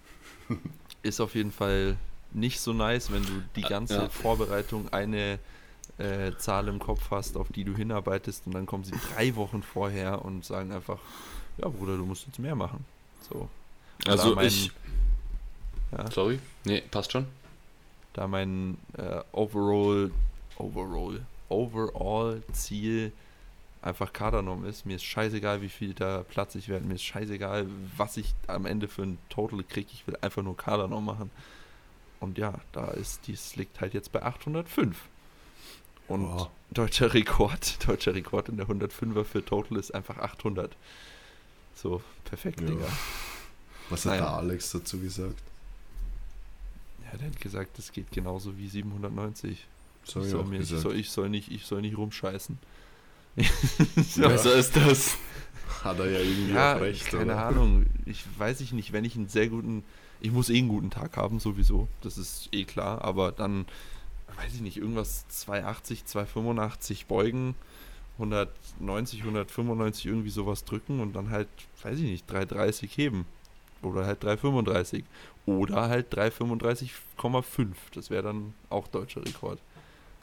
ist 1.04 1.20
auf 1.20 1.36
jeden 1.36 1.52
Fall 1.52 1.98
nicht 2.32 2.60
so 2.60 2.74
nice, 2.74 3.12
wenn 3.12 3.24
du 3.24 3.44
die 3.56 3.62
ganze 3.62 3.96
ja. 3.96 4.10
Vorbereitung 4.10 4.92
eine 4.94 5.40
äh, 5.98 6.32
Zahl 6.38 6.68
im 6.68 6.80
Kopf 6.80 7.10
hast, 7.12 7.38
auf 7.38 7.48
die 7.52 7.64
du 7.64 7.76
hinarbeitest 7.76 8.46
und 8.46 8.54
dann 8.54 8.66
kommen 8.66 8.84
sie 8.84 8.94
drei 9.14 9.36
Wochen 9.36 9.64
vorher 9.64 10.24
und 10.24 10.46
sagen 10.46 10.72
einfach, 10.72 11.00
ja 11.58 11.68
Bruder, 11.68 11.98
du 11.98 12.06
musst 12.06 12.26
jetzt 12.28 12.40
mehr 12.40 12.56
machen. 12.56 12.86
So. 13.30 13.50
Also 14.06 14.36
mein- 14.36 14.48
ich. 14.48 14.72
Ja. 15.92 16.10
Sorry? 16.12 16.40
Nee, 16.66 16.82
passt 16.92 17.12
schon. 17.12 17.26
da 18.14 18.28
mein 18.28 18.78
äh, 18.98 19.22
Overall, 19.32 20.12
Overall, 20.58 21.26
Overall 21.50 22.44
Ziel 22.54 23.12
einfach 23.82 24.12
Kadernorm 24.14 24.66
ist. 24.66 24.86
Mir 24.86 24.98
ist 24.98 25.06
scheißegal, 25.06 25.62
wie 25.62 25.70
viel 25.70 25.94
da 25.94 26.24
Platz 26.24 26.56
ich 26.56 26.68
werde. 26.70 26.86
Mir 26.86 26.96
ist 26.96 27.04
scheißegal, 27.04 27.68
was 27.98 28.18
ich 28.18 28.34
am 28.48 28.66
Ende 28.66 28.88
für 28.88 29.04
ein 29.04 29.18
Total 29.30 29.64
kriege. 29.64 29.90
Ich 29.94 30.06
will 30.08 30.18
einfach 30.22 30.44
nur 30.44 30.58
Kadernorm 30.58 31.06
machen. 31.06 31.32
Und 32.20 32.38
ja, 32.38 32.56
da 32.74 32.90
ist, 32.90 33.28
dies 33.28 33.56
liegt 33.56 33.80
halt 33.80 33.94
jetzt 33.94 34.12
bei 34.12 34.22
805. 34.24 34.98
Und 36.10 36.26
Oh. 36.26 36.50
deutscher 36.72 37.14
Rekord, 37.14 37.78
deutscher 37.88 38.14
Rekord 38.16 38.50
in 38.50 38.58
der 38.58 38.68
105er 38.68 39.24
für 39.24 39.46
Total 39.46 39.78
ist 39.78 39.94
einfach 39.96 40.18
800. 40.18 40.76
So, 41.76 42.02
perfekt, 42.26 42.60
Ja. 42.62 42.68
Digga. 42.68 42.88
Was 43.90 44.06
hat 44.06 44.12
Naja. 44.14 44.22
der 44.26 44.34
Alex 44.34 44.72
dazu 44.72 45.00
gesagt? 45.00 45.42
Ja, 47.12 47.18
der 47.18 47.28
hat 47.28 47.40
gesagt, 47.40 47.78
das 47.78 47.92
geht 47.92 48.12
genauso 48.12 48.58
wie 48.58 48.68
790. 48.68 49.66
So 50.04 50.22
ich, 50.22 50.30
soll 50.30 50.44
mir, 50.46 50.64
soll, 50.64 50.96
ich, 50.96 51.10
soll 51.10 51.30
nicht, 51.30 51.52
ich 51.52 51.66
soll 51.66 51.82
nicht 51.82 51.98
rumscheißen. 51.98 52.58
Besser 53.36 54.56
ist 54.56 54.76
das. 54.76 55.18
Hat 55.84 56.00
er 56.00 56.10
ja 56.10 56.20
irgendwie 56.20 56.54
Ja, 56.54 56.76
auch 56.76 56.82
recht, 56.82 57.06
keine 57.08 57.24
oder? 57.26 57.46
Ahnung. 57.46 57.86
Ich 58.06 58.26
weiß 58.38 58.62
ich 58.62 58.74
nicht, 58.74 58.92
wenn 58.92 59.06
ich 59.06 59.16
einen 59.16 59.30
sehr 59.30 59.48
guten, 59.48 59.84
ich 60.20 60.32
muss 60.32 60.50
eh 60.50 60.58
einen 60.58 60.68
guten 60.68 60.90
Tag 60.90 61.16
haben, 61.16 61.40
sowieso. 61.40 61.88
Das 62.02 62.18
ist 62.18 62.50
eh 62.52 62.66
klar. 62.66 63.04
Aber 63.04 63.32
dann, 63.32 63.66
weiß 64.36 64.54
ich 64.56 64.62
nicht, 64.62 64.78
irgendwas 64.78 65.28
280, 65.30 66.06
285 66.06 67.06
beugen, 67.06 67.56
190, 68.18 69.22
195 69.22 70.06
irgendwie 70.06 70.30
sowas 70.30 70.66
drücken 70.66 71.00
und 71.00 71.14
dann 71.16 71.30
halt, 71.30 71.48
weiß 71.84 71.98
ich 72.00 72.04
nicht, 72.06 72.30
330 72.30 72.98
heben. 72.98 73.26
Oder 73.82 74.06
halt 74.06 74.22
335. 74.22 75.06
Oder 75.46 75.88
halt 75.88 76.14
335,5. 76.14 77.68
Das 77.94 78.10
wäre 78.10 78.24
dann 78.24 78.54
auch 78.70 78.88
deutscher 78.90 79.26
Rekord. 79.26 79.60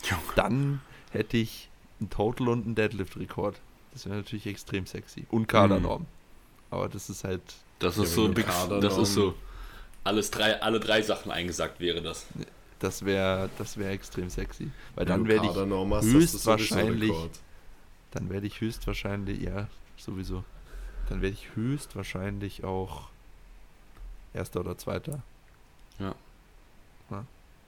Junge. 0.05 0.21
Dann 0.35 0.81
hätte 1.13 1.39
ich 1.39 1.71
einen 2.01 2.11
Total 2.11 2.49
und 2.49 2.65
einen 2.67 2.75
Deadlift-Rekord. 2.75 3.61
Das 3.93 4.07
wäre 4.07 4.17
natürlich 4.17 4.47
extrem 4.47 4.87
sexy. 4.87 5.27
Und 5.31 5.47
Kadernorm. 5.49 6.07
Aber 6.71 6.89
das 6.89 7.09
ist 7.09 7.25
halt, 7.25 7.43
Das 7.79 7.97
Ja, 7.97 8.03
ist 8.05 8.15
so 8.15 8.29
big, 8.29 8.47
das 8.81 8.99
ist 8.99 9.15
so 9.15 9.35
alles 10.05 10.31
drei, 10.31 10.61
alle 10.63 10.81
drei 10.81 11.03
Sachen 11.03 11.31
eingesagt 11.31 11.81
wäre 11.81 12.01
das. 12.03 12.27
das 12.79 13.05
wäre 13.05 13.51
das 13.59 13.77
wär 13.77 13.91
extrem 13.91 14.31
sexy. 14.31 14.71
Weil 14.95 15.07
Wenn 15.09 15.27
dann 15.27 15.29
werde 15.29 15.47
ich, 15.47 16.13
höchstwahrscheinlich- 16.13 17.13
dann 18.13 18.31
werde 18.31 18.47
ich 18.47 18.61
höchstwahrscheinlich, 18.61 19.41
ja, 19.43 19.69
sowieso. 19.97 20.45
Dann 21.09 21.23
werde 21.23 21.35
ich 21.35 21.55
höchstwahrscheinlich 21.55 22.65
auch 22.65 23.09
Erster 24.35 24.61
oder 24.61 24.77
Zweiter. 24.79 25.23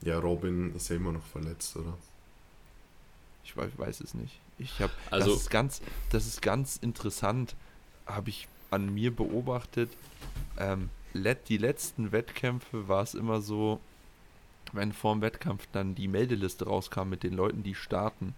Ja, 0.01 0.17
Robin 0.17 0.73
ist 0.75 0.87
ja 0.89 0.95
immer 0.95 1.11
noch 1.11 1.25
verletzt, 1.25 1.75
oder? 1.75 1.93
Ich 3.49 3.57
weiß, 3.57 3.71
weiß 3.77 4.01
es 4.01 4.13
nicht. 4.13 4.39
Ich 4.59 4.79
habe, 4.79 4.93
Also- 5.09 5.31
das 5.33 5.41
ist 5.41 5.49
ganz, 5.49 5.81
das 6.11 6.27
ist 6.27 6.41
ganz 6.41 6.77
interessant, 6.77 7.55
habe 8.05 8.29
ich 8.29 8.47
an 8.69 8.93
mir 8.93 9.15
beobachtet. 9.15 9.89
Ähm, 10.59 10.89
let, 11.13 11.49
die 11.49 11.57
letzten 11.57 12.11
Wettkämpfe 12.11 12.87
war 12.87 13.01
es 13.01 13.15
immer 13.15 13.41
so, 13.41 13.79
wenn 14.71 14.93
vor 14.93 15.15
dem 15.15 15.21
Wettkampf 15.21 15.67
dann 15.71 15.95
die 15.95 16.07
Meldeliste 16.07 16.65
rauskam 16.65 17.09
mit 17.09 17.23
den 17.23 17.33
Leuten, 17.33 17.63
die 17.63 17.73
starten, 17.73 18.35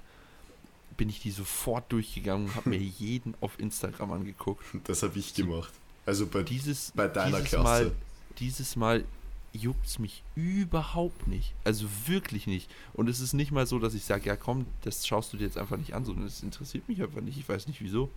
bin 0.95 1.09
ich 1.09 1.19
die 1.19 1.31
sofort 1.31 1.91
durchgegangen 1.91 2.47
und 2.47 2.55
habe 2.55 2.69
mir 2.69 2.77
jeden 2.99 3.35
auf 3.41 3.59
Instagram 3.59 4.13
angeguckt. 4.13 4.63
Das 4.85 5.03
habe 5.03 5.19
ich 5.19 5.33
gemacht. 5.33 5.73
Also 6.05 6.25
bei, 6.27 6.43
Dieses, 6.43 6.91
bei 6.95 7.07
deiner 7.09 7.37
dieses 7.37 7.49
Klasse. 7.49 7.63
Mal, 7.85 7.91
dieses 8.39 8.75
Mal 8.77 9.03
juckt 9.53 9.85
es 9.85 9.99
mich 9.99 10.23
überhaupt 10.35 11.27
nicht. 11.27 11.53
Also 11.63 11.85
wirklich 12.05 12.47
nicht. 12.47 12.69
Und 12.93 13.09
es 13.09 13.19
ist 13.19 13.33
nicht 13.33 13.51
mal 13.51 13.67
so, 13.67 13.79
dass 13.79 13.93
ich 13.93 14.03
sage, 14.03 14.25
ja 14.25 14.35
komm, 14.35 14.65
das 14.83 15.05
schaust 15.05 15.33
du 15.33 15.37
dir 15.37 15.45
jetzt 15.45 15.57
einfach 15.57 15.77
nicht 15.77 15.93
an, 15.93 16.05
sondern 16.05 16.25
es 16.25 16.41
interessiert 16.41 16.87
mich 16.87 17.01
einfach 17.01 17.21
nicht. 17.21 17.37
Ich 17.37 17.47
weiß 17.47 17.67
nicht 17.67 17.81
wieso. 17.81 18.09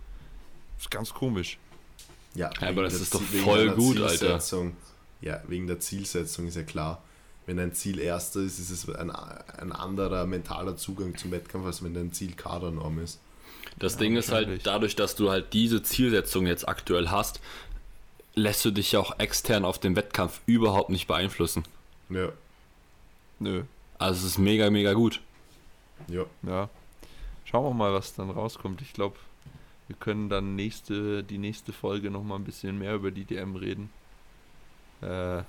ist 0.79 0.91
ganz 0.91 1.13
komisch. 1.13 1.57
Ja, 2.33 2.49
Ja, 2.59 2.69
aber 2.69 2.83
das 2.83 2.95
ist 2.95 3.13
doch 3.13 3.21
voll 3.21 3.71
gut, 3.75 3.99
Alter. 3.99 4.39
Ja, 5.21 5.41
wegen 5.47 5.67
der 5.67 5.79
Zielsetzung 5.79 6.47
ist 6.47 6.55
ja 6.55 6.63
klar. 6.63 7.01
Wenn 7.45 7.57
dein 7.57 7.73
Ziel 7.73 7.99
erster 7.99 8.41
ist, 8.41 8.59
ist 8.59 8.69
es 8.71 8.89
ein, 8.89 9.11
ein 9.11 9.71
anderer 9.71 10.25
mentaler 10.25 10.77
Zugang 10.77 11.15
zum 11.15 11.31
Wettkampf, 11.31 11.65
als 11.65 11.83
wenn 11.83 11.93
dein 11.93 12.11
Ziel 12.11 12.33
Kadernorm 12.33 12.99
ist. 12.99 13.19
Das 13.77 13.93
Ja, 13.93 13.99
Ding 13.99 14.15
ist 14.15 14.31
halt, 14.31 14.65
dadurch, 14.65 14.95
dass 14.95 15.15
du 15.15 15.29
halt 15.29 15.53
diese 15.53 15.83
Zielsetzung 15.83 16.47
jetzt 16.47 16.67
aktuell 16.67 17.09
hast, 17.09 17.39
lässt 18.35 18.63
du 18.65 18.71
dich 18.71 18.91
ja 18.91 18.99
auch 18.99 19.17
extern 19.19 19.65
auf 19.65 19.79
den 19.79 19.95
Wettkampf 19.95 20.41
überhaupt 20.45 20.89
nicht 20.89 21.07
beeinflussen. 21.07 21.63
Ja, 22.09 22.29
Nö. 23.39 23.63
Also 23.97 24.19
es 24.25 24.33
ist 24.33 24.37
mega, 24.37 24.69
mega 24.69 24.93
gut. 24.93 25.21
ja. 26.07 26.25
Ja. 26.43 26.69
Schauen 27.45 27.63
wir 27.65 27.73
mal, 27.73 27.93
was 27.93 28.13
dann 28.15 28.29
rauskommt. 28.29 28.81
Ich 28.81 28.93
glaube, 28.93 29.15
wir 29.87 29.95
können 29.97 30.29
dann 30.29 30.55
nächste, 30.55 31.23
die 31.23 31.37
nächste 31.37 31.71
Folge 31.73 32.09
nochmal 32.09 32.39
ein 32.39 32.43
bisschen 32.43 32.77
mehr 32.79 32.95
über 32.95 33.11
die 33.11 33.23
DM 33.23 33.55
reden. 33.55 33.89
Äh, 35.01 35.43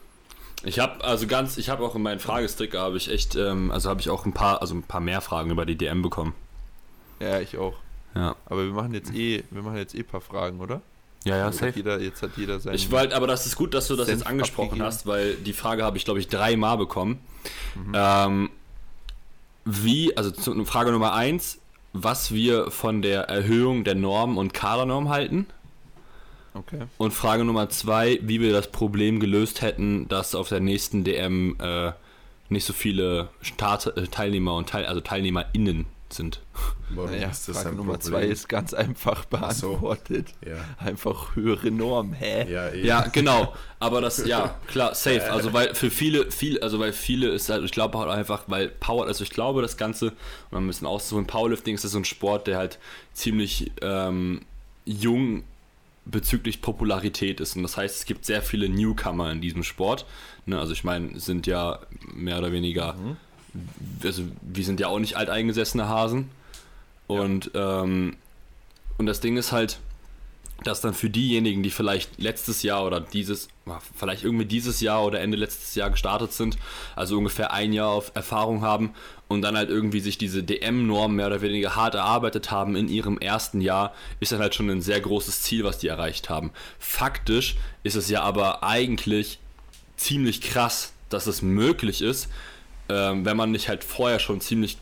Ich 0.64 0.78
habe 0.78 1.02
also 1.04 1.26
ganz, 1.26 1.56
ich 1.58 1.68
habe 1.70 1.84
auch 1.84 1.94
in 1.94 2.02
meinen 2.02 2.20
Fragesticker 2.20 2.80
habe 2.80 2.96
ich 2.98 3.10
echt, 3.10 3.34
ähm, 3.36 3.70
also 3.70 3.88
habe 3.90 4.00
ich 4.00 4.10
auch 4.10 4.24
ein 4.26 4.32
paar, 4.32 4.60
also 4.60 4.74
ein 4.74 4.82
paar 4.82 5.00
mehr 5.00 5.20
Fragen 5.20 5.50
über 5.50 5.64
die 5.66 5.76
DM 5.76 6.02
bekommen. 6.02 6.34
ja, 7.20 7.40
ich 7.40 7.56
auch. 7.58 7.74
Ja, 8.14 8.34
Aber 8.46 8.64
wir 8.64 8.72
machen 8.72 8.94
jetzt 8.94 9.12
eh, 9.14 9.44
wir 9.50 9.62
machen 9.62 9.76
jetzt 9.76 9.94
eh 9.94 9.98
ein 10.00 10.04
paar 10.06 10.20
Fragen, 10.22 10.60
oder? 10.60 10.80
Ja, 11.26 11.36
ja, 11.38 11.46
jetzt, 11.46 11.60
hat 11.60 11.76
jeder, 11.76 12.00
jetzt 12.00 12.22
hat 12.22 12.30
jeder 12.36 12.60
sein. 12.60 12.74
Ich 12.74 12.90
wollte, 12.92 13.16
aber 13.16 13.26
das 13.26 13.46
ist 13.46 13.56
gut, 13.56 13.74
dass 13.74 13.88
du 13.88 13.96
das 13.96 14.06
Senf 14.06 14.20
jetzt 14.20 14.28
angesprochen 14.28 14.80
abgegeben. 14.80 14.86
hast, 14.86 15.06
weil 15.06 15.34
die 15.34 15.52
Frage 15.52 15.82
habe 15.82 15.96
ich, 15.96 16.04
glaube 16.04 16.20
ich, 16.20 16.28
dreimal 16.28 16.78
bekommen. 16.78 17.18
Mhm. 17.74 17.92
Ähm, 17.94 18.50
wie, 19.64 20.16
also 20.16 20.30
zu, 20.30 20.64
Frage 20.64 20.92
Nummer 20.92 21.14
eins, 21.14 21.58
was 21.92 22.32
wir 22.32 22.70
von 22.70 23.02
der 23.02 23.22
Erhöhung 23.22 23.82
der 23.82 23.96
Norm 23.96 24.38
und 24.38 24.54
Kadernorm 24.54 25.08
halten. 25.08 25.46
Okay. 26.54 26.82
Und 26.96 27.12
Frage 27.12 27.44
Nummer 27.44 27.68
zwei, 27.70 28.20
wie 28.22 28.40
wir 28.40 28.52
das 28.52 28.70
Problem 28.70 29.18
gelöst 29.18 29.62
hätten, 29.62 30.06
dass 30.08 30.36
auf 30.36 30.48
der 30.48 30.60
nächsten 30.60 31.02
DM 31.02 31.56
äh, 31.60 31.90
nicht 32.48 32.64
so 32.64 32.72
viele 32.72 33.28
Start 33.42 33.96
äh, 33.96 34.06
Teilnehmer 34.06 34.54
und 34.54 34.68
Teil 34.68 34.86
also 34.86 35.00
TeilnehmerInnen 35.00 35.86
sind. 36.12 36.40
Warum 36.90 37.10
Naja, 37.10 37.28
ist 37.28 37.48
das 37.48 37.56
Frage 37.56 37.70
ein 37.70 37.76
Nummer 37.76 37.94
Problem? 37.94 38.12
zwei 38.12 38.22
ist 38.24 38.48
ganz 38.48 38.72
einfach 38.74 39.26
Ach 39.32 39.50
so. 39.52 39.68
beantwortet. 39.70 40.28
Ja, 40.46 40.56
Einfach 40.78 41.34
höhere 41.36 41.70
Norm, 41.70 42.12
hä? 42.12 42.50
ja, 42.50 42.68
eh. 42.68 42.86
Ja, 42.86 43.08
genau. 43.08 43.54
Aber 43.78 44.00
das, 44.00 44.24
ja, 44.26 44.58
klar, 44.68 44.94
safe. 44.94 45.30
Also 45.30 45.52
weil 45.52 45.74
für 45.74 45.90
viele, 45.90 46.30
viel, 46.30 46.60
also 46.60 46.78
weil 46.78 46.92
viele 46.92 47.28
ist 47.28 47.48
halt, 47.48 47.64
ich 47.64 47.72
glaube 47.72 47.98
halt 47.98 48.10
einfach, 48.10 48.44
weil 48.46 48.68
Power, 48.68 49.06
also 49.06 49.24
ich 49.24 49.30
glaube 49.30 49.62
das 49.62 49.76
Ganze, 49.76 50.12
um 50.50 50.58
ein 50.58 50.66
bisschen 50.66 50.86
auszuholen, 50.86 51.26
Powerlifting 51.26 51.74
ist 51.74 51.82
so 51.82 51.98
ein 51.98 52.04
Sport, 52.04 52.46
der 52.46 52.58
halt 52.58 52.78
ziemlich 53.12 53.72
ähm, 53.82 54.42
jung 54.84 55.44
bezüglich 56.04 56.62
Popularität 56.62 57.40
ist. 57.40 57.56
Und 57.56 57.64
das 57.64 57.76
heißt, 57.76 57.96
es 57.96 58.04
gibt 58.06 58.24
sehr 58.24 58.40
viele 58.40 58.68
Newcomer 58.68 59.32
in 59.32 59.40
diesem 59.40 59.64
Sport. 59.64 60.06
Ne, 60.46 60.58
also 60.58 60.72
ich 60.72 60.84
meine, 60.84 61.18
sind 61.18 61.48
ja 61.48 61.80
mehr 62.14 62.38
oder 62.38 62.52
weniger, 62.52 62.94
also 64.02 64.22
wir 64.42 64.64
sind 64.64 64.80
ja 64.80 64.88
auch 64.88 64.98
nicht 64.98 65.16
alteingesessene 65.16 65.88
Hasen. 65.88 66.30
Und, 67.06 67.50
ähm, 67.54 68.16
und 68.98 69.06
das 69.06 69.20
Ding 69.20 69.36
ist 69.36 69.52
halt, 69.52 69.78
dass 70.64 70.80
dann 70.80 70.94
für 70.94 71.10
diejenigen, 71.10 71.62
die 71.62 71.70
vielleicht 71.70 72.18
letztes 72.18 72.62
Jahr 72.62 72.84
oder 72.84 73.00
dieses, 73.00 73.48
vielleicht 73.94 74.24
irgendwie 74.24 74.46
dieses 74.46 74.80
Jahr 74.80 75.04
oder 75.04 75.20
Ende 75.20 75.36
letztes 75.36 75.74
Jahr 75.74 75.90
gestartet 75.90 76.32
sind, 76.32 76.56
also 76.94 77.18
ungefähr 77.18 77.52
ein 77.52 77.72
Jahr 77.72 77.90
auf 77.90 78.12
Erfahrung 78.14 78.62
haben 78.62 78.94
und 79.28 79.42
dann 79.42 79.56
halt 79.56 79.68
irgendwie 79.68 80.00
sich 80.00 80.18
diese 80.18 80.42
DM-Norm 80.42 81.14
mehr 81.16 81.26
oder 81.26 81.42
weniger 81.42 81.76
hart 81.76 81.94
erarbeitet 81.94 82.50
haben 82.50 82.74
in 82.74 82.88
ihrem 82.88 83.18
ersten 83.18 83.60
Jahr, 83.60 83.94
ist 84.18 84.32
dann 84.32 84.40
halt 84.40 84.54
schon 84.54 84.70
ein 84.70 84.80
sehr 84.80 85.00
großes 85.00 85.42
Ziel, 85.42 85.62
was 85.64 85.78
die 85.78 85.88
erreicht 85.88 86.30
haben. 86.30 86.50
Faktisch 86.78 87.56
ist 87.82 87.96
es 87.96 88.08
ja 88.08 88.22
aber 88.22 88.62
eigentlich 88.62 89.38
ziemlich 89.96 90.40
krass, 90.40 90.92
dass 91.10 91.26
es 91.26 91.42
möglich 91.42 92.02
ist, 92.02 92.28
ähm, 92.88 93.24
wenn 93.24 93.36
man 93.36 93.50
nicht 93.50 93.68
halt 93.68 93.84
vorher 93.84 94.18
schon 94.18 94.40
ziemlich 94.40 94.78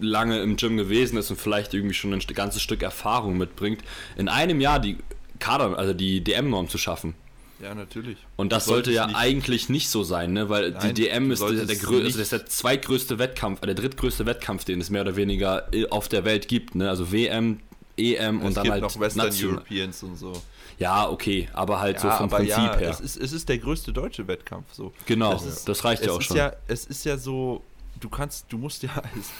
lange 0.00 0.40
im 0.42 0.56
Gym 0.56 0.76
gewesen 0.76 1.16
ist 1.18 1.30
und 1.30 1.40
vielleicht 1.40 1.74
irgendwie 1.74 1.94
schon 1.94 2.12
ein 2.12 2.20
ganzes 2.34 2.62
Stück 2.62 2.82
Erfahrung 2.82 3.36
mitbringt, 3.36 3.80
in 4.16 4.28
einem 4.28 4.60
Jahr 4.60 4.78
die 4.78 4.96
Kader, 5.40 5.76
also 5.78 5.92
die 5.92 6.22
DM-Norm 6.22 6.68
zu 6.68 6.78
schaffen. 6.78 7.14
Ja, 7.60 7.74
natürlich. 7.74 8.18
Und 8.36 8.52
das 8.52 8.66
sollte 8.66 8.92
ja 8.92 9.06
nicht- 9.08 9.16
eigentlich 9.16 9.68
nicht 9.68 9.88
so 9.90 10.04
sein, 10.04 10.32
ne? 10.32 10.48
weil 10.48 10.70
Nein, 10.70 10.94
die 10.94 11.02
DM 11.02 11.32
ist 11.32 11.40
der, 11.42 11.50
grö 11.76 12.04
also 12.04 12.20
ist 12.20 12.30
der 12.32 12.46
zweitgrößte 12.46 13.18
Wettkampf, 13.18 13.62
äh, 13.62 13.66
der 13.66 13.74
drittgrößte 13.74 14.26
Wettkampf, 14.26 14.64
den 14.64 14.80
es 14.80 14.90
mehr 14.90 15.02
oder 15.02 15.16
weniger 15.16 15.68
auf 15.90 16.08
der 16.08 16.24
Welt 16.24 16.46
gibt. 16.46 16.76
Ne? 16.76 16.88
Also 16.88 17.10
WM, 17.10 17.58
EM 17.96 18.40
und 18.40 18.48
es 18.50 18.54
dann 18.54 18.62
gibt 18.62 18.72
halt 18.74 18.82
noch 18.82 19.00
Western 19.00 19.26
national- 19.26 19.54
Europeans 19.56 20.02
und 20.04 20.16
so. 20.16 20.40
Ja, 20.78 21.08
okay, 21.10 21.48
aber 21.52 21.80
halt 21.80 21.98
so 21.98 22.08
vom 22.10 22.24
aber 22.26 22.36
Prinzip 22.38 22.56
ja, 22.56 22.76
her. 22.76 22.90
Es 22.90 23.00
ist, 23.00 23.16
es 23.16 23.32
ist 23.32 23.48
der 23.48 23.58
größte 23.58 23.92
deutsche 23.92 24.28
Wettkampf. 24.28 24.72
So. 24.72 24.92
genau, 25.06 25.32
das 25.32 25.64
das, 25.64 25.78
ist- 25.78 25.84
reicht 25.84 26.02
ja 26.02 26.08
es 26.10 26.14
auch 26.16 26.20
ist 26.20 26.26
schon. 26.26 26.36
ja, 26.36 26.52
es 26.68 26.84
ist 26.86 27.04
ja 27.04 27.16
so, 27.18 27.62
du 28.00 28.08
kannst, 28.08 28.46
du 28.52 28.58
musst 28.58 28.82
ja 28.84 28.90
als 28.94 29.30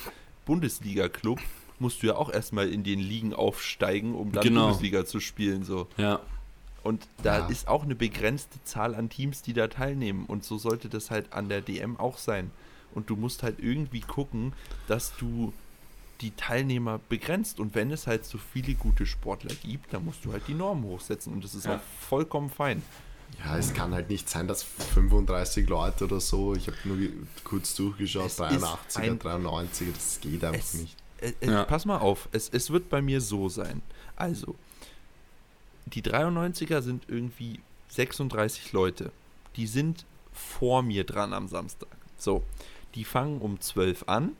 Bundesliga-Club 0.45 1.39
musst 1.79 2.03
du 2.03 2.07
ja 2.07 2.15
auch 2.15 2.29
erstmal 2.29 2.67
in 2.69 2.83
den 2.83 2.99
Ligen 2.99 3.33
aufsteigen, 3.33 4.13
um 4.15 4.31
dann 4.33 4.43
Genau. 4.43 4.63
Bundesliga 4.65 5.05
zu 5.05 5.19
spielen. 5.21 5.63
So. 5.63 5.87
ja. 5.97 6.19
Und 6.83 7.07
da 7.23 7.39
Ja. 7.39 7.47
ist 7.47 7.67
auch 7.67 7.83
eine 7.83 7.93
begrenzte 7.95 8.61
Zahl 8.63 8.95
an 8.95 9.09
Teams, 9.09 9.41
die 9.41 9.53
da 9.53 9.67
teilnehmen. 9.67 10.25
Und 10.25 10.43
so 10.45 10.57
sollte 10.57 10.87
das 10.89 11.11
halt 11.11 11.31
an 11.33 11.47
der 11.49 11.61
DM 11.61 11.97
auch 11.99 12.17
sein. 12.17 12.51
Und 12.93 13.09
du 13.09 13.15
musst 13.15 13.43
halt 13.43 13.59
irgendwie 13.59 13.99
gucken, 14.01 14.53
dass 14.87 15.13
du 15.17 15.53
die 16.21 16.31
Teilnehmer 16.31 16.99
begrenzt. 17.09 17.59
Und 17.59 17.75
wenn 17.75 17.91
es 17.91 18.07
halt 18.07 18.25
so 18.25 18.37
viele 18.37 18.73
gute 18.75 19.05
Sportler 19.05 19.53
gibt, 19.63 19.93
dann 19.93 20.05
musst 20.05 20.25
du 20.25 20.31
halt 20.33 20.43
die 20.47 20.53
Normen 20.53 20.83
hochsetzen. 20.83 21.33
Und 21.33 21.43
das 21.43 21.55
ist 21.55 21.65
Ja. 21.65 21.77
auch 21.77 21.81
vollkommen 22.07 22.49
fein. 22.49 22.81
Ja, 23.45 23.57
es 23.57 23.73
kann 23.73 23.93
halt 23.93 24.09
nicht 24.09 24.27
sein, 24.29 24.47
dass 24.47 24.63
35 24.63 25.69
Leute 25.69 26.05
oder 26.05 26.19
so, 26.19 26.55
ich 26.55 26.67
habe 26.67 26.77
nur 26.83 26.97
kurz 27.43 27.75
durchgeschaut, 27.75 28.25
Es 28.25 28.33
ist 28.33 28.39
83er, 28.41 29.01
ein- 29.11 29.19
93er, 29.19 29.91
das 29.93 30.19
geht 30.19 30.43
einfach 30.43 30.59
Es, 30.59 30.73
nicht. 30.73 30.97
äh, 31.21 31.33
äh, 31.41 31.51
Ja. 31.51 31.63
Pass 31.63 31.85
mal 31.85 31.97
auf, 31.99 32.27
es, 32.31 32.49
es 32.49 32.71
wird 32.71 32.89
bei 32.89 33.01
mir 33.01 33.21
so 33.21 33.47
sein. 33.47 33.81
Also, 34.15 34.55
die 35.85 36.01
93er 36.01 36.81
sind 36.81 37.03
irgendwie 37.07 37.59
36 37.89 38.73
Leute. 38.73 39.11
Die 39.55 39.67
sind 39.67 40.05
vor 40.33 40.81
mir 40.83 41.03
dran 41.03 41.33
am 41.33 41.47
Samstag. 41.47 41.89
So, 42.17 42.43
die 42.95 43.03
fangen 43.05 43.41
um 43.41 43.59
12 43.61 44.03
an 44.07 44.35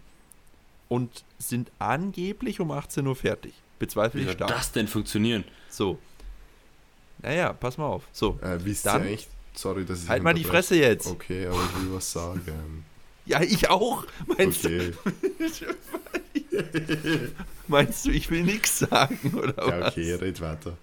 und 0.90 1.24
sind 1.38 1.72
angeblich 1.80 2.60
um 2.60 2.72
18 2.72 3.08
Uhr 3.08 3.16
fertig. 3.16 3.54
Bezweifle 3.80 4.20
Wie 4.20 4.24
ich 4.24 4.30
soll 4.32 4.36
stark. 4.36 4.52
das 4.52 4.72
denn 4.74 4.88
funktionieren? 4.90 5.46
So. 5.70 5.98
Naja, 7.22 7.54
pass 7.54 7.78
mal 7.78 7.86
auf. 7.88 8.04
So, 8.12 8.38
Äh, 8.42 8.58
wisst 8.66 8.86
Dann- 8.86 9.06
ihr 9.06 9.12
echt, 9.12 9.30
sorry, 9.54 9.86
dass 9.86 10.04
ich 10.04 10.10
halt 10.10 10.22
mal 10.24 10.34
die. 10.34 10.44
Fresse 10.44 10.76
jetzt. 10.76 11.08
Okay, 11.08 11.48
aber 11.48 11.62
ich 11.64 11.82
will 11.82 11.96
was 11.96 12.12
sagen. 12.12 12.84
Ja, 13.26 13.42
ich 13.42 13.70
auch. 13.70 14.06
Meinst, 14.38 14.66
Okay, 14.66 14.92
du, 14.92 15.68
meinst 17.68 18.06
du, 18.06 18.12
ich 18.12 18.30
will 18.32 18.44
nichts 18.44 18.80
sagen, 18.80 19.34
oder 19.38 19.68
ja, 19.68 19.80
was? 19.82 19.92
okay, 19.94 20.14
red 20.16 20.42
weiter. 20.42 20.78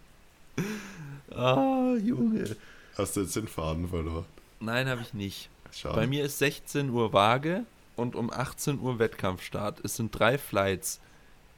Ah, 1.34 1.94
Junge. 2.02 2.56
Hast 2.96 3.16
du 3.16 3.20
jetzt 3.22 3.36
den 3.36 3.48
Faden 3.48 3.88
verloren? 3.88 4.24
Nein, 4.60 4.88
habe 4.88 5.02
ich 5.02 5.12
nicht. 5.12 5.50
Schade. 5.72 5.96
Bei 5.96 6.06
mir 6.06 6.24
ist 6.24 6.38
16 6.38 6.88
Uhr 6.90 7.12
Waage 7.12 7.64
und 7.96 8.14
um 8.14 8.30
18 8.30 8.78
Uhr 8.80 8.98
Wettkampfstart. 8.98 9.84
Es 9.84 9.96
sind 9.96 10.16
drei 10.16 10.38
Flights 10.38 11.00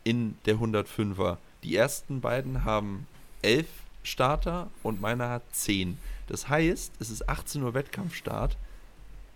in 0.05 0.39
der 0.47 0.57
105er. 0.57 1.36
Die 1.62 1.76
ersten 1.76 2.20
beiden 2.20 2.64
haben 2.64 3.07
11 3.43 3.66
Starter 4.05 4.70
und 4.82 5.01
meiner 5.01 5.28
hat 5.28 5.43
10. 5.53 5.99
Das 6.28 6.49
heißt, 6.49 6.93
es 7.01 7.11
ist 7.11 7.28
18 7.28 7.62
Uhr 7.62 7.74
Wettkampfstart 7.74 8.57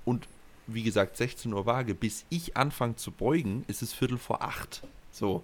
und 0.05 0.27
wie 0.67 0.83
gesagt 0.83 1.17
16 1.17 1.53
Uhr 1.53 1.67
Waage. 1.67 1.95
Bis 1.95 2.25
ich 2.31 2.57
anfange 2.57 2.97
zu 2.97 3.11
beugen, 3.11 3.65
ist 3.69 3.83
es 3.83 3.93
Viertel 3.93 4.19
vor 4.19 4.43
8. 4.43 4.83
So. 5.11 5.43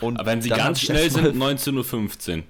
Und 0.00 0.18
Aber 0.18 0.30
wenn 0.30 0.42
sie 0.42 0.48
ganz 0.48 0.80
schnell 0.80 1.10
sind, 1.10 1.36
19.15 1.36 2.38
Uhr. 2.38 2.42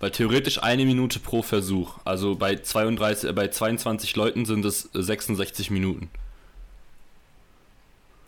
Weil 0.00 0.10
theoretisch 0.12 0.62
eine 0.62 0.84
Minute 0.84 1.18
pro 1.18 1.42
Versuch. 1.42 1.98
Also 2.04 2.36
bei 2.36 2.56
32, 2.56 3.30
äh, 3.30 3.32
bei 3.32 3.48
22 3.48 4.14
Leuten 4.14 4.44
sind 4.44 4.64
es 4.64 4.94
äh, 4.94 5.02
66 5.02 5.70
Minuten. 5.70 6.08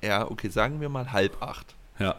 Ja, 0.02 0.30
okay, 0.30 0.48
sagen 0.48 0.80
wir 0.80 0.88
mal 0.88 1.12
halb 1.12 1.42
acht. 1.42 1.74
Ja. 1.98 2.16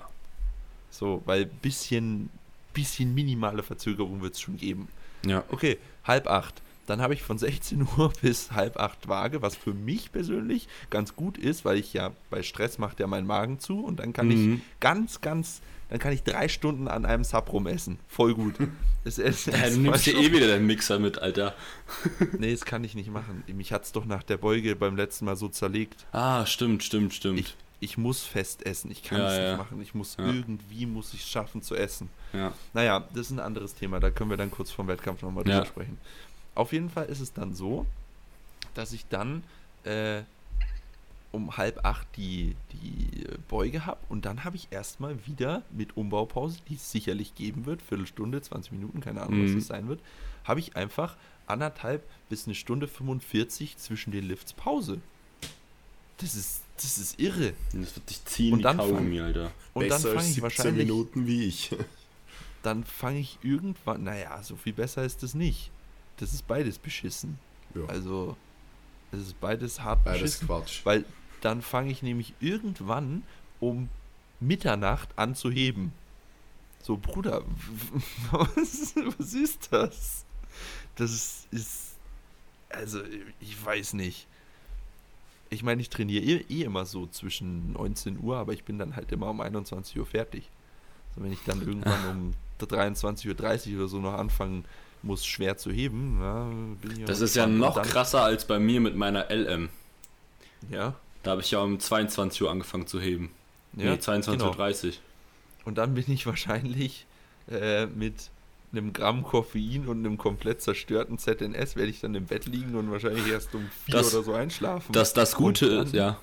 So, 0.90 1.22
weil 1.26 1.46
bisschen, 1.46 2.30
bisschen 2.74 3.14
minimale 3.14 3.64
Verzögerung 3.64 4.22
wird 4.22 4.34
es 4.36 4.42
schon 4.42 4.58
geben. 4.58 4.88
Ja. 5.26 5.44
Okay, 5.50 5.78
halb 6.04 6.28
acht. 6.28 6.62
Dann 6.88 7.02
habe 7.02 7.14
ich 7.14 7.22
von 7.22 7.38
16 7.38 7.88
Uhr 7.98 8.12
bis 8.22 8.52
halb 8.52 8.78
acht 8.78 9.08
Waage, 9.08 9.42
was 9.42 9.56
für 9.56 9.74
mich 9.74 10.12
persönlich 10.12 10.68
ganz 10.90 11.16
gut 11.16 11.38
ist, 11.38 11.64
weil 11.64 11.78
ich 11.78 11.94
ja 11.94 12.12
bei 12.30 12.44
Stress 12.44 12.78
macht 12.78 13.00
ja 13.00 13.08
mein 13.08 13.26
Magen 13.26 13.60
zu 13.60 13.80
und 13.84 14.00
dann 14.00 14.14
kann 14.14 14.28
Mhm. 14.28 14.56
ich 14.56 14.80
ganz, 14.80 15.22
ganz, 15.22 15.62
dann 15.90 16.00
kann 16.00 16.12
ich 16.12 16.24
drei 16.24 16.48
Stunden 16.50 16.88
an 16.88 17.06
einem 17.06 17.24
Sub 17.24 17.50
essen. 17.68 18.00
Voll 18.08 18.34
gut. 18.34 18.56
Es, 19.04 19.18
es, 19.18 19.48
Ja, 19.48 19.54
es 19.54 19.74
du 19.74 19.80
nimmst 19.80 20.06
dir 20.06 20.16
eh 20.16 20.32
wieder 20.32 20.46
deinen 20.48 20.68
Mixer 20.68 21.00
mit, 21.00 21.18
Alter. 21.18 21.56
Nee, 22.38 22.52
das 22.52 22.66
kann 22.66 22.84
ich 22.84 22.94
nicht 22.94 23.10
machen. 23.10 23.44
Mich 23.48 23.74
hat 23.74 23.84
es 23.86 23.92
doch 23.94 24.06
nach 24.06 24.22
der 24.22 24.38
Beuge 24.38 24.76
beim 24.76 24.96
letzten 24.96 25.26
Mal 25.26 25.36
so 25.36 25.48
zerlegt. 25.48 26.06
Ah, 26.12 26.46
stimmt, 26.46 26.84
stimmt, 26.84 27.12
stimmt. 27.16 27.40
Ich, 27.40 27.56
ich 27.82 27.98
muss 27.98 28.24
fest 28.24 28.66
essen. 28.66 28.90
Ich 28.92 29.04
kann 29.04 29.18
Ja, 29.20 29.28
es 29.32 29.38
ja. 29.38 29.50
nicht 29.50 29.58
machen. 29.58 29.82
Ich 29.82 29.94
muss 29.94 30.16
Ja. 30.18 30.26
irgendwie 30.26 30.86
muss 30.86 31.14
ich 31.14 31.22
es 31.22 31.28
schaffen 31.30 31.62
zu 31.62 31.76
essen. 31.76 32.08
ja. 32.32 32.54
Naja, 32.74 33.00
das 33.14 33.26
ist 33.28 33.32
ein 33.32 33.40
anderes 33.40 33.74
Thema. 33.76 34.00
Da 34.00 34.10
können 34.12 34.30
wir 34.30 34.38
dann 34.38 34.52
kurz 34.52 34.72
vom 34.72 34.88
Wettkampf 34.88 35.22
nochmal 35.24 35.44
drüber 35.44 35.66
sprechen. 35.66 35.98
Auf 36.56 36.72
jeden 36.72 36.90
Fall 36.90 37.06
ist 37.08 37.20
es 37.20 37.34
dann 37.34 37.54
so, 37.54 37.86
dass 38.76 38.94
ich 38.94 39.06
dann 39.08 39.44
äh, 39.84 40.22
um 41.32 41.56
halb 41.58 41.86
acht 41.86 42.06
die, 42.18 42.56
die 42.74 43.26
Beuge 43.48 43.86
habe 43.86 44.00
und 44.10 44.26
dann 44.26 44.44
habe 44.44 44.58
ich 44.58 44.68
erstmal 44.70 45.26
wieder 45.26 45.64
mit 45.72 45.96
Umbaupause, 45.96 46.60
die 46.70 46.76
es 46.76 46.92
sicherlich 46.92 47.36
geben 47.36 47.66
wird, 47.66 47.82
Viertelstunde, 47.82 48.42
20 48.42 48.74
Minuten, 48.74 49.00
keine 49.00 49.22
Ahnung, 49.22 49.44
was 49.44 49.52
Mhm. 49.52 49.56
das 49.56 49.68
sein 49.68 49.88
wird, 49.88 50.02
habe 50.44 50.60
ich 50.60 50.76
einfach 50.76 51.16
anderthalb 51.48 52.04
bis 52.30 52.46
eine 52.46 52.56
Stunde 52.56 52.88
45 52.88 53.78
zwischen 53.78 54.12
den 54.12 54.26
Lifts 54.28 54.52
Pause. 54.54 55.00
Das 56.22 56.36
ist, 56.36 56.62
das 56.78 56.98
ist 56.98 57.20
irre. 57.20 57.54
Das 57.74 57.96
wird 57.96 58.10
dich 58.10 58.24
ziehen 58.26 58.54
Und 58.54 58.60
wie 58.60 58.64
dann 58.64 58.78
Kaugummi, 58.78 59.20
Alter. 59.20 59.52
Und 59.74 59.88
Besser 59.88 60.10
dann 60.10 60.18
fange 60.18 60.28
ich 60.28 60.36
17 60.36 60.44
wahrscheinlich 60.44 60.88
Minuten 60.88 61.28
wie 61.28 61.46
ich. 61.46 61.76
dann 62.64 62.84
fange 62.84 63.20
ich 63.20 63.40
irgendwann, 63.42 64.04
naja, 64.04 64.42
so 64.44 64.56
viel 64.56 64.74
besser 64.74 65.04
ist 65.04 65.24
das 65.24 65.34
nicht. 65.34 65.72
Das 66.18 66.34
ist 66.34 66.48
beides 66.48 66.78
beschissen. 66.78 67.40
Ja, 67.74 67.86
Also, 67.88 68.38
es 69.12 69.22
ist 69.22 69.40
beides 69.40 69.82
hart 69.82 70.04
beides 70.04 70.22
beschissen. 70.22 70.48
Quatsch. 70.48 70.82
Weil 70.84 71.06
dann 71.42 71.62
fange 71.62 71.92
ich 71.92 72.04
nämlich 72.04 72.34
irgendwann 72.40 73.24
um 73.60 73.90
Mitternacht 74.40 75.10
an 75.16 75.36
zu 75.36 75.50
heben. 75.50 75.94
So, 76.84 76.98
Bruder, 76.98 77.44
was, 78.32 78.96
was 79.18 79.34
ist 79.34 79.70
das? 79.72 80.26
Das 80.96 81.48
ist, 81.52 81.96
also, 82.70 83.02
ich 83.40 83.66
weiß 83.66 83.94
nicht. 83.94 84.28
Ich 85.52 85.64
meine, 85.64 85.82
ich 85.82 85.90
trainiere 85.90 86.24
eh, 86.24 86.46
eh 86.50 86.64
immer 86.64 86.86
so 86.86 87.06
zwischen 87.08 87.74
19 87.74 88.20
Uhr, 88.20 88.38
aber 88.38 88.54
ich 88.54 88.64
bin 88.64 88.80
dann 88.80 88.96
halt 88.96 89.12
immer 89.12 89.30
um 89.30 89.42
21 89.42 90.00
Uhr 90.00 90.06
fertig. 90.06 90.50
Also 91.10 91.24
wenn 91.24 91.32
ich 91.32 91.44
dann 91.46 91.62
irgendwann 91.68 92.10
um 92.10 92.34
23.30 92.66 93.74
Uhr 93.74 93.80
oder 93.80 93.88
so 93.88 94.00
noch 94.00 94.14
anfangen 94.14 94.66
muss, 95.04 95.26
schwer 95.26 95.58
zu 95.58 95.72
heben, 95.72 96.78
ich 96.98 97.06
Das 97.06 97.22
ist 97.22 97.36
ja 97.36 97.48
noch 97.48 97.82
krasser 97.82 98.24
als 98.24 98.46
bei 98.46 98.60
mir 98.60 98.80
mit 98.80 98.96
meiner 98.96 99.30
LM. 99.30 99.70
Ja, 100.70 100.96
Da 101.24 101.32
habe 101.32 101.42
ich 101.42 101.52
ja 101.52 101.60
um 101.60 101.80
22 101.80 102.44
Uhr 102.44 102.52
angefangen 102.52 102.88
zu 102.88 103.02
heben. 103.02 103.32
ja 103.76 103.92
nee, 103.92 103.98
22.30 103.98 104.32
genau. 104.32 104.46
Uhr. 104.48 104.56
30. 104.56 105.02
Und 105.66 105.78
dann 105.78 105.94
bin 105.96 106.06
ich 106.08 106.26
wahrscheinlich 106.26 107.06
äh, 107.50 107.88
mit 107.88 108.30
einem 108.72 108.94
Gramm 108.94 109.24
Koffein 109.24 109.88
und 109.88 110.00
einem 110.06 110.18
komplett 110.18 110.62
zerstörten 110.62 111.18
ZNS 111.18 111.76
werde 111.76 111.90
ich 111.90 112.00
dann 112.02 112.16
im 112.16 112.26
Bett 112.26 112.46
liegen 112.46 112.76
und 112.76 112.90
wahrscheinlich 112.92 113.28
erst 113.28 113.54
um 113.56 113.70
vier 113.86 113.96
Das- 113.96 114.14
oder 114.14 114.24
so 114.24 114.34
einschlafen. 114.34 114.92
Das, 114.94 115.14
das 115.14 115.36
Gute 115.36 115.66
Und 115.66 115.76
dann- 115.78 115.86
ist, 115.88 115.94
ja. 115.94 116.18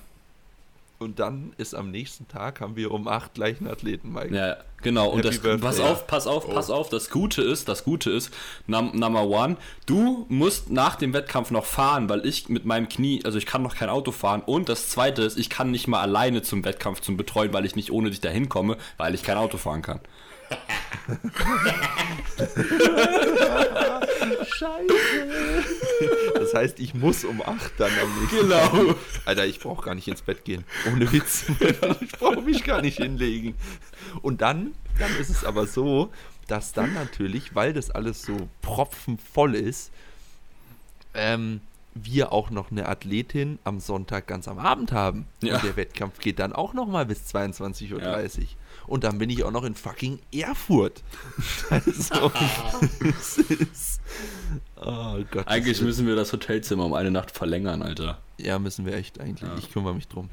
Und 0.97 1.19
dann 1.19 1.53
ist 1.57 1.75
am 1.75 1.91
nächsten 1.91 2.27
Tag 2.27 2.59
haben 2.59 2.75
wir 2.75 2.91
um 2.91 3.07
acht 3.07 3.33
gleichen 3.33 3.67
Athleten, 3.69 4.11
Mike. 4.11 4.35
Ja, 4.35 4.57
genau. 4.81 5.07
Und 5.11 5.19
Happy 5.19 5.29
das, 5.29 5.39
Birthday. 5.39 5.61
pass 5.69 5.79
auf, 5.79 6.07
pass 6.07 6.27
auf, 6.27 6.45
Oh. 6.49 6.53
pass 6.53 6.69
auf. 6.69 6.89
Das 6.89 7.09
Gute 7.09 7.41
ist, 7.41 7.69
das 7.69 7.85
Gute 7.85 8.11
ist, 8.11 8.31
num, 8.67 8.91
Number 8.93 9.23
One, 9.23 9.55
du 9.85 10.25
musst 10.27 10.69
nach 10.71 10.97
dem 10.97 11.13
Wettkampf 11.13 11.51
noch 11.51 11.63
fahren, 11.63 12.09
weil 12.09 12.25
ich 12.25 12.49
mit 12.49 12.65
meinem 12.65 12.89
Knie, 12.89 13.21
also 13.23 13.37
ich 13.37 13.45
kann 13.45 13.61
noch 13.61 13.75
kein 13.77 13.87
Auto 13.87 14.11
fahren. 14.11 14.41
Und 14.45 14.67
das 14.67 14.89
Zweite 14.89 15.21
ist, 15.21 15.37
ich 15.39 15.49
kann 15.49 15.71
nicht 15.71 15.87
mal 15.87 16.01
alleine 16.01 16.41
zum 16.41 16.65
Wettkampf 16.65 16.99
zum 16.99 17.15
Betreuen, 17.15 17.53
weil 17.53 17.63
ich 17.65 17.77
nicht 17.77 17.93
ohne 17.93 18.09
dich 18.09 18.19
dahin 18.19 18.49
komme, 18.49 18.75
weil 18.97 19.15
ich 19.15 19.23
kein 19.23 19.37
Auto 19.37 19.55
fahren 19.57 19.81
kann. 19.81 20.01
Das 26.35 26.53
heißt, 26.53 26.79
ich 26.79 26.93
muss 26.93 27.23
um 27.25 27.41
acht 27.41 27.71
dann 27.77 27.91
am 28.01 28.19
nächsten 28.21 28.37
Genau. 28.49 28.67
Tag. 28.93 28.95
Alter, 29.25 29.45
ich 29.45 29.59
brauche 29.59 29.85
gar 29.85 29.95
nicht 29.95 30.07
ins 30.07 30.21
Bett 30.21 30.45
gehen. 30.45 30.63
Ohne 30.91 31.11
Witz. 31.11 31.45
Ich 32.01 32.11
brauche 32.13 32.41
mich 32.41 32.63
gar 32.63 32.81
nicht 32.81 32.97
hinlegen. 32.97 33.55
Und 34.21 34.41
dann, 34.41 34.73
dann 34.97 35.15
ist 35.19 35.29
es 35.29 35.43
aber 35.43 35.67
so, 35.67 36.11
dass 36.47 36.73
dann 36.73 36.93
natürlich, 36.93 37.55
weil 37.55 37.73
das 37.73 37.91
alles 37.91 38.23
so 38.23 38.49
propfenvoll 38.61 39.55
ist, 39.55 39.91
ähm, 41.13 41.61
wir 41.95 42.31
auch 42.31 42.49
noch 42.49 42.71
eine 42.71 42.87
Athletin 42.87 43.59
am 43.63 43.79
Sonntag 43.79 44.27
ganz 44.27 44.47
am 44.47 44.59
Abend 44.59 44.91
haben. 44.91 45.25
Ja. 45.41 45.55
Und 45.55 45.63
der 45.63 45.75
Wettkampf 45.75 46.19
geht 46.19 46.39
dann 46.39 46.53
auch 46.53 46.73
noch 46.73 46.87
mal 46.87 47.05
bis 47.05 47.33
22.30 47.33 47.93
Uhr. 47.93 48.47
Und 48.89 49.03
dann 49.03 49.19
bin 49.19 49.29
ich 49.29 49.43
auch 49.43 49.51
noch 49.51 49.63
in 49.63 49.75
fucking 49.75 50.19
Erfurt. 50.31 51.03
Also, 51.69 52.31
ist, 52.99 54.01
oh 54.77 55.23
Gott. 55.29 55.47
Eigentlich 55.47 55.79
müssen 55.81 56.07
wir 56.07 56.15
das 56.15 56.33
Hotelzimmer 56.33 56.85
um 56.85 56.93
eine 56.93 57.11
Nacht 57.11 57.29
verlängern, 57.31 57.83
Alter. 57.83 58.17
ja, 58.37 58.57
müssen 58.57 58.85
wir 58.87 58.93
echt 58.93 59.19
eigentlich. 59.19 59.47
Ja. 59.47 59.57
Ich 59.59 59.71
kümmere 59.71 59.93
mich 59.93 60.07
drum. 60.07 60.29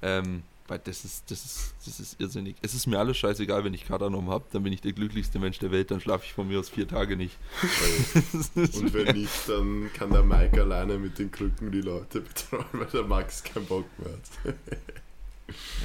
Ähm, 0.00 0.42
weil 0.68 0.80
das 0.84 1.04
ist, 1.04 1.30
das 1.30 1.44
ist, 1.44 1.74
das 1.84 2.00
ist 2.00 2.20
irrsinnig. 2.20 2.56
Es 2.62 2.74
ist 2.74 2.86
mir 2.86 2.98
alles 2.98 3.18
scheißegal, 3.18 3.64
wenn 3.64 3.74
ich 3.74 3.86
Kadernorm 3.86 4.30
habe, 4.30 4.44
dann 4.52 4.62
bin 4.62 4.72
ich 4.72 4.80
der 4.80 4.92
glücklichste 4.92 5.38
Mensch 5.38 5.58
der 5.58 5.70
Welt, 5.70 5.90
dann 5.90 6.00
schlafe 6.00 6.24
ich 6.24 6.32
von 6.32 6.48
mir 6.48 6.60
aus 6.60 6.70
vier 6.70 6.88
Tage 6.88 7.16
nicht. 7.16 7.36
Und 8.54 8.94
wenn 8.94 9.16
nicht, 9.16 9.48
dann 9.48 9.90
kann 9.94 10.10
der 10.10 10.22
Mike 10.22 10.60
alleine 10.60 10.98
mit 10.98 11.18
den 11.18 11.30
Krücken 11.30 11.70
die 11.70 11.82
Leute 11.82 12.20
betreuen, 12.22 12.64
weil 12.72 12.86
der 12.86 13.04
Max 13.04 13.42
keinen 13.42 13.66
Bock 13.66 13.86
mehr 13.98 14.12
hat. 14.12 14.54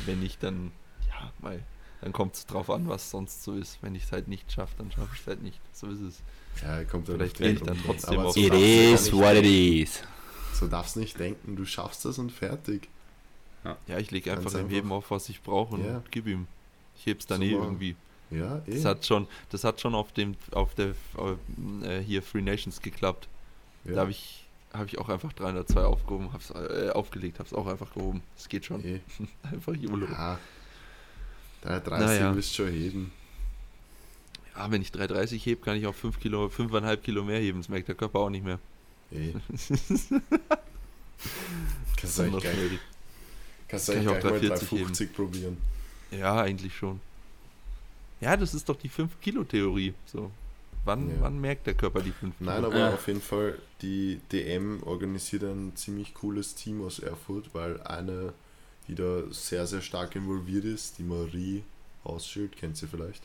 wenn 0.06 0.20
nicht, 0.20 0.42
dann, 0.44 0.72
ja, 1.44 1.52
dann 2.02 2.12
kommt 2.14 2.36
es 2.36 2.46
drauf 2.46 2.70
an, 2.70 2.88
was 2.90 3.10
sonst 3.10 3.44
so 3.44 3.54
ist. 3.54 3.78
Wenn 3.82 3.96
ich 3.96 4.04
es 4.04 4.12
halt 4.12 4.28
nicht 4.28 4.52
schaffe, 4.52 4.74
dann 4.78 4.92
schaffe 4.92 5.10
ich 5.14 5.22
es 5.22 5.28
halt 5.28 5.42
nicht. 5.42 5.60
So 5.72 5.88
ist 5.88 6.02
es. 6.02 6.22
Ja, 6.62 6.84
kommt 6.84 7.08
ja 7.08 7.16
Vielleicht 7.16 7.40
werde 7.40 7.54
ich 7.56 7.62
dann 7.62 7.78
trotzdem 7.86 8.20
Aber 8.20 8.30
auf- 8.30 8.34
so 8.36 8.40
It 8.42 8.50
darfst 8.52 8.62
du 8.62 8.68
ja 8.68 8.94
is 8.94 9.04
nicht 9.06 9.14
what 9.14 9.36
it 9.36 9.44
denken. 9.46 9.84
is. 9.84 10.04
So 10.54 10.68
darfst 10.68 10.96
du 10.96 11.00
nicht 11.00 11.20
denken, 11.20 11.56
du 11.56 11.66
schaffst 11.66 12.06
das 12.06 12.20
und 12.20 12.32
fertig. 12.32 12.90
Ja, 13.88 13.98
ich 13.98 14.12
lege 14.12 14.32
einfach 14.32 14.54
im. 14.56 14.70
Heben 14.70 14.92
auf, 14.92 15.10
was 15.10 15.30
ich 15.30 15.42
brauche 15.42 15.76
und 15.76 15.86
Ja. 15.86 16.04
gib 16.12 16.28
ihm. 16.28 16.48
Ich 16.98 17.06
heb's 17.06 17.26
dann 17.26 17.42
eh 17.42 17.52
machen. 17.56 17.64
irgendwie. 17.64 17.96
Ja, 18.30 18.62
eh. 18.68 18.76
Das 18.76 18.86
hat 18.86 19.06
schon, 19.06 19.28
das 19.50 19.64
hat 19.64 19.80
schon 19.80 19.96
auf 19.96 20.12
dem, 20.12 20.36
auf 20.52 20.76
der, 20.76 20.90
äh, 21.84 22.00
hier 22.02 22.22
Free 22.22 22.42
Nations 22.42 22.82
geklappt. 22.82 23.28
ja. 23.86 23.94
Da 23.94 24.02
habe 24.02 24.12
ich, 24.12 24.46
habe 24.74 24.88
ich 24.88 24.98
auch 25.00 25.08
einfach 25.10 25.32
302 25.34 25.84
aufgehoben, 25.86 26.34
hab's, 26.34 26.50
äh, 26.52 26.90
aufgelegt, 26.94 27.40
hab's 27.40 27.54
auch 27.54 27.68
einfach 27.68 27.94
gehoben. 27.94 28.22
Das 28.36 28.50
geht 28.50 28.66
schon. 28.66 28.84
eh. 28.84 29.00
einfach 29.44 29.74
YOLO. 29.76 30.08
Ja. 30.08 30.40
330 31.64 32.06
Naja. 32.20 32.36
wirst 32.36 32.52
du 32.52 32.64
schon 32.64 32.72
heben. 32.74 33.12
Ja, 34.56 34.70
wenn 34.72 34.82
ich 34.82 34.92
330 34.92 35.46
heb, 35.46 35.64
kann 35.64 35.78
ich 35.78 35.88
auch 35.88 35.96
5 35.96 36.20
Kilo, 36.20 36.46
5,5 36.48 36.98
Kilo 36.98 37.24
mehr 37.24 37.40
heben. 37.40 37.60
Das 37.60 37.70
merkt 37.70 37.88
der 37.88 37.96
Körper 37.96 38.20
auch 38.20 38.30
nicht 38.30 38.46
mehr. 38.46 38.60
Eh. 39.12 39.34
kannst 41.98 42.18
du 42.18 42.22
eigentlich 42.24 42.34
noch 42.34 42.42
gleich, 42.42 42.54
schnell. 42.56 42.80
kannst 43.68 43.88
du 43.88 43.94
Kann 43.94 44.02
ich 44.02 44.08
auch 44.10 44.20
gleich 44.20 44.24
mal 44.24 44.40
340 44.40 44.72
heben. 44.72 44.86
350 44.94 45.14
probieren. 45.16 45.58
Ja, 46.12 46.42
eigentlich 46.42 46.76
schon. 46.76 47.00
Ja, 48.22 48.38
das 48.38 48.54
ist 48.54 48.70
doch 48.70 48.76
die 48.78 48.90
5-Kilo-Theorie. 48.90 49.94
So. 50.06 50.32
Wann, 50.86 51.10
Ja. 51.10 51.16
wann 51.22 51.40
merkt 51.40 51.66
der 51.68 51.74
Körper 51.74 52.02
die 52.02 52.12
5 52.12 52.38
Kilo? 52.38 52.52
Nein, 52.52 52.66
aber 52.66 52.78
Ja. 52.78 52.94
auf 52.94 53.08
jeden 53.08 53.22
Fall, 53.22 53.58
die 53.82 54.20
DM 54.32 54.84
organisiert 54.84 55.44
ein 55.44 55.76
ziemlich 55.76 56.14
cooles 56.14 56.56
Team 56.56 56.84
aus 56.86 57.00
Erfurt, 57.00 57.50
weil 57.54 57.82
eine, 57.84 58.34
die 58.88 58.96
da 58.96 59.22
sehr, 59.32 59.66
sehr 59.68 59.82
stark 59.82 60.16
involviert 60.16 60.66
ist, 60.66 60.98
die 61.00 61.04
Marie 61.04 61.64
Ausschild, 62.04 62.56
kennt 62.58 62.76
sie 62.78 62.88
vielleicht. 62.88 63.24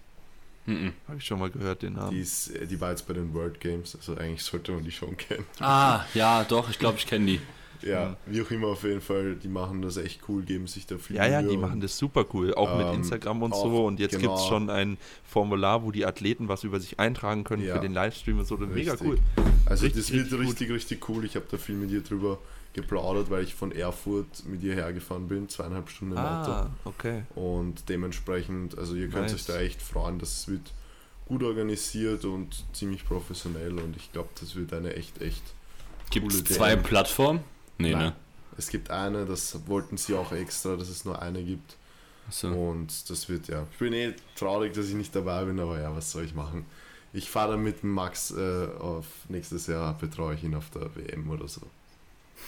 Mhm. 0.67 0.93
Habe 1.09 1.19
ich 1.19 1.25
schon 1.25 1.39
mal 1.41 1.51
gehört, 1.51 1.83
den 1.83 1.95
Die, 1.95 2.01
Namen. 2.01 2.21
ist, 2.21 2.49
äh, 2.55 2.67
die 2.67 2.81
war 2.81 2.91
jetzt 2.91 3.07
bei 3.09 3.15
den 3.15 3.33
World 3.35 3.59
Games, 3.61 3.97
also 3.97 4.17
eigentlich 4.17 4.43
sollte 4.43 4.73
man 4.73 4.85
die 4.85 4.93
schon 4.93 5.17
kennen. 5.17 5.45
Ah, 5.61 6.05
ja, 6.15 6.45
doch, 6.45 6.69
ich 6.71 6.79
glaube, 6.79 6.99
ich 6.99 7.07
kenne 7.07 7.27
die. 7.27 7.41
Ja, 7.81 8.17
wie 8.27 8.43
auch 8.43 8.51
immer, 8.51 8.67
auf 8.69 8.83
jeden 8.83 9.01
Fall, 9.01 9.37
die 9.37 9.47
machen 9.49 9.83
das 9.83 9.97
echt 9.99 10.23
cool, 10.29 10.43
geben 10.43 10.67
sich 10.67 10.85
da 10.87 10.99
viel 10.99 11.15
Ja, 11.15 11.27
ja, 11.29 11.41
Mühe 11.41 11.51
die 11.51 11.57
und- 11.57 11.63
machen 11.63 11.81
das 11.81 11.97
super 11.97 12.27
cool. 12.35 12.53
Auch 12.55 12.77
mit 12.77 12.87
Ähm, 12.89 12.95
Instagram 12.97 13.41
und 13.45 13.53
auch, 13.53 13.63
so. 13.63 13.87
Und 13.87 14.01
jetzt 14.01 14.19
genau. 14.19 14.33
gibt 14.35 14.41
es 14.41 14.47
schon 14.47 14.69
ein 14.69 14.99
Formular, 15.25 15.85
wo 15.85 15.93
die 15.93 16.05
Athleten 16.05 16.49
was 16.49 16.65
über 16.65 16.81
sich 16.81 16.99
eintragen 16.99 17.45
können 17.45 17.65
Ja. 17.65 17.77
für 17.77 17.81
den 17.81 17.93
Livestream 17.95 18.41
und 18.41 18.47
so. 18.47 18.57
Das 18.57 18.69
ist 18.69 18.75
mega 18.75 18.97
cool. 19.01 19.19
Also 19.65 19.85
Richtig, 19.85 20.03
das 20.03 20.13
wird 20.13 20.25
richtig 20.33 20.41
richtig, 20.49 20.71
richtig, 20.73 21.09
cool. 21.09 21.25
Ich 21.25 21.37
habe 21.37 21.47
da 21.49 21.57
viel 21.57 21.77
mit 21.77 21.91
ihr 21.93 22.01
drüber 22.03 22.39
geplaudert, 22.75 23.31
weil 23.31 23.43
ich 23.43 23.55
von 23.55 23.73
Erfurt 23.73 24.45
mit 24.47 24.63
ihr 24.63 24.75
hergefahren 24.75 25.29
bin, 25.29 25.49
zweieinhalb 25.49 25.89
Stunden 25.89 26.13
im 26.13 26.19
Auto. 26.19 26.51
Ah, 26.51 26.71
okay. 26.85 27.23
Und 27.35 27.89
dementsprechend, 27.89 28.79
also 28.79 28.95
ihr 28.95 29.09
könnt 29.09 29.23
Nice. 29.31 29.35
euch 29.35 29.47
da 29.47 29.59
echt 29.59 29.83
freuen, 29.83 30.19
das 30.19 30.49
wird 30.49 30.73
gut 31.27 31.43
organisiert 31.43 32.25
und 32.25 32.65
ziemlich 32.73 33.05
professionell 33.05 33.79
und 33.79 33.97
ich 33.97 34.13
glaube, 34.13 34.31
das 34.41 34.55
wird 34.55 34.73
eine 34.73 34.95
echt, 34.95 35.21
echt. 35.21 35.43
Gibt 36.11 36.33
es 36.33 36.45
zwei. 36.45 36.77
Plattformen? 36.77 37.41
Nee, 37.79 37.93
Nein. 37.93 38.07
ne? 38.07 38.17
Es 38.57 38.71
gibt 38.71 38.91
eine, 38.91 39.25
das 39.27 39.67
wollten 39.69 39.97
sie 39.97 40.15
auch 40.15 40.33
extra, 40.33 40.77
dass 40.77 40.89
es 40.89 41.05
nur 41.05 41.21
eine 41.21 41.45
gibt. 41.45 41.77
Achso. 42.29 42.49
Und 42.49 43.09
das 43.09 43.29
wird 43.29 43.49
ja. 43.49 43.67
Ich 43.73 43.79
bin 43.79 43.93
eh 43.93 44.15
traurig, 44.37 44.73
dass 44.75 44.89
ich 44.89 44.95
nicht 44.95 45.15
dabei 45.15 45.45
bin, 45.45 45.61
aber 45.61 45.81
ja, 45.81 45.95
was 45.95 46.11
soll 46.11 46.25
ich 46.25 46.35
machen? 46.35 46.67
Ich 47.13 47.31
fahre 47.31 47.53
dann 47.53 47.63
mit 47.63 47.85
Max 47.85 48.31
äh, 48.33 48.67
auf 48.79 49.07
nächstes 49.29 49.67
Jahr, 49.67 49.97
betreue 49.97 50.35
ich 50.35 50.45
ihn 50.45 50.55
auf 50.55 50.71
der 50.71 50.95
WM 50.95 51.31
oder 51.31 51.49
so. 51.49 51.63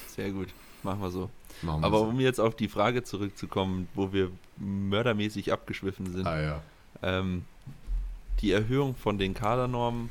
Sehr 0.09 0.31
gut. 0.31 0.49
Machen 0.83 1.01
wir 1.03 1.11
so. 1.11 1.31
Machen 1.63 1.81
wir 1.83 1.87
Aber 1.87 1.99
so. 1.99 2.05
um 2.05 2.21
jetzt 2.21 2.41
auf 2.41 2.55
die 2.57 2.69
Frage 2.69 3.03
zurückzukommen, 3.03 3.89
wo 3.95 4.13
wir 4.13 4.31
mördermäßig 4.57 5.53
abgeschwiffen 5.53 6.11
sind. 6.13 6.27
Ah 6.27 6.41
ja. 6.41 6.63
Ähm, 7.03 7.45
die 8.41 8.53
Erhöhung 8.53 8.95
von 8.97 9.19
den 9.19 9.35
Kadernormen, 9.35 10.09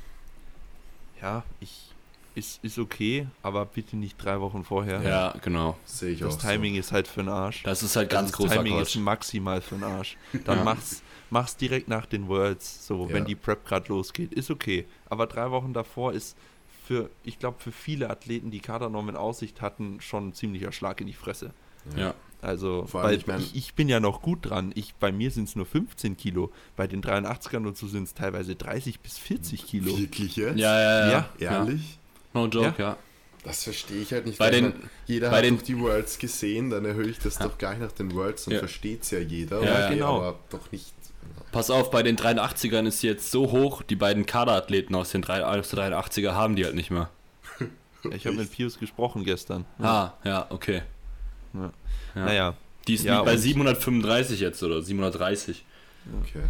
ja, 1.21 1.43
ich, 1.59 1.89
ist, 2.35 2.63
ist 2.63 2.77
okay, 2.77 3.27
aber 3.41 3.65
bitte 3.65 3.97
nicht 3.97 4.23
drei 4.23 4.39
Wochen 4.39 4.63
vorher. 4.63 5.01
Ja, 5.01 5.33
genau. 5.41 5.77
Sehe 5.85 6.11
ich 6.11 6.19
Das 6.19 6.35
auch. 6.35 6.39
Timing 6.41 6.75
ist 6.75 6.91
halt 6.91 7.07
für 7.07 7.21
den 7.23 7.29
Arsch. 7.29 7.63
Das 7.63 7.81
ist 7.83 7.95
halt 7.95 8.09
ganz 8.09 8.29
das 8.29 8.37
großer 8.37 8.55
Timing 8.55 8.73
Quatsch. 8.77 8.95
ist 8.95 9.01
maximal 9.01 9.61
für 9.61 9.75
den 9.75 9.83
Arsch. 9.83 10.17
Dann 10.45 10.59
Ja. 10.59 10.63
mach's, 10.63 11.01
mach's 11.31 11.57
direkt 11.57 11.87
nach 11.87 12.05
den 12.05 12.27
Worlds, 12.27 12.85
so 12.87 13.07
Ja. 13.07 13.13
wenn 13.13 13.25
die 13.25 13.35
Prep 13.35 13.65
gerade 13.65 13.87
losgeht. 13.89 14.33
Ist 14.33 14.51
okay. 14.51 14.85
Aber 15.09 15.25
drei 15.27 15.49
Wochen 15.51 15.73
davor 15.73 16.13
ist 16.13 16.37
für, 16.89 17.11
ich 17.23 17.37
glaube, 17.37 17.57
für 17.59 17.71
viele 17.71 18.09
Athleten, 18.09 18.49
die 18.49 18.61
Kadernormen 18.61 19.13
in 19.13 19.15
Aussicht 19.15 19.61
hatten, 19.61 20.01
schon 20.01 20.29
ein 20.29 20.33
ziemlicher 20.33 20.71
Schlag 20.71 20.99
in 21.01 21.05
die 21.05 21.13
Fresse. 21.13 21.53
Ja. 21.95 22.15
Also, 22.41 22.87
weil 22.93 23.19
ich 23.19 23.27
ich, 23.27 23.55
ich 23.55 23.73
bin 23.75 23.89
ja 23.89 23.99
noch 23.99 24.23
gut 24.23 24.39
dran. 24.49 24.71
Ich, 24.73 24.95
bei 24.95 25.11
mir 25.11 25.29
sind 25.29 25.47
es 25.49 25.55
nur 25.55 25.67
15 25.67 26.17
Kilo. 26.17 26.51
Bei 26.75 26.87
den 26.87 27.03
83ern 27.03 27.67
und 27.67 27.77
so 27.77 27.87
sind 27.87 28.05
es 28.05 28.15
teilweise 28.15 28.55
30 28.55 29.01
bis 29.01 29.19
40 29.19 29.67
Kilo. 29.67 29.95
Wirklich 29.99 30.35
jetzt? 30.35 30.57
Ja, 30.57 30.79
ja, 30.81 31.11
ja. 31.11 31.29
Ja, 31.37 31.51
Ehrlich? 31.59 31.99
No 32.33 32.47
joke, 32.47 32.73
ja. 32.81 32.97
Das 33.43 33.65
verstehe 33.65 34.01
ich 34.01 34.11
halt 34.11 34.25
nicht. 34.25 34.39
Bei 34.39 34.45
weil 34.45 34.61
den- 34.61 34.73
jeder 35.05 35.29
bei 35.29 35.37
hat 35.37 35.43
den- 35.45 35.57
doch 35.57 35.63
die 35.63 35.79
Worlds 35.79 36.17
gesehen, 36.17 36.71
dann 36.71 36.85
erhöhe 36.85 37.07
ich 37.09 37.19
das 37.19 37.37
Ja. 37.37 37.47
doch 37.47 37.57
gleich 37.59 37.77
nach 37.77 37.91
den 37.91 38.11
Worlds, 38.15 38.45
dann 38.45 38.53
Ja. 38.55 38.59
versteht 38.61 39.03
es 39.03 39.11
ja 39.11 39.19
jeder. 39.19 39.63
Ja, 39.63 39.89
genau. 39.91 40.21
Aber 40.23 40.39
doch 40.49 40.71
nicht. 40.71 40.91
Pass 41.51 41.69
auf, 41.71 41.89
bei 41.89 42.03
den 42.03 42.15
83ern 42.15 42.85
ist 42.87 42.99
sie 43.01 43.07
jetzt 43.07 43.31
so 43.31 43.51
hoch, 43.51 43.81
die 43.81 43.95
beiden 43.95 44.25
Kaderathleten 44.25 44.95
aus 44.95 45.09
den 45.11 45.21
drei, 45.23 45.43
aus 45.43 45.69
der 45.69 45.91
83er 45.91 46.33
haben 46.33 46.55
die 46.55 46.65
halt 46.65 46.75
nicht 46.75 46.91
mehr. 46.91 47.09
Ich 48.11 48.25
habe 48.25 48.37
mit 48.37 48.49
Pius 48.51 48.79
gesprochen 48.79 49.25
gestern. 49.25 49.65
Ah, 49.77 50.11
ja, 50.23 50.45
okay. 50.51 50.83
Ja. 51.53 51.71
Ja. 52.15 52.25
Naja, 52.25 52.53
Die 52.87 52.93
ist 52.93 53.03
Ja, 53.03 53.21
bei 53.23 53.33
und- 53.33 53.37
735 53.39 54.39
jetzt 54.39 54.63
oder 54.63 54.81
730. 54.81 55.65
Okay. 56.23 56.43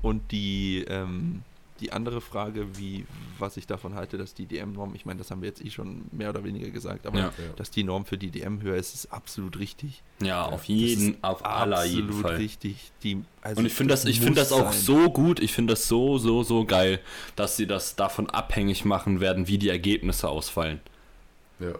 und 0.00 0.32
die, 0.32 0.86
ähm, 0.88 1.42
die 1.80 1.92
andere 1.92 2.20
Frage, 2.20 2.78
wie, 2.78 3.04
was 3.38 3.56
ich 3.56 3.66
davon 3.66 3.94
halte, 3.94 4.16
dass 4.18 4.34
die 4.34 4.46
DM-Norm, 4.46 4.94
ich 4.94 5.04
meine, 5.04 5.18
das 5.18 5.30
haben 5.30 5.42
wir 5.42 5.48
jetzt 5.48 5.64
eh 5.64 5.70
schon 5.70 6.06
mehr 6.10 6.30
oder 6.30 6.42
weniger 6.44 6.70
gesagt, 6.70 7.06
aber 7.06 7.18
Ja. 7.18 7.32
Dass 7.56 7.70
die 7.70 7.84
Norm 7.84 8.04
für 8.06 8.16
die 8.18 8.30
DM 8.30 8.62
höher 8.62 8.76
ist, 8.76 8.94
ist 8.94 9.12
absolut 9.12 9.58
richtig. 9.58 10.02
Ja, 10.22 10.44
auf 10.46 10.60
Das 10.62 10.68
jeden, 10.68 11.22
auf 11.22 11.44
aller 11.44 11.84
jeden 11.84 12.04
absolut 12.08 12.26
Fall. 12.26 12.36
richtig. 12.36 12.90
Die, 13.02 13.22
also 13.42 13.60
Und 13.60 13.66
ich 13.66 13.74
finde 13.74 13.92
das, 13.92 14.04
ich 14.06 14.20
finde 14.20 14.40
muss 14.40 14.48
das 14.48 14.52
auch 14.52 14.72
sein. 14.72 14.80
so 14.82 15.10
gut, 15.10 15.40
ich 15.40 15.52
finde 15.52 15.74
das 15.74 15.86
so, 15.88 16.18
so, 16.18 16.42
so 16.42 16.64
geil, 16.64 17.00
dass 17.36 17.56
sie 17.56 17.66
das 17.66 17.96
davon 17.96 18.30
abhängig 18.30 18.84
machen 18.84 19.20
werden, 19.20 19.46
wie 19.48 19.58
die 19.58 19.68
Ergebnisse 19.68 20.28
ausfallen. 20.28 20.80
Ja. 21.60 21.72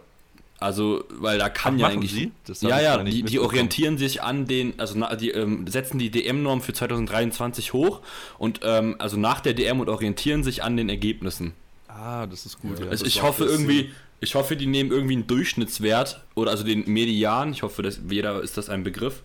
Also, 0.59 1.04
weil 1.11 1.38
da 1.38 1.48
kann 1.50 1.74
Ach, 1.74 1.80
ja 1.80 1.86
eigentlich. 1.88 2.12
Sie? 2.12 2.32
Das 2.46 2.62
ja, 2.62 2.80
ja, 2.80 3.02
die, 3.02 3.22
die 3.22 3.38
orientieren 3.38 3.98
sich 3.98 4.22
an 4.22 4.46
den, 4.46 4.78
also 4.78 4.94
na, 4.96 5.14
die 5.14 5.30
ähm, 5.30 5.66
setzen 5.66 5.98
die 5.98 6.11
DM-Norm 6.11 6.62
für 6.62 6.72
2023 6.72 7.74
hoch 7.74 8.00
und 8.38 8.61
ähm, 8.62 8.96
also 8.98 9.18
nach 9.18 9.40
der 9.40 9.52
DM 9.52 9.80
und 9.80 9.90
orientieren 9.90 10.44
sich 10.44 10.62
an 10.62 10.76
den 10.76 10.88
Ergebnissen. 10.88 11.52
Ah, 11.88 12.26
das 12.26 12.46
ist 12.46 12.61
gut. 12.61 12.80
Ja, 12.80 12.86
Also 12.86 13.04
ich 13.04 13.22
hoffe 13.22 13.44
irgendwie, 13.44 13.90
ich 14.20 14.34
hoffe, 14.34 14.57
die 14.57 14.66
nehmen 14.66 14.90
irgendwie 14.90 15.14
einen 15.14 15.26
Durchschnittswert 15.26 16.24
oder 16.34 16.52
also 16.52 16.64
den 16.64 16.84
Median. 16.90 17.52
Ich 17.52 17.62
hoffe, 17.62 17.82
dass 17.82 18.00
jeder 18.09 18.42
ist 18.42 18.57
das 18.57 18.70
ein 18.70 18.82
Begriff. 18.82 19.22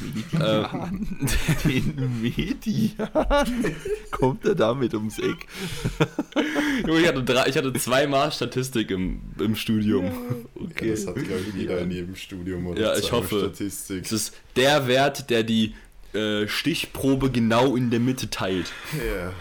Median. 0.00 1.28
Den 1.64 2.22
Median. 2.22 3.68
Kommt 4.10 4.44
er 4.44 4.54
damit 4.54 4.94
ums 4.94 5.18
Eck? 5.18 5.46
Ich 6.86 7.08
hatte, 7.08 7.22
drei, 7.22 7.48
ich 7.48 7.56
hatte 7.56 7.72
zweimal 7.74 8.32
Statistik 8.32 8.90
im, 8.90 9.20
im 9.38 9.54
Studium. 9.54 10.10
Okay. 10.54 10.90
das 10.90 11.06
hat, 11.06 11.14
glaube 11.14 11.42
ich, 11.48 11.54
jeder 11.54 11.78
in 11.78 11.90
jedem 11.90 12.16
Studium 12.16 12.66
oder 12.66 12.80
Ja, 12.80 12.96
ich 12.96 13.12
hoffe. 13.12 13.38
Statistik. 13.38 14.04
Es 14.04 14.12
ist 14.12 14.34
der 14.56 14.86
Wert, 14.86 15.30
der 15.30 15.44
die 15.44 15.74
äh, 16.12 16.46
Stichprobe 16.48 17.30
genau 17.30 17.76
in 17.76 17.90
der 17.90 18.00
Mitte 18.00 18.28
teilt. 18.28 18.72
Ja. 18.92 19.32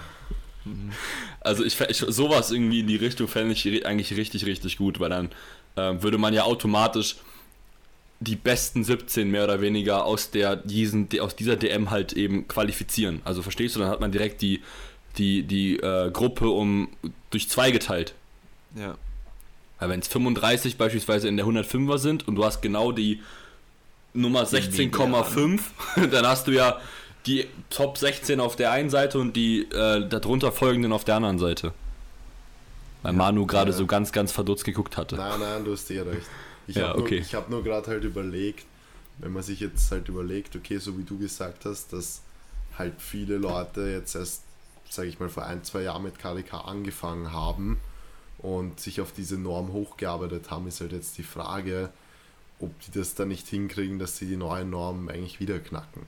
Also 1.42 1.64
ich, 1.64 1.80
ich 1.82 1.98
sowas 1.98 2.52
irgendwie 2.52 2.80
in 2.82 2.88
die 2.88 2.96
Richtung 2.96 3.28
fände 3.28 3.54
ich 3.54 3.86
eigentlich 3.86 4.16
richtig, 4.16 4.46
richtig 4.46 4.78
gut, 4.78 5.00
weil 5.00 5.10
dann 5.10 5.30
ähm, 5.76 6.02
würde 6.02 6.18
man 6.18 6.34
ja 6.34 6.44
automatisch 6.44 7.18
die 8.24 8.36
besten 8.36 8.84
17 8.84 9.30
mehr 9.30 9.44
oder 9.44 9.62
weniger 9.62 10.06
aus 10.06 10.32
der 10.32 10.56
diesen 10.56 11.08
aus 11.20 11.36
dieser 11.36 11.56
DM 11.56 11.90
halt 11.90 12.14
eben 12.14 12.48
qualifizieren. 12.48 13.22
Also 13.26 13.42
verstehst 13.42 13.76
du, 13.76 13.80
dann 13.80 13.90
hat 13.90 14.00
man 14.00 14.12
direkt 14.12 14.42
die 14.42 14.62
die 15.18 15.44
die 15.44 15.78
äh, 15.78 16.10
Gruppe 16.12 16.50
um 16.50 16.90
durch 17.30 17.50
zwei 17.50 17.72
geteilt. 17.72 18.14
Ja. 18.76 18.98
Weil 19.80 19.90
wenn 19.90 20.00
es 20.00 20.08
35 20.08 20.78
beispielsweise 20.78 21.28
in 21.28 21.38
der 21.38 21.46
105er 21.46 21.98
sind 21.98 22.28
und 22.28 22.36
du 22.36 22.46
hast 22.46 22.62
genau 22.62 22.92
die 22.92 23.22
Nummer 24.14 24.44
16,5, 24.44 25.60
dann 26.12 26.28
hast 26.28 26.48
du 26.48 26.52
ja 26.52 26.80
die 27.26 27.48
Top 27.70 27.98
16 27.98 28.40
auf 28.40 28.56
der 28.56 28.72
einen 28.72 28.90
Seite 28.90 29.20
und 29.20 29.36
die 29.36 29.64
äh, 29.72 30.08
darunter 30.08 30.52
folgenden 30.52 30.92
auf 30.94 31.04
der 31.04 31.16
anderen 31.16 31.40
Seite. 31.40 31.74
Weil 33.02 33.14
Manu 33.14 33.46
gerade 33.46 33.72
ja. 33.72 33.78
so 33.78 33.86
ganz, 33.86 34.12
ganz 34.12 34.32
verdutzt 34.32 34.64
geguckt 34.64 34.96
hatte. 34.98 35.16
Nein, 35.16 35.40
nein, 35.40 35.66
du 35.66 35.74
hast 35.74 35.90
eh 35.92 36.00
recht. 36.00 36.28
Ich 36.68 36.76
Ja, 36.76 36.90
habe 36.90 37.02
okay. 37.02 37.20
nur, 37.20 37.42
hab 37.42 37.50
nur 37.50 37.64
gerade 37.64 37.88
halt 37.88 38.04
überlegt, 38.04 38.66
wenn 39.20 39.34
man 39.34 39.44
sich 39.44 39.60
jetzt 39.60 39.92
halt 39.92 40.08
überlegt, 40.10 40.56
okay, 40.56 40.78
so 40.78 40.98
wie 40.98 41.04
du 41.04 41.18
gesagt 41.18 41.66
hast, 41.66 41.94
dass 41.94 42.22
halt 42.78 42.96
viele 43.00 43.38
Leute 43.38 43.82
jetzt 43.90 44.16
erst, 44.16 44.42
sage 44.90 45.10
ich 45.10 45.20
mal, 45.20 45.30
vor 45.30 45.46
ein, 45.46 45.64
zwei 45.64 45.82
Jahren 45.84 46.04
mit 46.04 46.18
KDK 46.20 46.66
angefangen 46.66 47.32
haben 47.32 47.80
und 48.40 48.80
sich 48.80 49.02
auf 49.02 49.12
diese 49.12 49.38
Norm 49.38 49.72
hochgearbeitet 49.72 50.50
haben, 50.52 50.68
ist 50.68 50.82
halt 50.82 50.92
jetzt 50.92 51.18
die 51.18 51.24
Frage, 51.24 51.90
ob 52.60 52.72
die 52.82 52.92
das 52.92 53.16
dann 53.16 53.28
nicht 53.28 53.48
hinkriegen, 53.48 54.00
dass 54.00 54.18
sie 54.18 54.26
die 54.26 54.38
neue 54.38 54.66
Norm 54.66 55.10
eigentlich 55.10 55.40
wieder 55.40 55.60
knacken. 55.60 56.04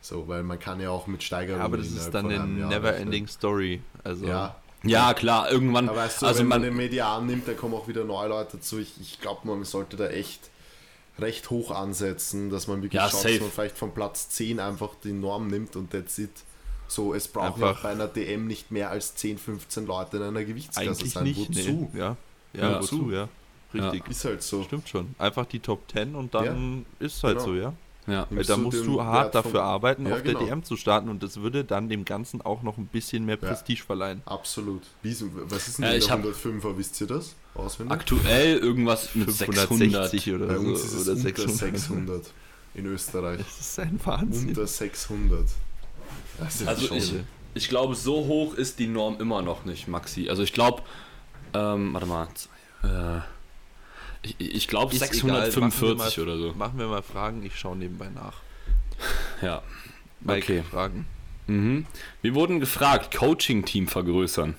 So, 0.00 0.28
weil 0.28 0.42
man 0.42 0.58
kann 0.58 0.80
ja 0.80 0.90
auch 0.90 1.06
mit 1.06 1.22
Steigerungen 1.22 1.60
Ja, 1.60 1.64
aber 1.64 1.78
das 1.78 1.88
ist 1.88 2.10
dann 2.10 2.30
eine 2.30 2.46
never-ending 2.46 3.26
Story. 3.26 3.80
Also. 4.04 4.26
Ja, 4.26 4.56
Ja, 4.88 5.14
klar, 5.14 5.50
irgendwann. 5.50 5.88
aber 5.88 5.98
weißt 5.98 6.22
du, 6.22 6.26
also 6.26 6.40
wenn 6.40 6.48
man 6.48 6.60
man, 6.60 6.68
den 6.70 6.76
Median 6.76 7.26
nimmt, 7.26 7.46
dann 7.48 7.56
kommen 7.56 7.74
auch 7.74 7.88
wieder 7.88 8.04
neue 8.04 8.28
Leute 8.28 8.56
dazu. 8.58 8.78
Ich, 8.78 8.92
ich 9.00 9.20
glaube, 9.20 9.46
man 9.46 9.64
sollte 9.64 9.96
da 9.96 10.08
echt 10.08 10.50
recht 11.18 11.48
hoch 11.50 11.70
ansetzen, 11.70 12.50
dass 12.50 12.66
man 12.66 12.82
wirklich 12.82 13.00
Ja, 13.00 13.08
schaut, 13.08 13.20
safe. 13.22 13.32
dass 13.34 13.40
man 13.42 13.50
vielleicht 13.50 13.78
von 13.78 13.92
Platz 13.94 14.28
10 14.30 14.60
einfach 14.60 14.90
die 15.02 15.12
Norm 15.12 15.46
nimmt 15.48 15.74
und 15.76 15.90
that's 15.90 16.18
it. 16.18 16.30
So, 16.88 17.14
es 17.14 17.26
braucht 17.28 17.58
ja 17.58 17.68
Einfach- 17.70 17.82
bei 17.82 17.90
einer 17.90 18.06
DM 18.06 18.46
nicht 18.46 18.70
mehr 18.70 18.90
als 18.90 19.14
10, 19.16 19.38
15 19.38 19.86
Leute 19.86 20.18
in 20.18 20.22
einer 20.22 20.44
Gewichtsklasse 20.44 20.88
Eigentlich 21.00 21.12
sein. 21.12 21.24
nicht. 21.24 21.38
Wozu? 21.48 21.90
Nee. 21.92 21.98
Ja, 21.98 22.16
ja, 22.52 22.70
Ja. 22.70 22.80
wozu, 22.80 23.10
ja. 23.10 23.28
Richtig. 23.74 24.08
Ist 24.08 24.24
halt 24.24 24.42
so. 24.42 24.62
Stimmt 24.62 24.88
schon. 24.88 25.14
Einfach 25.18 25.46
die 25.46 25.58
Top 25.60 25.80
10 25.90 26.14
und 26.14 26.34
dann 26.34 26.86
ist 27.00 27.22
halt 27.24 27.38
Genau. 27.38 27.48
so, 27.48 27.54
ja. 27.56 27.72
Ja. 28.06 28.26
Weil 28.30 28.44
da 28.44 28.56
musst 28.56 28.86
du 28.86 29.02
hart 29.02 29.34
Wert 29.34 29.42
vom- 29.42 29.52
dafür 29.52 29.62
arbeiten, 29.64 30.06
Ja, 30.06 30.14
auf 30.16 30.22
genau. 30.22 30.38
der 30.38 30.48
DM 30.48 30.62
zu 30.62 30.76
starten 30.76 31.08
und 31.08 31.22
das 31.22 31.40
würde 31.40 31.64
dann 31.64 31.88
dem 31.88 32.04
Ganzen 32.04 32.40
auch 32.40 32.62
noch 32.62 32.78
ein 32.78 32.86
bisschen 32.86 33.24
mehr 33.24 33.38
Ja. 33.40 33.48
Prestige 33.48 33.82
verleihen. 33.82 34.22
Absolut. 34.26 34.82
Wie, 35.02 35.12
so- 35.12 35.26
was 35.48 35.66
ist 35.68 35.78
denn 35.78 35.84
Ja, 35.86 35.90
der 35.90 35.98
ich 35.98 36.10
hab- 36.10 36.20
105er, 36.20 36.76
wisst 36.78 37.00
ihr 37.00 37.06
das? 37.08 37.34
Auswendig? 37.54 37.92
Aktuell 37.92 38.58
irgendwas 38.58 39.14
mit 39.14 39.30
600. 39.30 39.66
560 39.68 40.32
oder 40.34 40.46
Bei 40.46 40.54
so. 40.54 40.60
uns 40.60 40.80
ist 40.84 40.92
es 40.94 41.02
oder 41.02 41.12
unter 41.12 41.22
600. 41.22 41.56
600 41.58 42.32
in 42.74 42.86
Österreich. 42.86 43.38
Das 43.38 43.60
ist 43.60 43.78
ein 43.80 44.00
Wahnsinn. 44.04 44.48
Unter 44.50 44.66
600. 44.66 45.46
Das 46.38 46.60
ist 46.60 46.68
Also 46.68 46.94
ich, 46.94 47.14
ich 47.54 47.68
glaube, 47.68 47.94
so 47.94 48.26
hoch 48.26 48.54
ist 48.54 48.78
die 48.78 48.86
Norm 48.86 49.16
immer 49.20 49.42
noch 49.42 49.64
nicht, 49.64 49.88
Maxi. 49.88 50.28
Also 50.28 50.42
ich 50.42 50.52
glaube, 50.52 50.82
ähm, 51.54 51.94
warte 51.94 52.06
mal, 52.06 52.28
äh, 52.82 53.20
ich, 54.38 54.54
ich 54.54 54.68
glaube 54.68 54.92
Ist 54.92 55.00
645 55.00 56.18
egal, 56.18 56.28
oder 56.28 56.38
so. 56.38 56.52
Machen 56.54 56.78
wir 56.78 56.86
mal 56.88 57.02
Fragen, 57.02 57.44
ich 57.44 57.56
schaue 57.58 57.76
nebenbei 57.76 58.08
nach. 58.14 58.34
Ja. 59.42 59.62
Mike, 60.20 60.44
Okay. 60.52 60.62
Fragen. 60.70 61.06
Mhm. 61.46 61.86
Wir 62.22 62.34
wurden 62.34 62.58
gefragt, 62.60 63.14
Coaching-Team 63.16 63.86
vergrößern. 63.88 64.56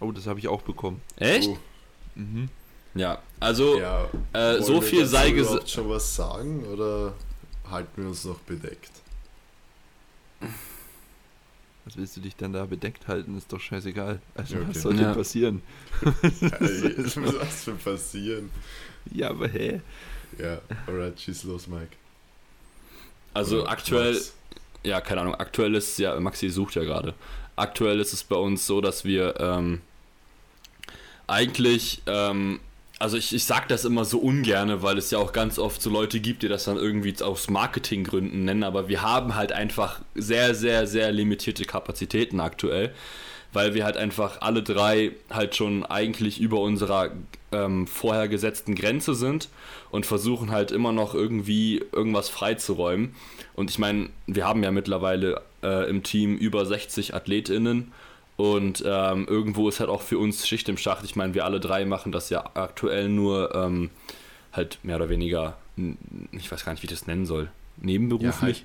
Oh, 0.00 0.12
das 0.12 0.26
habe 0.26 0.38
ich 0.38 0.48
auch 0.48 0.62
bekommen. 0.62 1.00
Echt? 1.16 1.48
Oh, 1.48 1.58
Mhm. 2.16 2.48
Ja, 2.94 3.18
also 3.40 3.80
ja. 3.80 4.08
äh, 4.32 4.62
so 4.62 4.80
viel 4.80 5.04
sei 5.04 5.32
gesagt. 5.32 5.68
schon 5.68 5.88
was 5.88 6.14
sagen 6.14 6.64
oder 6.66 7.14
halten 7.68 8.02
wir 8.02 8.08
uns 8.08 8.24
noch 8.24 8.38
bedeckt? 8.38 8.92
Was 11.84 11.96
willst 11.98 12.16
du 12.16 12.20
dich 12.20 12.34
denn 12.36 12.52
da 12.52 12.64
bedeckt 12.64 13.08
halten? 13.08 13.36
Ist 13.36 13.52
doch 13.52 13.60
scheißegal. 13.60 14.20
Also 14.34 14.56
okay. 14.56 14.64
was 14.68 14.82
soll 14.82 14.96
Ja. 14.96 15.04
denn 15.08 15.14
passieren? 15.14 15.62
Ey, 16.02 16.94
was 16.98 17.64
für 17.64 17.72
passieren? 17.72 18.50
Ja, 19.12 19.30
aber 19.30 19.48
hä? 19.48 19.80
Ja, 20.38 20.60
alright, 20.86 21.20
schieß 21.20 21.44
los, 21.44 21.66
Mike. 21.66 21.90
Also 23.34 23.62
Oder 23.62 23.70
aktuell, 23.70 24.12
Max. 24.14 24.34
ja, 24.82 25.00
keine 25.00 25.20
Ahnung, 25.22 25.34
aktuell 25.34 25.74
ist 25.74 25.98
ja, 25.98 26.18
Maxi 26.20 26.48
sucht 26.48 26.74
ja 26.76 26.84
gerade. 26.84 27.14
Aktuell 27.56 28.00
ist 28.00 28.12
es 28.12 28.24
bei 28.24 28.36
uns 28.36 28.66
so, 28.66 28.80
dass 28.80 29.04
wir 29.04 29.38
ähm, 29.38 29.80
eigentlich, 31.26 32.02
ähm, 32.06 32.60
also 32.98 33.16
ich, 33.16 33.34
ich 33.34 33.44
sag 33.44 33.68
das 33.68 33.84
immer 33.84 34.04
so 34.04 34.18
ungerne, 34.18 34.82
weil 34.82 34.98
es 34.98 35.10
ja 35.10 35.18
auch 35.18 35.32
ganz 35.32 35.58
oft 35.58 35.82
so 35.82 35.90
Leute 35.90 36.20
gibt, 36.20 36.42
die 36.42 36.48
das 36.48 36.64
dann 36.64 36.76
irgendwie 36.76 37.14
aus 37.22 37.50
Marketinggründen 37.50 38.44
nennen, 38.44 38.62
aber 38.62 38.88
wir 38.88 39.02
haben 39.02 39.34
halt 39.34 39.52
einfach 39.52 40.00
sehr, 40.14 40.54
sehr, 40.54 40.86
sehr 40.86 41.10
limitierte 41.10 41.64
Kapazitäten 41.64 42.40
aktuell, 42.40 42.94
weil 43.52 43.74
wir 43.74 43.84
halt 43.84 43.96
einfach 43.96 44.40
alle 44.40 44.62
drei 44.62 45.12
halt 45.30 45.56
schon 45.56 45.84
eigentlich 45.84 46.40
über 46.40 46.60
unserer 46.60 47.10
ähm, 47.52 47.86
vorher 47.86 48.28
gesetzten 48.28 48.74
Grenze 48.74 49.14
sind 49.14 49.48
und 49.90 50.06
versuchen 50.06 50.50
halt 50.50 50.70
immer 50.72 50.92
noch 50.92 51.14
irgendwie 51.14 51.84
irgendwas 51.92 52.28
freizuräumen. 52.28 53.14
Und 53.54 53.70
ich 53.70 53.78
meine, 53.78 54.10
wir 54.26 54.46
haben 54.46 54.62
ja 54.62 54.70
mittlerweile 54.70 55.42
äh, 55.62 55.88
im 55.88 56.02
Team 56.02 56.36
über 56.36 56.64
60 56.66 57.14
AthletInnen 57.14 57.92
und 58.36 58.82
ähm, 58.86 59.26
irgendwo 59.28 59.68
ist 59.68 59.80
halt 59.80 59.90
auch 59.90 60.02
für 60.02 60.18
uns 60.18 60.46
Schicht 60.46 60.68
im 60.68 60.76
Schacht. 60.76 61.04
Ich 61.04 61.16
meine, 61.16 61.34
wir 61.34 61.44
alle 61.44 61.60
drei 61.60 61.84
machen 61.84 62.12
das 62.12 62.30
ja 62.30 62.44
aktuell 62.54 63.08
nur 63.08 63.54
ähm, 63.54 63.90
halt 64.52 64.78
mehr 64.82 64.96
oder 64.96 65.08
weniger, 65.08 65.56
ich 66.32 66.50
weiß 66.50 66.64
gar 66.64 66.72
nicht, 66.72 66.82
wie 66.82 66.86
ich 66.86 66.92
das 66.92 67.06
nennen 67.06 67.26
soll, 67.26 67.50
nebenberuflich. 67.76 68.64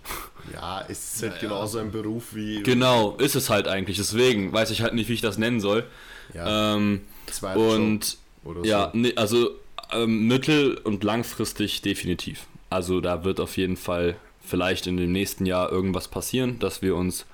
Ja, 0.53 0.84
es 0.88 1.15
ist 1.15 1.22
halt 1.24 1.34
Ja, 1.34 1.38
ja. 1.38 1.47
genauso 1.49 1.80
ein 1.80 1.91
Beruf 1.91 2.34
wie 2.36 2.63
Genau, 2.63 3.15
ist 3.17 3.36
es 3.36 3.49
halt 3.49 3.67
eigentlich. 3.67 3.97
Deswegen 3.97 4.51
weiß 4.53 4.72
ich 4.72 4.82
halt 4.82 4.93
nicht, 4.93 5.09
wie 5.09 5.13
ich 5.13 5.22
das 5.22 5.38
nennen 5.38 5.59
soll. 5.59 5.86
ja, 6.34 6.76
Ähm, 6.76 7.01
zweiter 7.28 7.59
und 7.59 8.17
oder 8.43 8.63
Ja, 8.65 8.89
so. 8.91 8.97
nee, 8.97 9.13
also 9.15 9.51
ähm, 9.91 10.28
mittel- 10.28 10.78
und 10.84 11.03
langfristig 11.03 11.82
definitiv. 11.82 12.45
Also 12.70 13.01
da 13.01 13.24
wird 13.24 13.39
auf 13.39 13.57
jeden 13.57 13.78
Fall 13.78 14.15
vielleicht 14.41 14.86
in 14.88 14.97
dem 14.97 15.11
nächsten 15.11 15.45
Jahr 15.47 15.72
irgendwas 15.72 16.07
passieren, 16.07 16.59
dass 16.59 16.82
wir 16.84 16.95
uns 16.95 17.26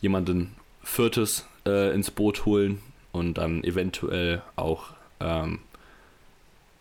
jemanden 0.00 0.54
Viertes 0.84 1.46
äh, 1.66 1.94
ins 1.94 2.10
Boot 2.10 2.44
holen 2.44 2.80
und 3.12 3.34
dann 3.34 3.64
eventuell 3.64 4.42
auch 4.56 4.94
ähm, 5.20 5.60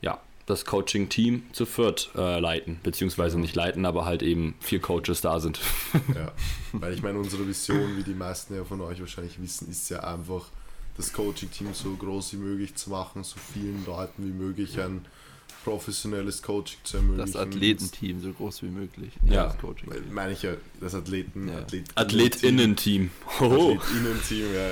ja, 0.01 0.20
das 0.45 0.66
Coaching-Team 0.66 1.43
zu 1.54 1.66
viert 1.66 2.12
äh, 2.16 2.39
leiten, 2.39 2.80
beziehungsweise 2.84 3.39
nicht 3.39 3.56
leiten, 3.56 3.86
aber 3.86 4.06
halt 4.06 4.24
eben 4.24 4.56
vier 4.60 4.80
Coaches 4.80 5.22
da 5.22 5.39
sind. 5.39 5.60
Ja, 6.16 6.32
weil 6.74 6.93
ich 6.93 7.04
meine, 7.04 7.20
unsere 7.20 7.47
Vision, 7.47 7.97
wie 7.97 8.04
die 8.04 8.16
meisten 8.16 8.56
ja 8.56 8.64
von 8.64 8.82
euch 8.82 8.99
wahrscheinlich 8.99 9.39
wissen, 9.41 9.70
ist 9.70 9.89
ja 9.89 9.99
einfach, 9.99 10.45
das 10.97 11.14
Coaching-Team 11.14 11.74
so 11.74 11.95
groß 11.95 12.34
wie 12.34 12.38
möglich 12.38 12.76
zu 12.76 12.89
machen, 12.89 13.24
so 13.24 13.38
vielen 13.54 13.86
Leuten 13.86 14.26
wie 14.26 14.32
möglich 14.32 14.80
ein 14.80 15.06
professionelles 15.64 16.41
Coaching 16.41 16.80
zu 16.84 16.97
ermöglichen. 16.97 17.32
Das 17.34 17.36
Athletenteam 17.41 18.22
so 18.22 18.32
groß 18.34 18.64
wie 18.64 18.68
möglich. 18.70 19.11
Ja. 19.26 19.45
das 19.45 19.57
Coaching. 19.59 19.89
Meine 20.11 20.34
ich 20.34 20.41
ja, 20.43 20.53
das 20.80 20.93
Athleten, 20.95 21.47
Ja. 21.49 21.59
Athletinnen- 21.59 21.91
AthletInnen-Team. 21.95 23.11
Hoho. 23.39 23.74
Athletinnen-Team, 23.80 24.53
ja, 24.53 24.70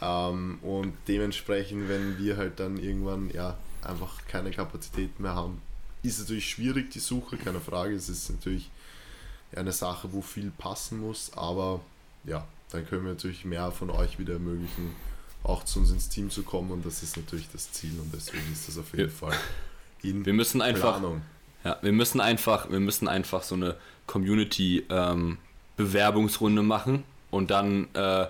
ja. 0.00 0.28
Ähm, 0.30 0.58
und 0.62 0.92
dementsprechend, 1.08 1.88
wenn 1.88 2.18
wir 2.18 2.36
halt 2.36 2.60
dann 2.60 2.76
irgendwann 2.78 3.30
ja 3.32 3.56
einfach 3.82 4.18
keine 4.28 4.50
Kapazität 4.50 5.18
mehr 5.18 5.34
haben, 5.34 5.60
ist 6.02 6.20
natürlich 6.20 6.48
schwierig 6.48 6.90
die 6.90 7.00
Suche, 7.00 7.36
keine 7.36 7.60
Frage. 7.60 7.94
Es 7.94 8.08
ist 8.08 8.30
natürlich 8.30 8.70
eine 9.54 9.72
Sache, 9.72 10.12
wo 10.12 10.20
viel 10.22 10.52
passen 10.56 11.00
muss, 11.00 11.32
aber 11.34 11.80
ja, 12.24 12.46
dann 12.70 12.86
können 12.86 13.04
wir 13.04 13.12
natürlich 13.12 13.44
mehr 13.44 13.72
von 13.72 13.90
euch 13.90 14.18
wieder 14.18 14.34
ermöglichen, 14.34 14.94
auch 15.42 15.64
zu 15.64 15.78
uns 15.80 15.90
ins 15.90 16.08
Team 16.08 16.30
zu 16.30 16.42
kommen 16.42 16.70
und 16.70 16.84
das 16.84 17.02
ist 17.02 17.16
natürlich 17.16 17.48
das 17.52 17.72
Ziel 17.72 17.98
und 17.98 18.12
deswegen 18.14 18.42
ist 18.52 18.68
das 18.68 18.76
auf 18.78 18.92
jeden 18.92 19.08
Ja. 19.08 19.14
Fall 19.16 19.36
in 20.02 20.26
Wir 20.26 20.32
müssen 20.32 20.60
einfach 20.62 20.98
Planung. 20.98 21.22
Ja, 21.64 21.76
wir 21.82 21.92
müssen 21.92 22.20
einfach, 22.20 22.70
wir 22.70 22.80
müssen 22.80 23.06
einfach 23.08 23.42
so 23.42 23.54
eine 23.54 23.76
Community-Bewerbungsrunde 24.06 26.62
machen 26.62 27.04
und 27.30 27.50
dann 27.50 27.88
äh, 27.94 28.26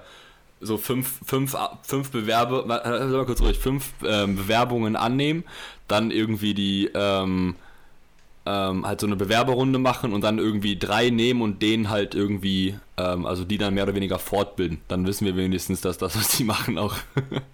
so 0.61 0.77
fünf, 0.77 1.21
fünf, 1.25 1.57
fünf 1.83 2.11
Bewerbe, 2.11 2.65
äh, 2.85 3.07
mal 3.07 3.25
kurz 3.27 3.41
ruhig, 3.41 3.59
fünf 3.59 3.93
ähm, 4.05 4.37
Bewerbungen 4.37 4.97
annehmen, 4.97 5.45
dann 5.87 6.11
irgendwie 6.11 6.55
die 6.55 6.91
ähm, 6.95 7.55
ähm, 8.49 8.87
halt 8.87 9.01
so 9.01 9.07
eine 9.07 9.17
Bewerberrunde 9.17 9.79
machen 9.79 10.15
und 10.15 10.23
dann 10.23 10.39
irgendwie 10.39 10.79
drei 10.79 11.11
nehmen 11.11 11.43
und 11.43 11.61
denen 11.61 11.91
halt 11.91 12.15
irgendwie, 12.15 12.79
ähm, 12.97 13.27
also 13.27 13.45
die 13.45 13.59
dann 13.59 13.75
mehr 13.75 13.85
oder 13.85 13.95
weniger 13.95 14.19
fortbilden. 14.19 14.81
Dann 14.89 15.07
wissen 15.07 15.27
wir 15.27 15.37
wenigstens, 15.37 15.83
dass 15.83 15.99
das, 15.99 16.17
was 16.17 16.37
die 16.37 16.45
machen, 16.45 16.79
auch 16.79 16.97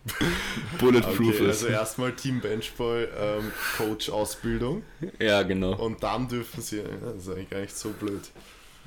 bulletproof 0.78 1.34
Okay, 1.34 1.50
ist. 1.50 1.64
also 1.64 1.66
erstmal 1.66 2.12
Team 2.12 2.40
Benchball 2.40 3.08
ähm, 3.18 3.50
Coach 3.76 4.08
Ausbildung 4.08 4.84
ja, 5.18 5.42
genau. 5.42 5.74
und 5.74 6.02
dann 6.04 6.28
dürfen 6.28 6.62
sie, 6.62 6.82
das 7.02 7.16
ist 7.16 7.28
eigentlich 7.28 7.50
gar 7.50 7.60
nicht 7.60 7.76
so 7.76 7.90
blöd. 7.90 8.22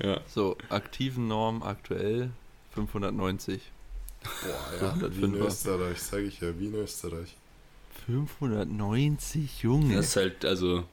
Ja. 0.02 0.20
So, 0.26 0.56
aktiven 0.70 1.28
Norm 1.28 1.62
aktuell 1.62 2.30
590. 2.70 3.60
Boah, 4.22 4.80
ja, 4.80 4.92
105er. 4.94 5.16
wie 5.16 5.24
in 5.24 5.34
Österreich, 5.34 6.02
sage 6.02 6.22
ich 6.22 6.40
ja, 6.40 6.58
wie 6.58 6.66
in 6.68 6.74
Österreich. 6.74 7.36
590, 8.06 9.62
Junge. 9.62 9.96
Das 9.96 10.06
ist 10.06 10.16
halt, 10.16 10.44
also 10.44 10.84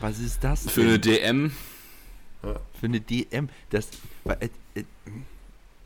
Was 0.00 0.18
ist 0.18 0.44
das 0.44 0.70
für 0.70 0.82
eine 0.82 0.98
denn? 0.98 1.50
DM 1.50 2.52
Für 2.78 2.86
eine 2.86 3.00
DM. 3.00 3.48
Das. 3.70 3.88
Äh, 4.24 4.48
äh, 4.74 4.84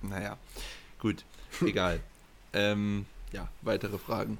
naja, 0.02 0.36
gut, 0.98 1.24
egal. 1.64 2.00
ähm, 2.52 3.06
ja, 3.32 3.48
weitere 3.62 3.98
Fragen. 3.98 4.38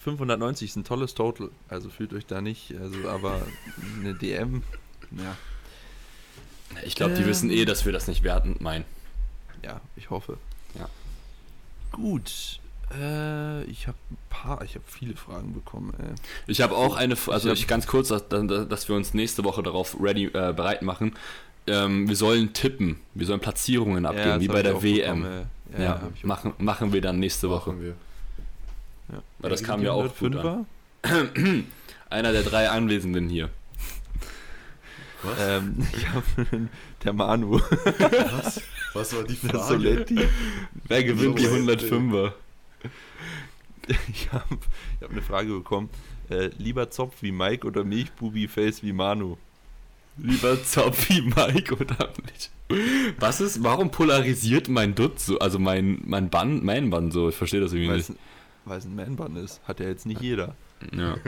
590 0.00 0.70
ist 0.70 0.76
ein 0.76 0.84
tolles 0.84 1.14
Total, 1.14 1.50
also 1.68 1.88
fühlt 1.88 2.12
euch 2.12 2.26
da 2.26 2.40
nicht, 2.42 2.74
also 2.78 3.08
aber 3.08 3.46
eine 4.00 4.14
DM, 4.14 4.62
ja, 5.12 5.36
Ich 6.84 6.94
glaube, 6.94 7.14
die 7.14 7.22
Ähm. 7.22 7.28
wissen 7.28 7.50
eh, 7.50 7.64
dass 7.64 7.86
wir 7.86 7.92
das 7.92 8.06
nicht 8.06 8.22
wertend 8.22 8.60
meinen. 8.60 8.84
ja, 9.62 9.80
ich 9.96 10.10
hoffe. 10.10 10.36
Ja. 10.78 10.88
Gut, 11.92 12.60
äh, 12.92 13.64
ich 13.64 13.86
habe 13.86 13.96
ein 14.10 14.16
paar, 14.30 14.62
ich 14.62 14.74
habe 14.74 14.84
viele 14.86 15.16
Fragen 15.16 15.52
bekommen. 15.54 15.92
Äh. 15.98 16.14
Ich 16.50 16.60
habe 16.60 16.74
auch 16.76 16.96
eine, 16.96 17.16
also 17.28 17.48
hab- 17.50 17.56
ich 17.56 17.66
ganz 17.66 17.86
kurz, 17.86 18.08
dass, 18.08 18.24
dass 18.28 18.88
wir 18.88 18.96
uns 18.96 19.14
nächste 19.14 19.44
Woche 19.44 19.62
darauf 19.62 19.96
ready 20.00 20.26
äh, 20.26 20.52
bereit 20.54 20.82
machen. 20.82 21.14
Ähm, 21.66 22.08
wir 22.08 22.16
sollen 22.16 22.52
tippen, 22.52 23.00
wir 23.14 23.26
sollen 23.26 23.40
Platzierungen 23.40 24.04
abgeben, 24.04 24.28
das 24.30 24.40
wie 24.42 24.48
hab 24.48 24.52
bei 24.52 24.60
ich 24.60 24.66
der 24.66 24.82
WM. 24.82 25.22
bekommen. 25.22 25.46
Ja, 25.78 25.88
hab 26.00 26.12
ich 26.14 26.20
auch 26.22 26.28
machen, 26.28 26.52
machen 26.58 26.92
wir 26.92 27.00
dann 27.00 27.18
nächste 27.18 27.48
Woche. 27.50 27.80
Wir. 27.80 27.94
Ja. 29.12 29.22
Weil 29.38 29.50
das 29.50 29.60
Wer 29.62 29.66
kam 29.68 29.80
gewinnt 29.80 29.96
ja 29.96 30.02
die 30.02 30.08
auch 30.10 30.18
gut 30.18 30.64
105er? 31.04 31.62
Einer 32.10 32.32
der 32.32 32.42
drei 32.42 32.68
Anwesenden 32.70 33.28
hier. 33.28 33.48
Was? 35.22 35.32
Ähm, 35.40 35.86
ich 35.96 36.06
habe 36.10 36.68
der 37.02 37.12
Manu, 37.14 37.58
Was? 37.60 38.60
Was 38.92 39.16
war 39.16 39.24
die 39.24 39.34
Frage? 39.48 39.58
Soletti. 39.64 40.20
Wer 40.86 41.02
gewinnt 41.04 41.38
die 41.38 41.46
Soletti. 41.46 41.86
105er? 41.86 42.32
ich 44.08 44.32
habe 44.32 44.58
ich 44.96 45.02
hab 45.02 45.10
eine 45.10 45.22
Frage 45.22 45.52
bekommen. 45.52 45.90
Äh, 46.30 46.46
lieber 46.58 46.90
Zopf 46.90 47.22
wie 47.22 47.32
Mike 47.32 47.66
oder 47.66 47.84
Milchbubi-Face 47.84 48.82
wie 48.82 48.92
Manu? 48.92 49.36
Lieber 50.16 50.62
Zopf 50.64 51.08
wie 51.10 51.22
Mike 51.22 51.74
oder 51.74 52.10
nicht? 52.22 52.50
Was 53.18 53.40
ist, 53.40 53.62
warum 53.62 53.90
polarisiert 53.90 54.68
mein 54.68 54.94
Dutt 54.94 55.20
so, 55.20 55.38
also 55.38 55.58
mein, 55.58 56.00
mein 56.06 56.30
Bann, 56.30 56.64
mein 56.64 56.88
Bann 56.88 57.10
so? 57.10 57.28
Ich 57.28 57.36
verstehe 57.36 57.60
das 57.60 57.72
irgendwie 57.72 57.90
Weil 57.90 57.96
nicht. 57.98 58.10
es, 58.10 58.16
weil 58.64 58.78
es 58.78 58.84
ein 58.86 58.94
Man-Bun 58.96 59.36
ist. 59.36 59.60
Hat 59.68 59.80
ja 59.80 59.86
jetzt 59.86 60.06
nicht 60.06 60.20
jeder. 60.20 60.54
Ja. 60.92 61.16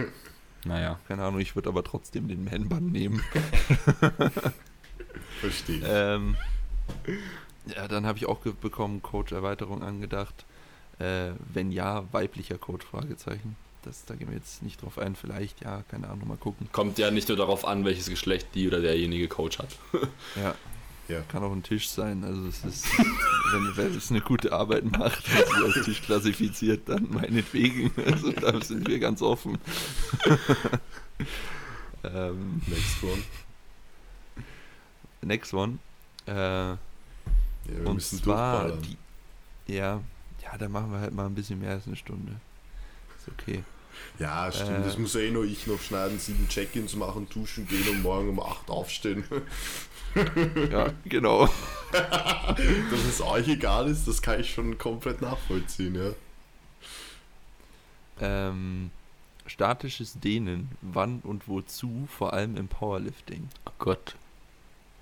Naja. 0.64 0.98
Keine 1.07 1.22
Ahnung, 1.22 1.38
ich 1.38 1.54
würde 1.54 1.68
aber 1.68 1.84
trotzdem 1.84 2.26
den 2.26 2.42
Man-Bun 2.42 2.90
nehmen. 2.90 3.22
Verstehe. 5.40 5.80
ähm, 5.86 6.36
ja, 7.66 7.86
dann 7.86 8.04
habe 8.04 8.18
ich 8.18 8.26
auch 8.26 8.40
bekommen, 8.40 9.00
Coach-Erweiterung 9.00 9.84
angedacht. 9.84 10.44
Äh, 10.99 11.32
wenn 11.53 11.70
ja, 11.72 12.05
weiblicher 12.12 12.59
Coach? 12.59 12.84
Fragezeichen. 12.86 13.57
Das, 13.82 14.05
da 14.05 14.14
gehen 14.14 14.28
wir 14.28 14.36
jetzt 14.36 14.62
nicht 14.62 14.82
drauf 14.82 14.99
ein. 14.99 15.14
Vielleicht, 15.14 15.61
ja, 15.62 15.82
keine 15.90 16.09
Ahnung, 16.09 16.26
mal 16.28 16.36
gucken. 16.36 16.68
Kommt 16.72 16.99
ja 16.99 17.11
nicht 17.11 17.28
nur 17.28 17.36
darauf 17.36 17.64
an, 17.64 17.84
welches 17.84 18.09
Geschlecht 18.09 18.49
die 18.55 18.66
oder 18.66 18.80
derjenige 18.80 19.28
Coach 19.28 19.59
hat. 19.59 19.68
Ja, 20.36 20.55
Ja. 21.09 21.20
kann 21.28 21.44
auch 21.44 21.53
ein 21.53 21.62
Tisch 21.62 21.88
sein. 21.88 22.24
Also 22.24 22.47
es 22.49 22.64
ist, 22.64 22.86
wenn, 23.53 23.76
wenn 23.76 23.94
es 23.97 24.11
eine 24.11 24.20
gute 24.22 24.53
Arbeit 24.53 24.84
macht 24.90 25.22
und 25.28 25.55
sie 25.57 25.64
als 25.78 25.84
Tisch 25.84 26.03
klassifiziert, 26.03 26.88
dann 26.88 27.07
meinetwegen. 27.11 27.92
Also 28.05 28.32
da 28.32 28.61
sind 28.61 28.88
wir 28.88 28.99
ganz 28.99 29.22
offen. 29.22 29.57
ähm, 32.05 32.61
Next 32.66 33.03
one. 33.03 33.22
next 35.22 35.55
one. 35.55 35.78
Äh, 36.26 36.32
Ja, 36.32 36.78
wir 37.66 37.86
und 37.86 37.94
müssen 37.97 38.22
zwar 38.22 38.72
die, 38.72 38.97
ja, 39.72 40.01
ja, 40.57 40.59
da 40.59 40.68
machen 40.70 40.90
wir 40.90 41.00
halt 41.00 41.12
mal 41.12 41.26
ein 41.26 41.34
bisschen 41.34 41.61
mehr 41.61 41.72
als 41.72 41.86
eine 41.86 41.96
Stunde. 41.96 42.32
Ist 43.18 43.28
okay. 43.28 43.62
Ja, 44.18 44.50
stimmt. 44.50 44.70
Äh, 44.70 44.82
das 44.84 44.98
muss 44.98 45.14
ja 45.14 45.20
eh 45.20 45.30
nur 45.30 45.44
ich 45.44 45.66
noch 45.66 45.80
schneiden, 45.80 46.18
sieben 46.18 46.48
Check-ins 46.48 46.94
machen, 46.96 47.28
duschen 47.28 47.66
gehen 47.66 47.86
und 47.88 48.02
morgen 48.02 48.30
um 48.30 48.40
8 48.40 48.70
aufstehen. 48.70 49.24
Ja, 50.72 50.94
genau. 51.04 51.46
Dass 51.92 53.04
es 53.07 53.20
euch 53.20 53.48
egal 53.48 53.86
ist, 53.86 54.09
das 54.09 54.22
kann 54.22 54.40
ich 54.40 54.50
schon 54.50 54.78
komplett 54.78 55.20
nachvollziehen, 55.20 55.94
ja. 55.94 56.12
Ähm, 58.48 58.90
statisches 59.46 60.18
Dehnen, 60.18 60.70
wann 60.80 61.20
und 61.20 61.48
wozu, 61.48 62.09
vor 62.11 62.32
allem 62.32 62.57
im 62.57 62.66
Powerlifting. 62.66 63.46
Oh 63.66 63.72
Gott. 63.78 64.16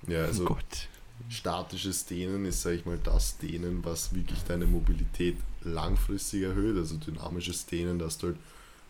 Ja, 0.08 0.22
oh 0.22 0.26
also 0.26 0.44
Gott. 0.46 0.88
Statisches 1.28 2.06
Dehnen 2.06 2.44
ist, 2.44 2.62
sag 2.62 2.72
ich 2.72 2.86
mal, 2.86 2.98
das 3.02 3.38
Dehnen, 3.38 3.84
was 3.84 4.14
wirklich 4.14 4.42
deine 4.44 4.66
Mobilität 4.66 5.36
langfristig 5.62 6.42
erhöht. 6.42 6.76
Also 6.76 6.96
dynamisches 6.96 7.66
Dehnen, 7.66 7.98
da 7.98 8.06
hast 8.06 8.22
du 8.22 8.28
halt 8.28 8.36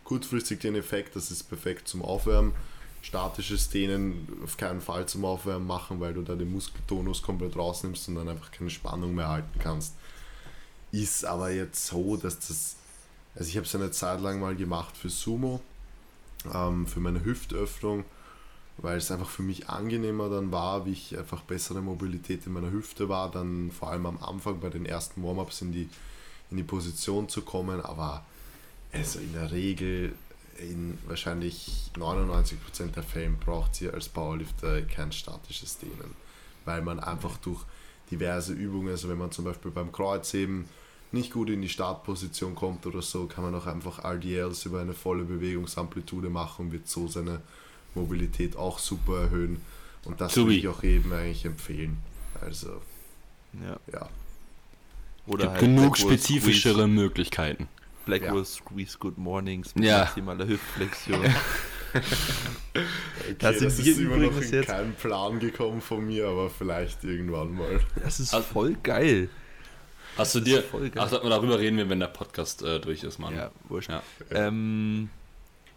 kurzfristig 0.03 0.59
den 0.59 0.75
Effekt, 0.75 1.15
das 1.15 1.31
ist 1.31 1.43
perfekt 1.43 1.87
zum 1.87 2.01
Aufwärmen. 2.01 2.53
Statisches 3.01 3.69
Dehnen 3.69 4.27
auf 4.43 4.57
keinen 4.57 4.81
Fall 4.81 5.05
zum 5.05 5.25
Aufwärmen 5.25 5.67
machen, 5.67 5.99
weil 5.99 6.13
du 6.13 6.23
da 6.23 6.35
den 6.35 6.51
Muskeltonus 6.51 7.21
komplett 7.21 7.55
rausnimmst 7.55 8.07
und 8.09 8.15
dann 8.15 8.29
einfach 8.29 8.51
keine 8.51 8.71
Spannung 8.71 9.13
mehr 9.13 9.29
halten 9.29 9.59
kannst. 9.59 9.93
Ist 10.91 11.25
aber 11.25 11.51
jetzt 11.51 11.85
so, 11.85 12.17
dass 12.17 12.39
das. 12.39 12.77
Also 13.35 13.49
ich 13.49 13.57
habe 13.57 13.67
es 13.67 13.75
eine 13.75 13.91
Zeit 13.91 14.21
lang 14.21 14.39
mal 14.39 14.55
gemacht 14.55 14.95
für 14.95 15.09
Sumo, 15.09 15.61
ähm, 16.51 16.87
für 16.87 16.99
meine 16.99 17.23
Hüftöffnung 17.23 18.05
weil 18.77 18.97
es 18.97 19.11
einfach 19.11 19.29
für 19.29 19.43
mich 19.43 19.69
angenehmer 19.69 20.29
dann 20.29 20.51
war, 20.51 20.85
wie 20.85 20.91
ich 20.91 21.17
einfach 21.17 21.41
bessere 21.41 21.81
Mobilität 21.81 22.45
in 22.45 22.53
meiner 22.53 22.71
Hüfte 22.71 23.07
war, 23.07 23.31
dann 23.31 23.71
vor 23.71 23.89
allem 23.89 24.05
am 24.05 24.17
Anfang 24.21 24.59
bei 24.59 24.69
den 24.69 24.85
ersten 24.85 25.23
Warm-ups 25.23 25.61
in 25.61 25.71
die, 25.71 25.89
in 26.51 26.57
die 26.57 26.63
Position 26.63 27.29
zu 27.29 27.41
kommen, 27.41 27.81
aber 27.81 28.25
also 28.91 29.19
in 29.19 29.33
der 29.33 29.51
Regel, 29.51 30.13
in 30.57 30.97
wahrscheinlich 31.07 31.91
99% 31.95 32.91
der 32.93 33.03
Fällen 33.03 33.37
braucht 33.37 33.81
ihr 33.81 33.93
als 33.93 34.09
Powerlifter 34.09 34.81
kein 34.83 35.11
statisches 35.11 35.77
Dehnen, 35.77 36.15
weil 36.65 36.81
man 36.81 36.99
einfach 36.99 37.37
durch 37.37 37.61
diverse 38.11 38.53
Übungen, 38.53 38.89
also 38.89 39.09
wenn 39.09 39.17
man 39.17 39.31
zum 39.31 39.45
Beispiel 39.45 39.71
beim 39.71 39.91
Kreuzheben 39.91 40.65
nicht 41.11 41.31
gut 41.31 41.49
in 41.49 41.61
die 41.61 41.69
Startposition 41.69 42.55
kommt 42.55 42.85
oder 42.85 43.01
so, 43.01 43.25
kann 43.25 43.43
man 43.43 43.55
auch 43.55 43.67
einfach 43.67 44.03
RDLs 44.03 44.65
über 44.65 44.81
eine 44.81 44.93
volle 44.93 45.23
Bewegungsamplitude 45.23 46.29
machen 46.29 46.67
und 46.67 46.71
wird 46.71 46.87
so 46.87 47.07
seine 47.07 47.41
Mobilität 47.95 48.55
auch 48.55 48.79
super 48.79 49.21
erhöhen. 49.21 49.61
Und 50.03 50.21
das 50.21 50.35
würde 50.37 50.53
ich 50.53 50.67
auch 50.67 50.83
jedem 50.83 51.11
eigentlich 51.13 51.45
empfehlen. 51.45 51.97
Also, 52.41 52.81
Ja. 53.53 53.77
ja. 53.91 54.09
Oder 55.27 55.47
Gibt 55.47 55.59
genug 55.61 55.97
spezifischere 55.97 56.73
Squeeze, 56.73 56.87
Möglichkeiten. 56.87 57.67
Blackwall 58.05 58.45
Squeeze 58.45 58.97
Good 58.99 59.17
Mornings 59.17 59.73
mit 59.73 59.85
Ja. 59.85 59.99
maximaler 59.99 60.47
Hüftflexion. 60.47 61.21
Okay, 61.95 63.35
Da 63.39 63.53
sind 63.53 63.65
das 63.65 63.77
wir 63.83 63.91
ist 63.93 63.99
immer 63.99 64.17
noch 64.17 64.27
übrigens 64.27 64.47
in 64.47 64.53
jetzt- 64.55 64.67
keinen 64.67 64.93
Plan 64.95 65.39
gekommen 65.39 65.81
von 65.81 66.05
mir, 66.05 66.27
aber 66.27 66.49
vielleicht 66.49 67.03
irgendwann 67.05 67.53
mal. 67.53 67.79
Das 68.03 68.19
ist 68.19 68.33
Also- 68.33 68.47
voll 68.47 68.75
geil. 68.83 69.29
Hast 70.17 70.35
du 70.35 70.39
Das 70.39 70.45
dir. 70.45 70.59
ist 70.59 70.67
voll 70.69 70.89
geil. 70.89 71.03
Ach, 71.05 71.09
darüber 71.09 71.57
reden, 71.57 71.77
wir, 71.77 71.89
wenn 71.89 71.99
der 72.01 72.07
Podcast 72.07 72.61
äh, 72.63 72.79
durch 72.79 73.03
ist, 73.03 73.17
Mann. 73.17 73.33
Ja, 73.35 73.51
wurscht. 73.69 73.89
Ja. 73.89 74.03
Ähm, 74.31 75.09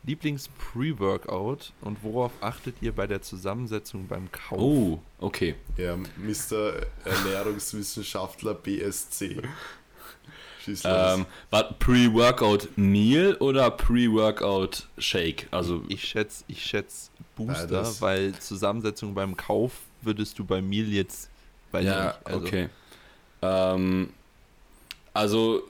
Lieblings-Pre-Workout 0.08 1.72
und 1.82 2.02
worauf 2.02 2.32
achtet 2.40 2.76
ihr 2.80 2.92
bei 2.92 3.06
der 3.06 3.20
Zusammensetzung 3.22 4.06
beim 4.06 4.32
Kauf? 4.32 4.58
Oh, 4.58 4.98
okay. 5.18 5.54
Ja, 5.76 5.96
Mr. 5.96 6.86
Ernährungswissenschaftler 7.04 8.54
BSC. 8.54 9.42
Schieß 10.64 10.84
los. 10.84 11.18
Ähm, 11.52 11.66
Pre-Workout 11.78 12.68
Meal 12.76 13.34
oder 13.34 13.70
Pre-Workout 13.70 14.88
Shake? 14.96 15.46
Also, 15.50 15.82
Ich 15.88 16.04
schätze, 16.04 16.44
ich 16.48 16.64
schätze 16.64 17.10
Booster, 17.36 17.66
Beides. 17.66 18.00
weil 18.00 18.34
Zusammensetzung 18.38 19.14
beim 19.14 19.36
Kauf 19.36 19.72
würdest 20.02 20.38
du 20.38 20.44
bei 20.44 20.62
Meal 20.62 20.86
jetzt 20.86 21.28
bei 21.70 21.82
ja, 21.82 22.06
nicht. 22.06 22.26
Also, 22.26 22.38
okay. 22.40 22.68
Ähm, 23.42 24.10
also, 25.12 25.62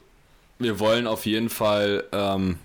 wir 0.59 0.79
wollen 0.79 1.07
auf 1.07 1.27
jeden 1.27 1.49
Fall 1.49 2.05
ähm, 2.13 2.59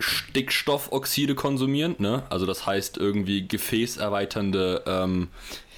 Stickstoffoxide 0.00 1.34
konsumieren, 1.34 1.94
ne? 1.98 2.24
Also, 2.30 2.46
das 2.46 2.66
heißt 2.66 2.96
irgendwie 2.96 3.46
gefäßerweiternde 3.46 4.82
ähm, 4.86 5.28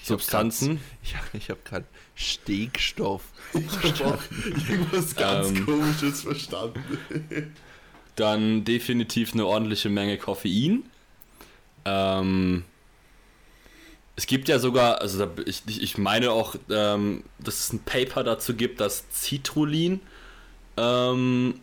hab 0.02 0.06
Substanzen. 0.06 0.80
Ich, 1.02 1.14
ich 1.32 1.50
habe 1.50 1.60
gerade 1.64 1.84
Stegstoff. 2.14 3.24
ich 3.54 4.04
habe 4.04 4.18
irgendwas 4.68 5.16
ganz 5.16 5.48
Ähm, 5.48 5.66
Komisches 5.66 6.22
verstanden. 6.22 7.54
Dann 8.16 8.64
definitiv 8.64 9.32
eine 9.32 9.46
ordentliche 9.46 9.88
Menge 9.88 10.18
Koffein. 10.18 10.84
Ähm, 11.84 12.64
es 14.14 14.26
gibt 14.26 14.48
ja 14.48 14.58
sogar, 14.58 15.00
also 15.00 15.26
ich 15.46 15.62
ich 15.66 15.98
meine 15.98 16.30
auch, 16.30 16.54
ähm, 16.70 17.24
dass 17.38 17.58
es 17.58 17.72
ein 17.72 17.80
Paper 17.80 18.22
dazu 18.22 18.54
gibt, 18.54 18.80
dass 18.80 19.04
Citrullin 19.10 20.00
ähm, 20.76 21.60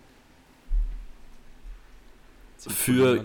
Für- 2.67 3.23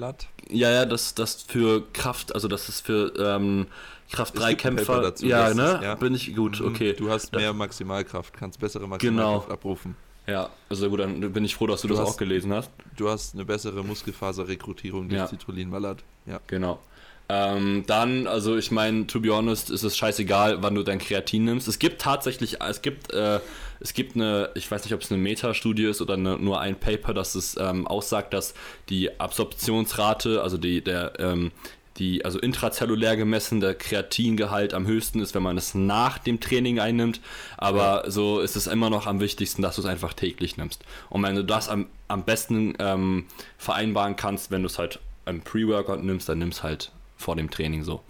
ja, 0.51 0.71
ja, 0.71 0.85
dass 0.87 1.15
das 1.15 1.43
für 1.43 1.83
Kraft, 1.93 2.35
also 2.35 2.49
dass 2.49 2.69
es 2.69 2.81
für 2.81 3.13
ähm, 3.19 3.67
Kraft 4.13 4.35
Es 4.35 4.41
3 4.41 4.51
gibt 4.55 4.67
ein 4.67 4.77
Paper 4.77 4.85
Kämpfer, 4.87 5.03
dazu, 5.03 5.27
ja, 5.27 5.49
das 5.49 5.57
ne? 5.57 5.65
ist- 5.77 5.83
ja. 5.83 5.95
Bin 5.97 6.15
ich 6.15 6.37
gut, 6.37 6.61
Mhm, 6.61 6.67
okay. 6.69 6.93
Du 6.93 7.11
hast 7.11 7.31
Das- 7.35 7.41
mehr 7.41 7.53
Maximalkraft, 7.53 8.35
kannst 8.35 8.61
bessere 8.61 8.87
Maximalkraft 8.87 9.47
Genau. 9.47 9.53
abrufen. 9.55 9.97
Ja, 10.27 10.49
also 10.71 10.89
gut, 10.89 11.01
dann 11.01 11.33
bin 11.33 11.45
ich 11.45 11.55
froh, 11.55 11.67
dass 11.67 11.83
du, 11.83 11.89
Du 11.89 11.95
das 11.95 12.03
hast- 12.03 12.15
auch 12.15 12.17
gelesen 12.17 12.53
hast. 12.53 12.71
Du 12.97 13.09
hast 13.11 13.35
eine 13.35 13.45
bessere 13.45 13.83
Muskelfaserrekrutierung 13.85 15.09
durch 15.09 15.19
Ja. 15.21 15.27
Citrullin-Malat. 15.29 15.99
Ja. 16.27 16.41
Genau. 16.47 16.81
Ähm, 17.29 17.85
dann, 17.87 18.27
also 18.27 18.57
ich 18.57 18.71
meine, 18.71 19.07
to 19.07 19.21
be 19.21 19.31
honest, 19.35 19.71
ist 19.71 19.83
es 19.83 19.97
scheißegal, 19.97 20.63
wann 20.63 20.75
du 20.75 20.83
dein 20.83 20.99
Kreatin 20.99 21.45
nimmst. 21.45 21.69
Es 21.69 21.79
gibt 21.79 22.01
tatsächlich, 22.03 22.61
es 22.61 22.83
gibt, 22.83 23.13
äh, 23.15 23.41
es 23.85 23.93
gibt 23.93 24.17
eine, 24.17 24.49
ich 24.55 24.69
weiß 24.69 24.83
nicht, 24.83 24.95
ob 24.95 25.03
es 25.03 25.13
eine 25.13 25.21
Metastudie 25.21 25.85
ist 25.85 26.01
oder 26.01 26.15
eine, 26.15 26.39
nur 26.39 26.59
ein 26.59 26.75
Paper, 26.75 27.13
das 27.13 27.35
es 27.35 27.55
ähm, 27.61 27.87
aussagt, 27.87 28.33
dass 28.33 28.55
die 28.89 29.21
Absorptionsrate, 29.21 30.43
also 30.43 30.57
die, 30.57 30.83
der, 30.83 31.13
ähm, 31.21 31.53
die, 31.99 32.25
also 32.25 32.39
intrazellulär 32.39 33.19
gemessen, 33.19 33.61
der 33.61 33.75
Kreatingehalt 33.75 34.73
am 34.73 34.87
höchsten 34.87 35.21
ist, 35.21 35.35
wenn 35.35 35.43
man 35.43 35.59
es 35.59 35.75
nach 35.75 36.17
dem 36.17 36.41
Training 36.41 36.81
einnimmt. 36.81 37.21
Aber 37.59 38.11
so 38.11 38.41
ist 38.41 38.57
es 38.57 38.67
immer 38.67 38.89
noch 38.89 39.07
am 39.07 39.21
wichtigsten, 39.21 39.61
dass 39.61 39.77
du 39.77 39.83
es 39.83 39.87
einfach 39.87 40.15
täglich 40.15 40.57
nimmst. 40.57 40.83
Und 41.11 41.23
wenn 41.23 41.37
du 41.37 41.45
das 41.45 41.69
am, 41.69 41.87
am 42.09 42.25
besten 42.25 42.75
ähm, 42.79 43.27
vereinbaren 43.59 44.17
kannst, 44.17 44.51
wenn 44.51 44.63
du 44.63 44.67
es 44.67 44.79
halt 44.79 44.99
im 45.27 45.43
Pre-Workout 45.43 46.03
nimmst, 46.03 46.27
dann 46.27 46.39
nimmst 46.39 46.63
halt 46.63 46.91
vor 47.19 47.37
dem 47.37 47.51
Training 47.51 47.85
so. 47.85 48.03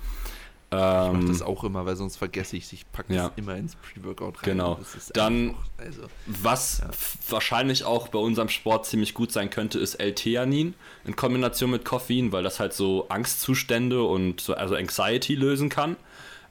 Ich 0.77 1.13
mache 1.13 1.17
Ähm, 1.23 1.29
das 1.29 1.43
auch 1.43 1.65
immer, 1.65 1.87
weil 1.87 1.97
sonst 1.97 2.17
vergesse 2.17 2.57
ich 2.57 2.65
es. 2.65 2.73
Ich 2.73 2.91
packe 2.93 3.15
Ja. 3.15 3.29
das 3.29 3.33
immer 3.37 3.55
ins 3.57 3.77
Pre-Workout 3.77 4.37
rein. 4.39 4.43
Genau. 4.45 4.75
Das 4.77 4.95
ist 4.95 5.17
Dann- 5.17 5.51
einfach, 5.51 5.63
also, 5.79 6.03
Was 6.27 6.81
f- 6.89 7.19
wahrscheinlich 7.29 7.85
auch 7.85 8.09
bei 8.09 8.19
unserem 8.19 8.49
Sport 8.49 8.87
ziemlich 8.87 9.15
gut 9.15 9.33
sein 9.33 9.51
könnte, 9.51 9.79
ist 9.79 9.97
L-Theanin 9.97 10.75
in 11.05 11.17
Kombination 11.17 11.71
mit 11.71 11.85
Koffein, 11.85 12.33
weil 12.33 12.43
das 12.43 12.61
halt 12.61 12.73
so 12.73 13.07
Angstzustände 13.09 14.03
und 14.03 14.41
so, 14.41 14.55
also 14.55 14.75
Anxiety 14.75 15.35
lösen 15.35 15.69
kann. 15.69 15.97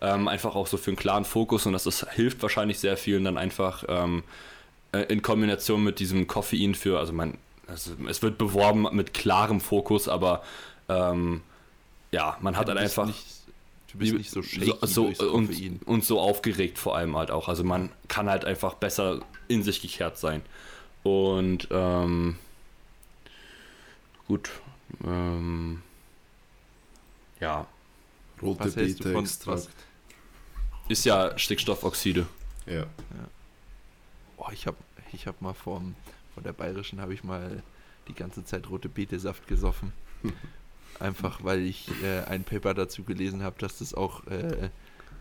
Ähm, 0.02 0.28
einfach 0.28 0.56
auch 0.56 0.68
so 0.68 0.78
für 0.78 0.92
einen 0.92 0.98
klaren 0.98 1.24
Fokus 1.26 1.66
und 1.66 1.74
das 1.74 1.86
ist, 1.86 2.06
hilft 2.12 2.42
wahrscheinlich 2.42 2.78
sehr 2.80 2.98
vielen 2.98 3.24
dann 3.24 3.38
einfach 3.38 3.84
ähm, 3.88 4.24
äh, 4.92 5.00
in 5.04 5.22
Kombination 5.22 5.82
mit 5.84 6.00
diesem 6.00 6.28
Koffein 6.28 6.76
für, 6.76 7.00
also 7.00 7.14
man, 7.14 7.38
also 7.68 7.92
es 8.10 8.22
wird 8.22 8.38
beworben 8.38 8.86
mit 8.92 9.14
klarem 9.14 9.62
Fokus, 9.62 10.10
aber 10.10 10.44
ähm, 10.90 11.42
ja, 12.12 12.38
man 12.42 12.58
hat 12.58 12.68
halt 12.68 12.78
einfach 12.80 13.06
Nicht, 13.06 13.24
du 13.94 14.00
bist 14.00 14.14
nicht 14.14 14.32
so 14.32 14.42
shaky 14.42 14.74
so, 14.82 15.14
so 15.14 15.32
und, 15.32 15.48
Koffein. 15.48 15.80
und 15.86 16.04
so 16.04 16.20
aufgeregt 16.20 16.78
vor 16.78 16.98
allem 16.98 17.16
halt 17.16 17.32
auch. 17.32 17.48
Also 17.48 17.64
man 17.64 17.90
kann 18.08 18.30
halt 18.30 18.44
einfach 18.46 18.74
besser 18.74 19.22
in 19.48 19.64
sich 19.64 19.82
gekehrt 19.82 20.18
sein. 20.18 20.42
Und 21.04 21.68
ähm, 21.72 22.38
gut, 24.28 24.50
ähm, 25.04 25.82
ja, 27.40 27.68
Rote 28.42 28.70
Beta-Extrakt. 28.70 29.70
ist 30.88 31.06
ja 31.06 31.38
Stickstoffoxide. 31.38 32.26
Ja. 32.66 32.86
Oh, 34.38 34.48
ich 34.52 34.66
habe 34.68 34.78
ich 35.12 35.28
hab 35.28 35.42
mal 35.42 35.54
vom, 35.54 35.96
von 36.34 36.44
der 36.44 36.54
Bayerischen 36.54 37.00
habe 37.00 37.14
ich 37.14 37.24
mal 37.24 37.62
die 38.08 38.14
ganze 38.14 38.44
Zeit 38.44 38.70
rote 38.70 38.90
Betesaft 38.90 39.48
gesoffen. 39.48 39.94
Einfach 41.00 41.44
weil 41.44 41.62
ich 41.62 41.90
äh, 42.04 42.22
ein 42.30 42.44
Paper 42.44 42.74
dazu 42.74 43.04
gelesen 43.04 43.44
habe, 43.44 43.56
dass 43.60 43.80
das 43.80 43.94
auch 43.94 44.26
äh, 44.28 44.70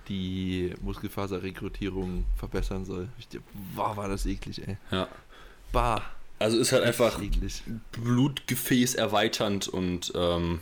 die 0.09 0.75
Muskelfaserrekrutierung 0.83 2.25
verbessern 2.37 2.85
soll. 2.85 3.09
Ich, 3.18 3.29
boah, 3.75 3.97
war 3.97 4.09
das 4.09 4.27
eklig, 4.27 4.66
ey. 4.66 4.77
Ja. 4.91 5.09
Bah, 5.73 6.03
Also 6.39 6.59
ist 6.59 6.73
halt 6.73 6.85
einfach 6.85 7.20
eklig. 7.23 7.62
Blutgefäß 7.93 8.95
erweiternd 8.97 9.68
und 9.68 10.12
ähm, 10.14 10.61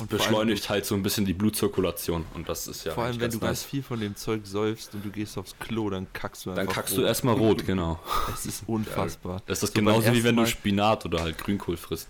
Und 0.00 0.10
beschleunigt 0.10 0.68
halt 0.68 0.84
so 0.86 0.94
ein 0.94 1.02
bisschen 1.02 1.24
die 1.24 1.32
Blutzirkulation. 1.34 2.24
Und 2.34 2.48
das 2.48 2.66
ist 2.66 2.84
ja 2.84 2.92
Vor 2.92 3.04
allem, 3.04 3.20
wenn 3.20 3.30
du 3.30 3.38
ganz 3.38 3.48
ganz 3.60 3.64
viel 3.64 3.82
von 3.82 3.98
dem 4.00 4.16
Zeug 4.16 4.42
säufst 4.44 4.94
und 4.94 5.04
du 5.04 5.10
gehst 5.10 5.36
aufs 5.38 5.54
Klo, 5.58 5.90
dann 5.90 6.06
kackst 6.12 6.46
du 6.46 6.50
einfach 6.50 6.64
Dann 6.64 6.72
kackst 6.74 6.94
rot. 6.94 7.02
du 7.02 7.06
erstmal 7.06 7.34
rot, 7.34 7.66
genau. 7.66 7.98
Das 8.30 8.46
ist 8.46 8.64
unfassbar. 8.66 9.42
Das 9.46 9.62
ist 9.62 9.74
So 9.74 9.80
genauso 9.80 10.12
wie 10.12 10.22
wenn 10.24 10.36
du 10.36 10.46
Spinat 10.46 11.04
oder 11.06 11.20
halt 11.22 11.38
Grünkohl 11.38 11.76
frisst. 11.76 12.08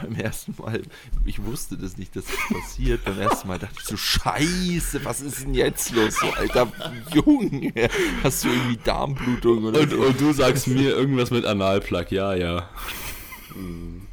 Beim 0.00 0.14
ersten 0.16 0.54
Mal, 0.58 0.82
ich 1.24 1.42
wusste 1.44 1.76
das 1.76 1.96
nicht, 1.96 2.14
dass 2.16 2.24
das 2.24 2.36
passiert. 2.60 3.04
beim 3.04 3.20
ersten 3.20 3.48
Mal 3.48 3.58
dachte 3.58 3.74
ich 3.78 3.84
so, 3.84 3.96
scheiße, 3.96 5.04
was 5.04 5.20
ist 5.20 5.42
denn 5.42 5.54
jetzt 5.54 5.92
los? 5.92 6.16
So, 6.20 6.30
alter 6.32 6.70
Junge, 7.12 7.72
hast 8.22 8.44
du 8.44 8.48
irgendwie 8.48 8.78
Darmblutung 8.78 9.64
oder 9.64 9.80
Und, 9.80 9.90
so? 9.90 9.96
und 9.98 10.20
du 10.20 10.32
sagst 10.32 10.66
mir 10.68 10.90
irgendwas 10.90 11.30
mit 11.30 11.44
Analplug, 11.44 12.10
ja, 12.10 12.34
ja. 12.34 12.68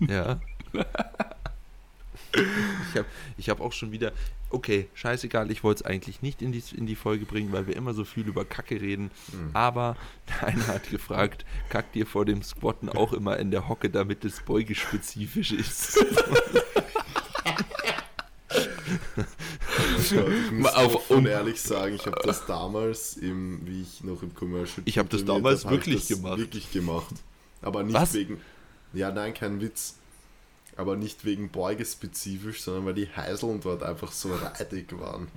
Ja. 0.08 0.40
Ich 2.34 2.98
habe 2.98 3.06
ich 3.38 3.50
hab 3.50 3.60
auch 3.62 3.74
schon 3.74 3.92
wieder, 3.92 4.12
okay, 4.52 4.88
scheißegal, 4.94 5.50
ich 5.52 5.64
wollte 5.64 5.84
es 5.84 5.90
eigentlich 5.90 6.22
nicht 6.22 6.42
in 6.42 6.52
die, 6.52 6.64
in 6.76 6.86
die 6.86 6.96
Folge 6.96 7.26
bringen, 7.26 7.52
weil 7.52 7.68
wir 7.68 7.76
immer 7.76 7.94
so 7.94 8.04
viel 8.06 8.28
über 8.28 8.46
Kacke 8.46 8.80
reden. 8.82 9.12
Aber 9.54 9.96
einer 10.42 10.68
hat 10.68 10.90
gefragt, 10.90 11.46
kackt 11.70 11.96
ihr 11.96 12.06
vor 12.06 12.26
dem 12.26 12.42
Squatten 12.44 12.90
auch 12.90 13.14
immer 13.14 13.38
in 13.38 13.52
der 13.52 13.68
Hocke, 13.68 13.90
damit 13.90 14.26
es 14.26 14.42
beugespezifisch 14.42 15.52
ist? 15.52 16.06
Ich 20.04 20.52
muss 20.52 20.74
auf- 20.74 20.96
offen 20.96 21.18
um- 21.18 21.28
ehrlich 21.28 21.62
sagen, 21.62 21.96
ich 21.96 22.06
habe 22.06 22.20
das 22.24 22.46
damals, 22.46 23.16
im, 23.18 23.62
wie 23.66 23.82
ich 23.82 24.04
noch 24.04 24.22
im 24.24 24.34
Commercial 24.34 24.82
Ich 24.86 24.98
hab 24.98 25.10
das 25.10 25.24
damals 25.24 25.64
hab 25.66 25.72
ich 25.72 25.78
wirklich 25.80 26.08
das 26.08 26.18
gemacht. 26.18 26.38
Wirklich 26.38 26.72
gemacht. 26.72 27.16
Aber 27.62 27.84
nicht 27.84 27.94
Was? 27.94 28.14
wegen. 28.14 28.42
Ja, 28.94 29.12
nein, 29.12 29.34
kein 29.34 29.62
Witz. 29.62 29.96
Aber 30.82 30.96
nicht 30.96 31.26
wegen 31.26 31.50
Beugespezifisch, 31.50 32.62
sondern 32.64 32.86
weil 32.88 32.94
die 32.96 33.08
Heiseln 33.16 33.62
dort 33.62 33.84
einfach 33.84 34.12
so 34.12 34.34
reidig 34.34 34.88
waren. 35.00 35.28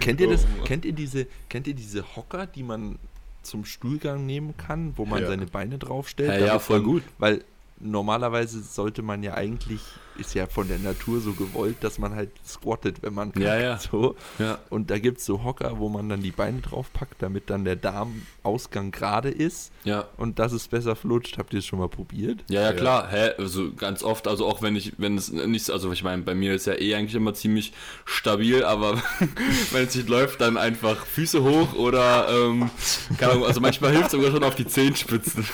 Kennt 0.00 0.20
ihr 0.20 0.28
das? 0.30 0.46
Kennt 0.64 0.84
ihr 0.84 0.92
diese, 0.92 1.26
kennt 1.48 1.66
ihr 1.66 1.74
diese 1.74 2.16
Hocker, 2.16 2.46
die 2.46 2.62
man 2.62 2.98
zum 3.42 3.64
Stuhlgang 3.64 4.26
nehmen 4.26 4.56
kann, 4.56 4.92
wo 4.96 5.04
man 5.04 5.22
Ja. 5.22 5.28
seine 5.28 5.46
Beine 5.46 5.78
draufstellt? 5.78 6.40
Ja, 6.40 6.46
ja, 6.46 6.58
voll 6.58 6.78
man, 6.80 6.86
gut. 6.86 7.02
Weil 7.18 7.44
normalerweise 7.80 8.60
sollte 8.62 9.02
man 9.02 9.22
ja 9.22 9.34
eigentlich, 9.34 9.80
ist 10.18 10.34
ja 10.34 10.46
von 10.46 10.66
der 10.66 10.78
Natur 10.78 11.20
so 11.20 11.32
gewollt, 11.32 11.76
dass 11.82 11.98
man 11.98 12.14
halt 12.14 12.30
squattet, 12.46 13.02
wenn 13.02 13.14
man 13.14 13.32
Ja, 13.38 13.50
kackt, 13.56 13.62
ja. 13.62 13.78
So. 13.90 14.16
Ja. 14.38 14.58
Und 14.68 14.90
da 14.90 14.98
gibt 14.98 15.18
es 15.18 15.24
so 15.26 15.44
Hocker, 15.44 15.78
wo 15.78 15.88
man 15.88 16.08
dann 16.08 16.20
die 16.22 16.32
Beine 16.32 16.60
draufpackt, 16.60 17.22
damit 17.22 17.50
dann 17.50 17.64
der 17.64 17.76
Darmausgang 17.76 18.90
gerade 18.90 19.28
ist 19.30 19.70
Ja. 19.84 20.06
und 20.16 20.38
dass 20.40 20.52
es 20.52 20.66
besser 20.68 20.96
flutscht. 20.96 21.38
Habt 21.38 21.52
ihr 21.52 21.60
es 21.60 21.66
schon 21.66 21.78
mal 21.78 21.88
probiert? 21.88 22.44
Ja, 22.48 22.62
ja, 22.62 22.66
Ja. 22.70 22.72
klar. 22.72 23.08
Hä? 23.10 23.30
Also 23.38 23.72
ganz 23.72 24.02
oft, 24.02 24.26
also 24.26 24.46
auch 24.46 24.60
wenn 24.60 24.74
ich, 24.74 24.94
wenn 24.98 25.16
es 25.16 25.30
nicht, 25.30 25.70
also 25.70 25.92
ich 25.92 26.02
meine, 26.02 26.22
bei 26.22 26.34
mir 26.34 26.54
ist 26.54 26.66
ja 26.66 26.74
eh 26.74 26.94
eigentlich 26.96 27.14
immer 27.14 27.34
ziemlich 27.34 27.72
stabil, 28.04 28.64
aber 28.64 28.94
wenn 29.70 29.86
es 29.86 29.94
nicht 29.94 30.08
läuft, 30.08 30.40
dann 30.40 30.56
einfach 30.56 31.06
Füße 31.06 31.42
hoch 31.44 31.74
oder, 31.74 32.28
ähm, 32.28 32.70
keine 33.18 33.32
Ahnung, 33.32 33.44
also 33.46 33.60
manchmal 33.60 33.92
hilft 33.92 34.06
es 34.06 34.12
sogar 34.12 34.32
schon 34.32 34.42
auf 34.42 34.56
die 34.56 34.66
Zehenspitzen. 34.66 35.46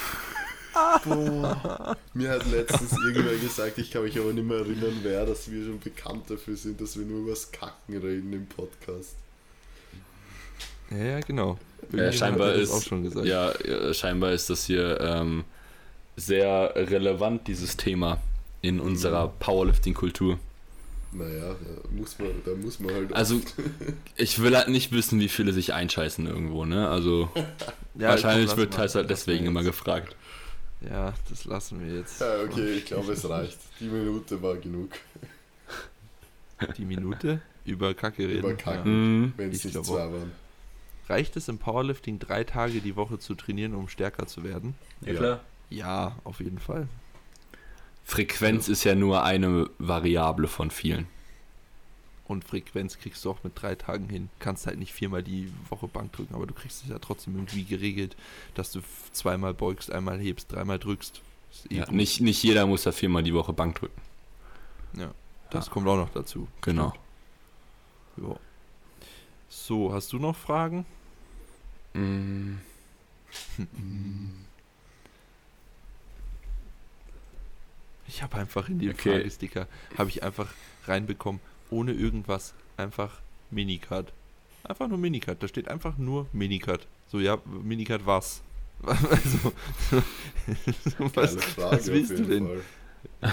Mir 2.14 2.30
hat 2.30 2.50
letztens 2.50 2.92
irgendwer 3.04 3.36
gesagt, 3.36 3.78
ich 3.78 3.90
kann 3.90 4.02
mich 4.02 4.18
aber 4.18 4.32
nicht 4.32 4.46
mehr 4.46 4.58
erinnern, 4.58 4.98
wer, 5.02 5.26
dass 5.26 5.50
wir 5.50 5.64
schon 5.64 5.80
bekannt 5.80 6.30
dafür 6.30 6.56
sind, 6.56 6.80
dass 6.80 6.98
wir 6.98 7.04
nur 7.04 7.20
über 7.20 7.30
das 7.30 7.50
Kacken 7.50 7.96
reden 7.96 8.32
im 8.32 8.46
Podcast. 8.46 9.16
Ja, 10.90 10.98
ja, 10.98 11.20
genau. 11.20 11.58
Ja, 11.92 12.12
scheinbar 12.12 12.54
ist, 12.54 12.70
auch 12.70 12.82
schon 12.82 13.02
gesagt. 13.04 13.26
ja, 13.26 13.52
scheinbar 13.92 14.32
ist 14.32 14.50
das 14.50 14.64
hier 14.64 15.00
ähm, 15.00 15.44
sehr 16.16 16.72
relevant, 16.76 17.46
dieses 17.48 17.76
Thema 17.76 18.20
in 18.62 18.80
unserer 18.80 19.28
Powerlifting-Kultur. 19.28 20.38
Naja, 21.12 21.54
da 21.54 21.88
muss 21.96 22.18
man, 22.18 22.28
da 22.44 22.54
muss 22.54 22.80
man 22.80 22.94
halt. 22.94 23.12
Also, 23.12 23.40
ich 24.16 24.42
will 24.42 24.56
halt 24.56 24.68
nicht 24.68 24.90
wissen, 24.92 25.20
wie 25.20 25.28
viele 25.28 25.52
sich 25.52 25.72
einscheißen 25.72 26.26
irgendwo, 26.26 26.64
ne? 26.64 26.88
Also, 26.88 27.30
Ja, 27.96 28.08
wahrscheinlich 28.08 28.56
wird 28.56 28.76
mal, 28.76 28.88
halt 28.88 29.10
deswegen 29.10 29.46
immer 29.46 29.60
jetzt. 29.60 29.70
gefragt. 29.70 30.16
Ja, 30.88 31.14
das 31.30 31.44
lassen 31.44 31.80
wir 31.84 31.98
jetzt. 31.98 32.20
ja, 32.20 32.42
okay, 32.42 32.74
ich 32.74 32.84
glaube, 32.86 33.12
es 33.12 33.28
reicht. 33.28 33.58
Die 33.80 33.88
Minute 33.88 34.42
war 34.42 34.56
genug. 34.56 34.90
Die 36.76 36.84
Minute 36.84 37.40
über 37.64 37.94
Kacke 37.94 38.28
reden. 38.28 38.38
Über 38.40 38.54
Kacke. 38.54 38.88
Mhm. 38.88 39.32
Wenn 39.36 39.50
es 39.50 39.64
Ich 39.64 39.74
nicht 39.74 39.84
zwei 39.84 40.12
waren. 40.12 40.32
Reicht 41.08 41.36
es 41.36 41.48
im 41.48 41.58
Powerlifting 41.58 42.18
drei 42.18 42.44
Tage 42.44 42.80
die 42.80 42.96
Woche 42.96 43.18
zu 43.18 43.34
trainieren, 43.34 43.74
um 43.74 43.88
stärker 43.88 44.26
zu 44.26 44.42
werden? 44.44 44.74
Ja, 45.02 45.14
klar. 45.14 45.40
Ja, 45.70 46.16
auf 46.24 46.40
jeden 46.40 46.58
Fall. 46.58 46.88
Frequenz 48.04 48.68
ist 48.68 48.84
ja 48.84 48.94
nur 48.94 49.24
eine 49.24 49.68
Variable 49.78 50.46
von 50.46 50.70
vielen. 50.70 51.06
Und 52.26 52.42
Frequenz 52.44 52.98
kriegst 52.98 53.22
du 53.24 53.30
auch 53.30 53.44
mit 53.44 53.52
drei 53.60 53.74
Tagen 53.74 54.08
hin. 54.08 54.30
Kannst 54.38 54.66
halt 54.66 54.78
nicht 54.78 54.94
viermal 54.94 55.22
die 55.22 55.52
Woche 55.68 55.88
Bank 55.88 56.12
drücken, 56.12 56.34
aber 56.34 56.46
du 56.46 56.54
kriegst 56.54 56.82
es 56.82 56.88
ja 56.88 56.98
trotzdem 56.98 57.34
irgendwie 57.34 57.64
geregelt, 57.64 58.16
dass 58.54 58.72
du 58.72 58.80
zweimal 59.12 59.52
beugst, 59.52 59.92
einmal 59.92 60.18
hebst, 60.18 60.50
dreimal 60.50 60.78
drückst. 60.78 61.20
Eh 61.70 61.76
Ja, 61.76 61.90
nicht, 61.90 62.20
nicht 62.22 62.42
jeder 62.42 62.66
muss 62.66 62.84
ja 62.84 62.92
viermal 62.92 63.22
die 63.22 63.34
Woche 63.34 63.52
Bank 63.52 63.76
drücken. 63.76 64.00
Das 65.50 65.66
Ja. 65.66 65.72
kommt 65.72 65.86
auch 65.86 65.96
noch 65.96 66.10
dazu. 66.10 66.48
Genau. 66.62 66.94
Ja. 68.16 68.36
So, 69.50 69.92
hast 69.92 70.12
du 70.12 70.18
noch 70.18 70.34
Fragen? 70.34 70.84
Mm, 71.92 72.54
Ich 78.06 78.22
habe 78.22 78.36
einfach 78.36 78.68
in 78.68 78.78
den 78.78 78.90
Okay. 78.90 79.12
Fragesticker, 79.12 79.66
habe 79.96 80.08
ich 80.10 80.22
einfach 80.22 80.52
reinbekommen, 80.86 81.40
ohne 81.70 81.92
irgendwas, 81.92 82.54
einfach 82.76 83.20
Minicut. 83.50 84.12
Einfach 84.64 84.88
nur 84.88 84.98
Minicut. 84.98 85.42
Da 85.42 85.48
steht 85.48 85.68
einfach 85.68 85.98
nur 85.98 86.26
Minicut. 86.32 86.86
So, 87.06 87.20
ja, 87.20 87.38
Minicut 87.44 88.06
was? 88.06 88.42
Also, 88.86 89.52
so, 90.84 91.16
was, 91.16 91.36
Frage 91.36 91.76
was 91.76 91.86
willst 91.86 92.18
du 92.18 92.24
denn? 92.24 92.46
Fall. 92.46 93.32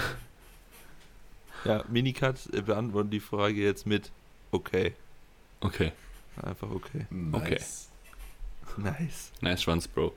Ja, 1.64 1.84
Minicut 1.88 2.52
äh, 2.52 2.62
beantworten 2.62 3.10
die 3.10 3.20
Frage 3.20 3.62
jetzt 3.62 3.86
mit 3.86 4.10
okay. 4.50 4.94
okay. 5.60 5.92
Einfach 6.42 6.70
okay. 6.70 7.06
Nice. 7.10 7.88
Nice. 8.76 9.30
Nice 9.40 9.62
Schwanz, 9.62 9.86
Bro. 9.86 10.12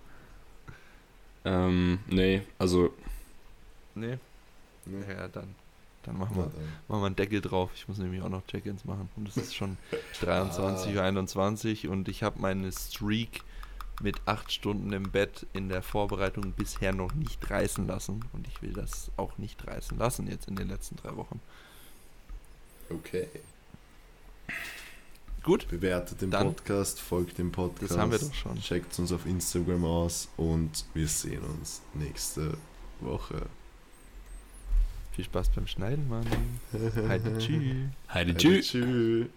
Ähm, 1.44 2.00
nee, 2.08 2.42
also, 2.58 2.94
Nee, 3.96 4.18
Ne? 4.86 5.06
ja, 5.08 5.28
dann, 5.30 5.56
dann 6.06 6.18
machen 6.18 6.36
wir, 6.38 6.44
dann. 6.44 6.64
machen 6.88 7.02
wir 7.02 7.06
einen 7.08 7.16
Deckel 7.16 7.42
drauf. 7.42 7.72
Ich 7.76 7.88
muss 7.88 7.98
nämlich 7.98 8.22
auch 8.22 8.30
noch 8.30 8.46
Check-ins 8.48 8.86
machen. 8.86 9.10
Und 9.16 9.28
es 9.28 9.38
ist 9.38 9.56
schon 9.56 9.78
23 10.22 10.92
Ah. 10.92 10.96
Uhr 10.96 11.04
21 11.04 11.88
und 11.88 12.08
ich 12.08 12.24
habe 12.24 12.40
meine 12.40 12.72
Streak 12.72 13.44
mit 14.02 14.18
8 14.26 14.52
Stunden 14.52 14.92
im 14.94 15.12
Bett 15.12 15.48
in 15.54 15.70
der 15.70 15.82
Vorbereitung 15.82 16.52
bisher 16.52 16.92
noch 16.94 17.14
nicht 17.14 17.50
reißen 17.50 17.88
lassen. 17.88 18.26
Und 18.34 18.48
ich 18.48 18.62
will 18.62 18.74
das 18.74 19.10
auch 19.18 19.38
nicht 19.38 19.66
reißen 19.66 19.98
lassen 19.98 20.28
jetzt 20.28 20.48
in 20.48 20.56
den 20.56 20.68
letzten 20.68 20.98
drei 20.98 21.16
Wochen. 21.16 21.40
Okay. 22.90 23.28
Gut, 25.44 25.68
Bewertet 25.70 26.22
den 26.22 26.32
Dann- 26.32 26.48
Podcast, 26.56 27.00
folgt 27.00 27.38
dem 27.38 27.52
Podcast. 27.52 27.92
das 27.92 27.98
haben 28.00 28.12
wir 28.12 28.18
doch 28.20 28.34
schon. 28.34 28.60
Checkt 28.60 28.98
uns 28.98 29.12
auf 29.12 29.26
Instagram 29.28 29.86
aus 29.86 30.28
und 30.38 30.86
wir 30.96 31.08
sehen 31.08 31.42
uns 31.44 31.82
nächste 31.94 32.58
Woche. 33.00 33.46
Viel 35.16 35.24
Spaß 35.24 35.50
beim 35.52 35.66
Schneiden, 35.66 36.10
Mann. 36.10 36.26
Heide, 37.08 37.38
tschüss. 37.38 37.62
Heide, 37.64 37.90
Heide, 38.10 38.36
tschüss. 38.36 38.68
Tschüss. 38.68 39.28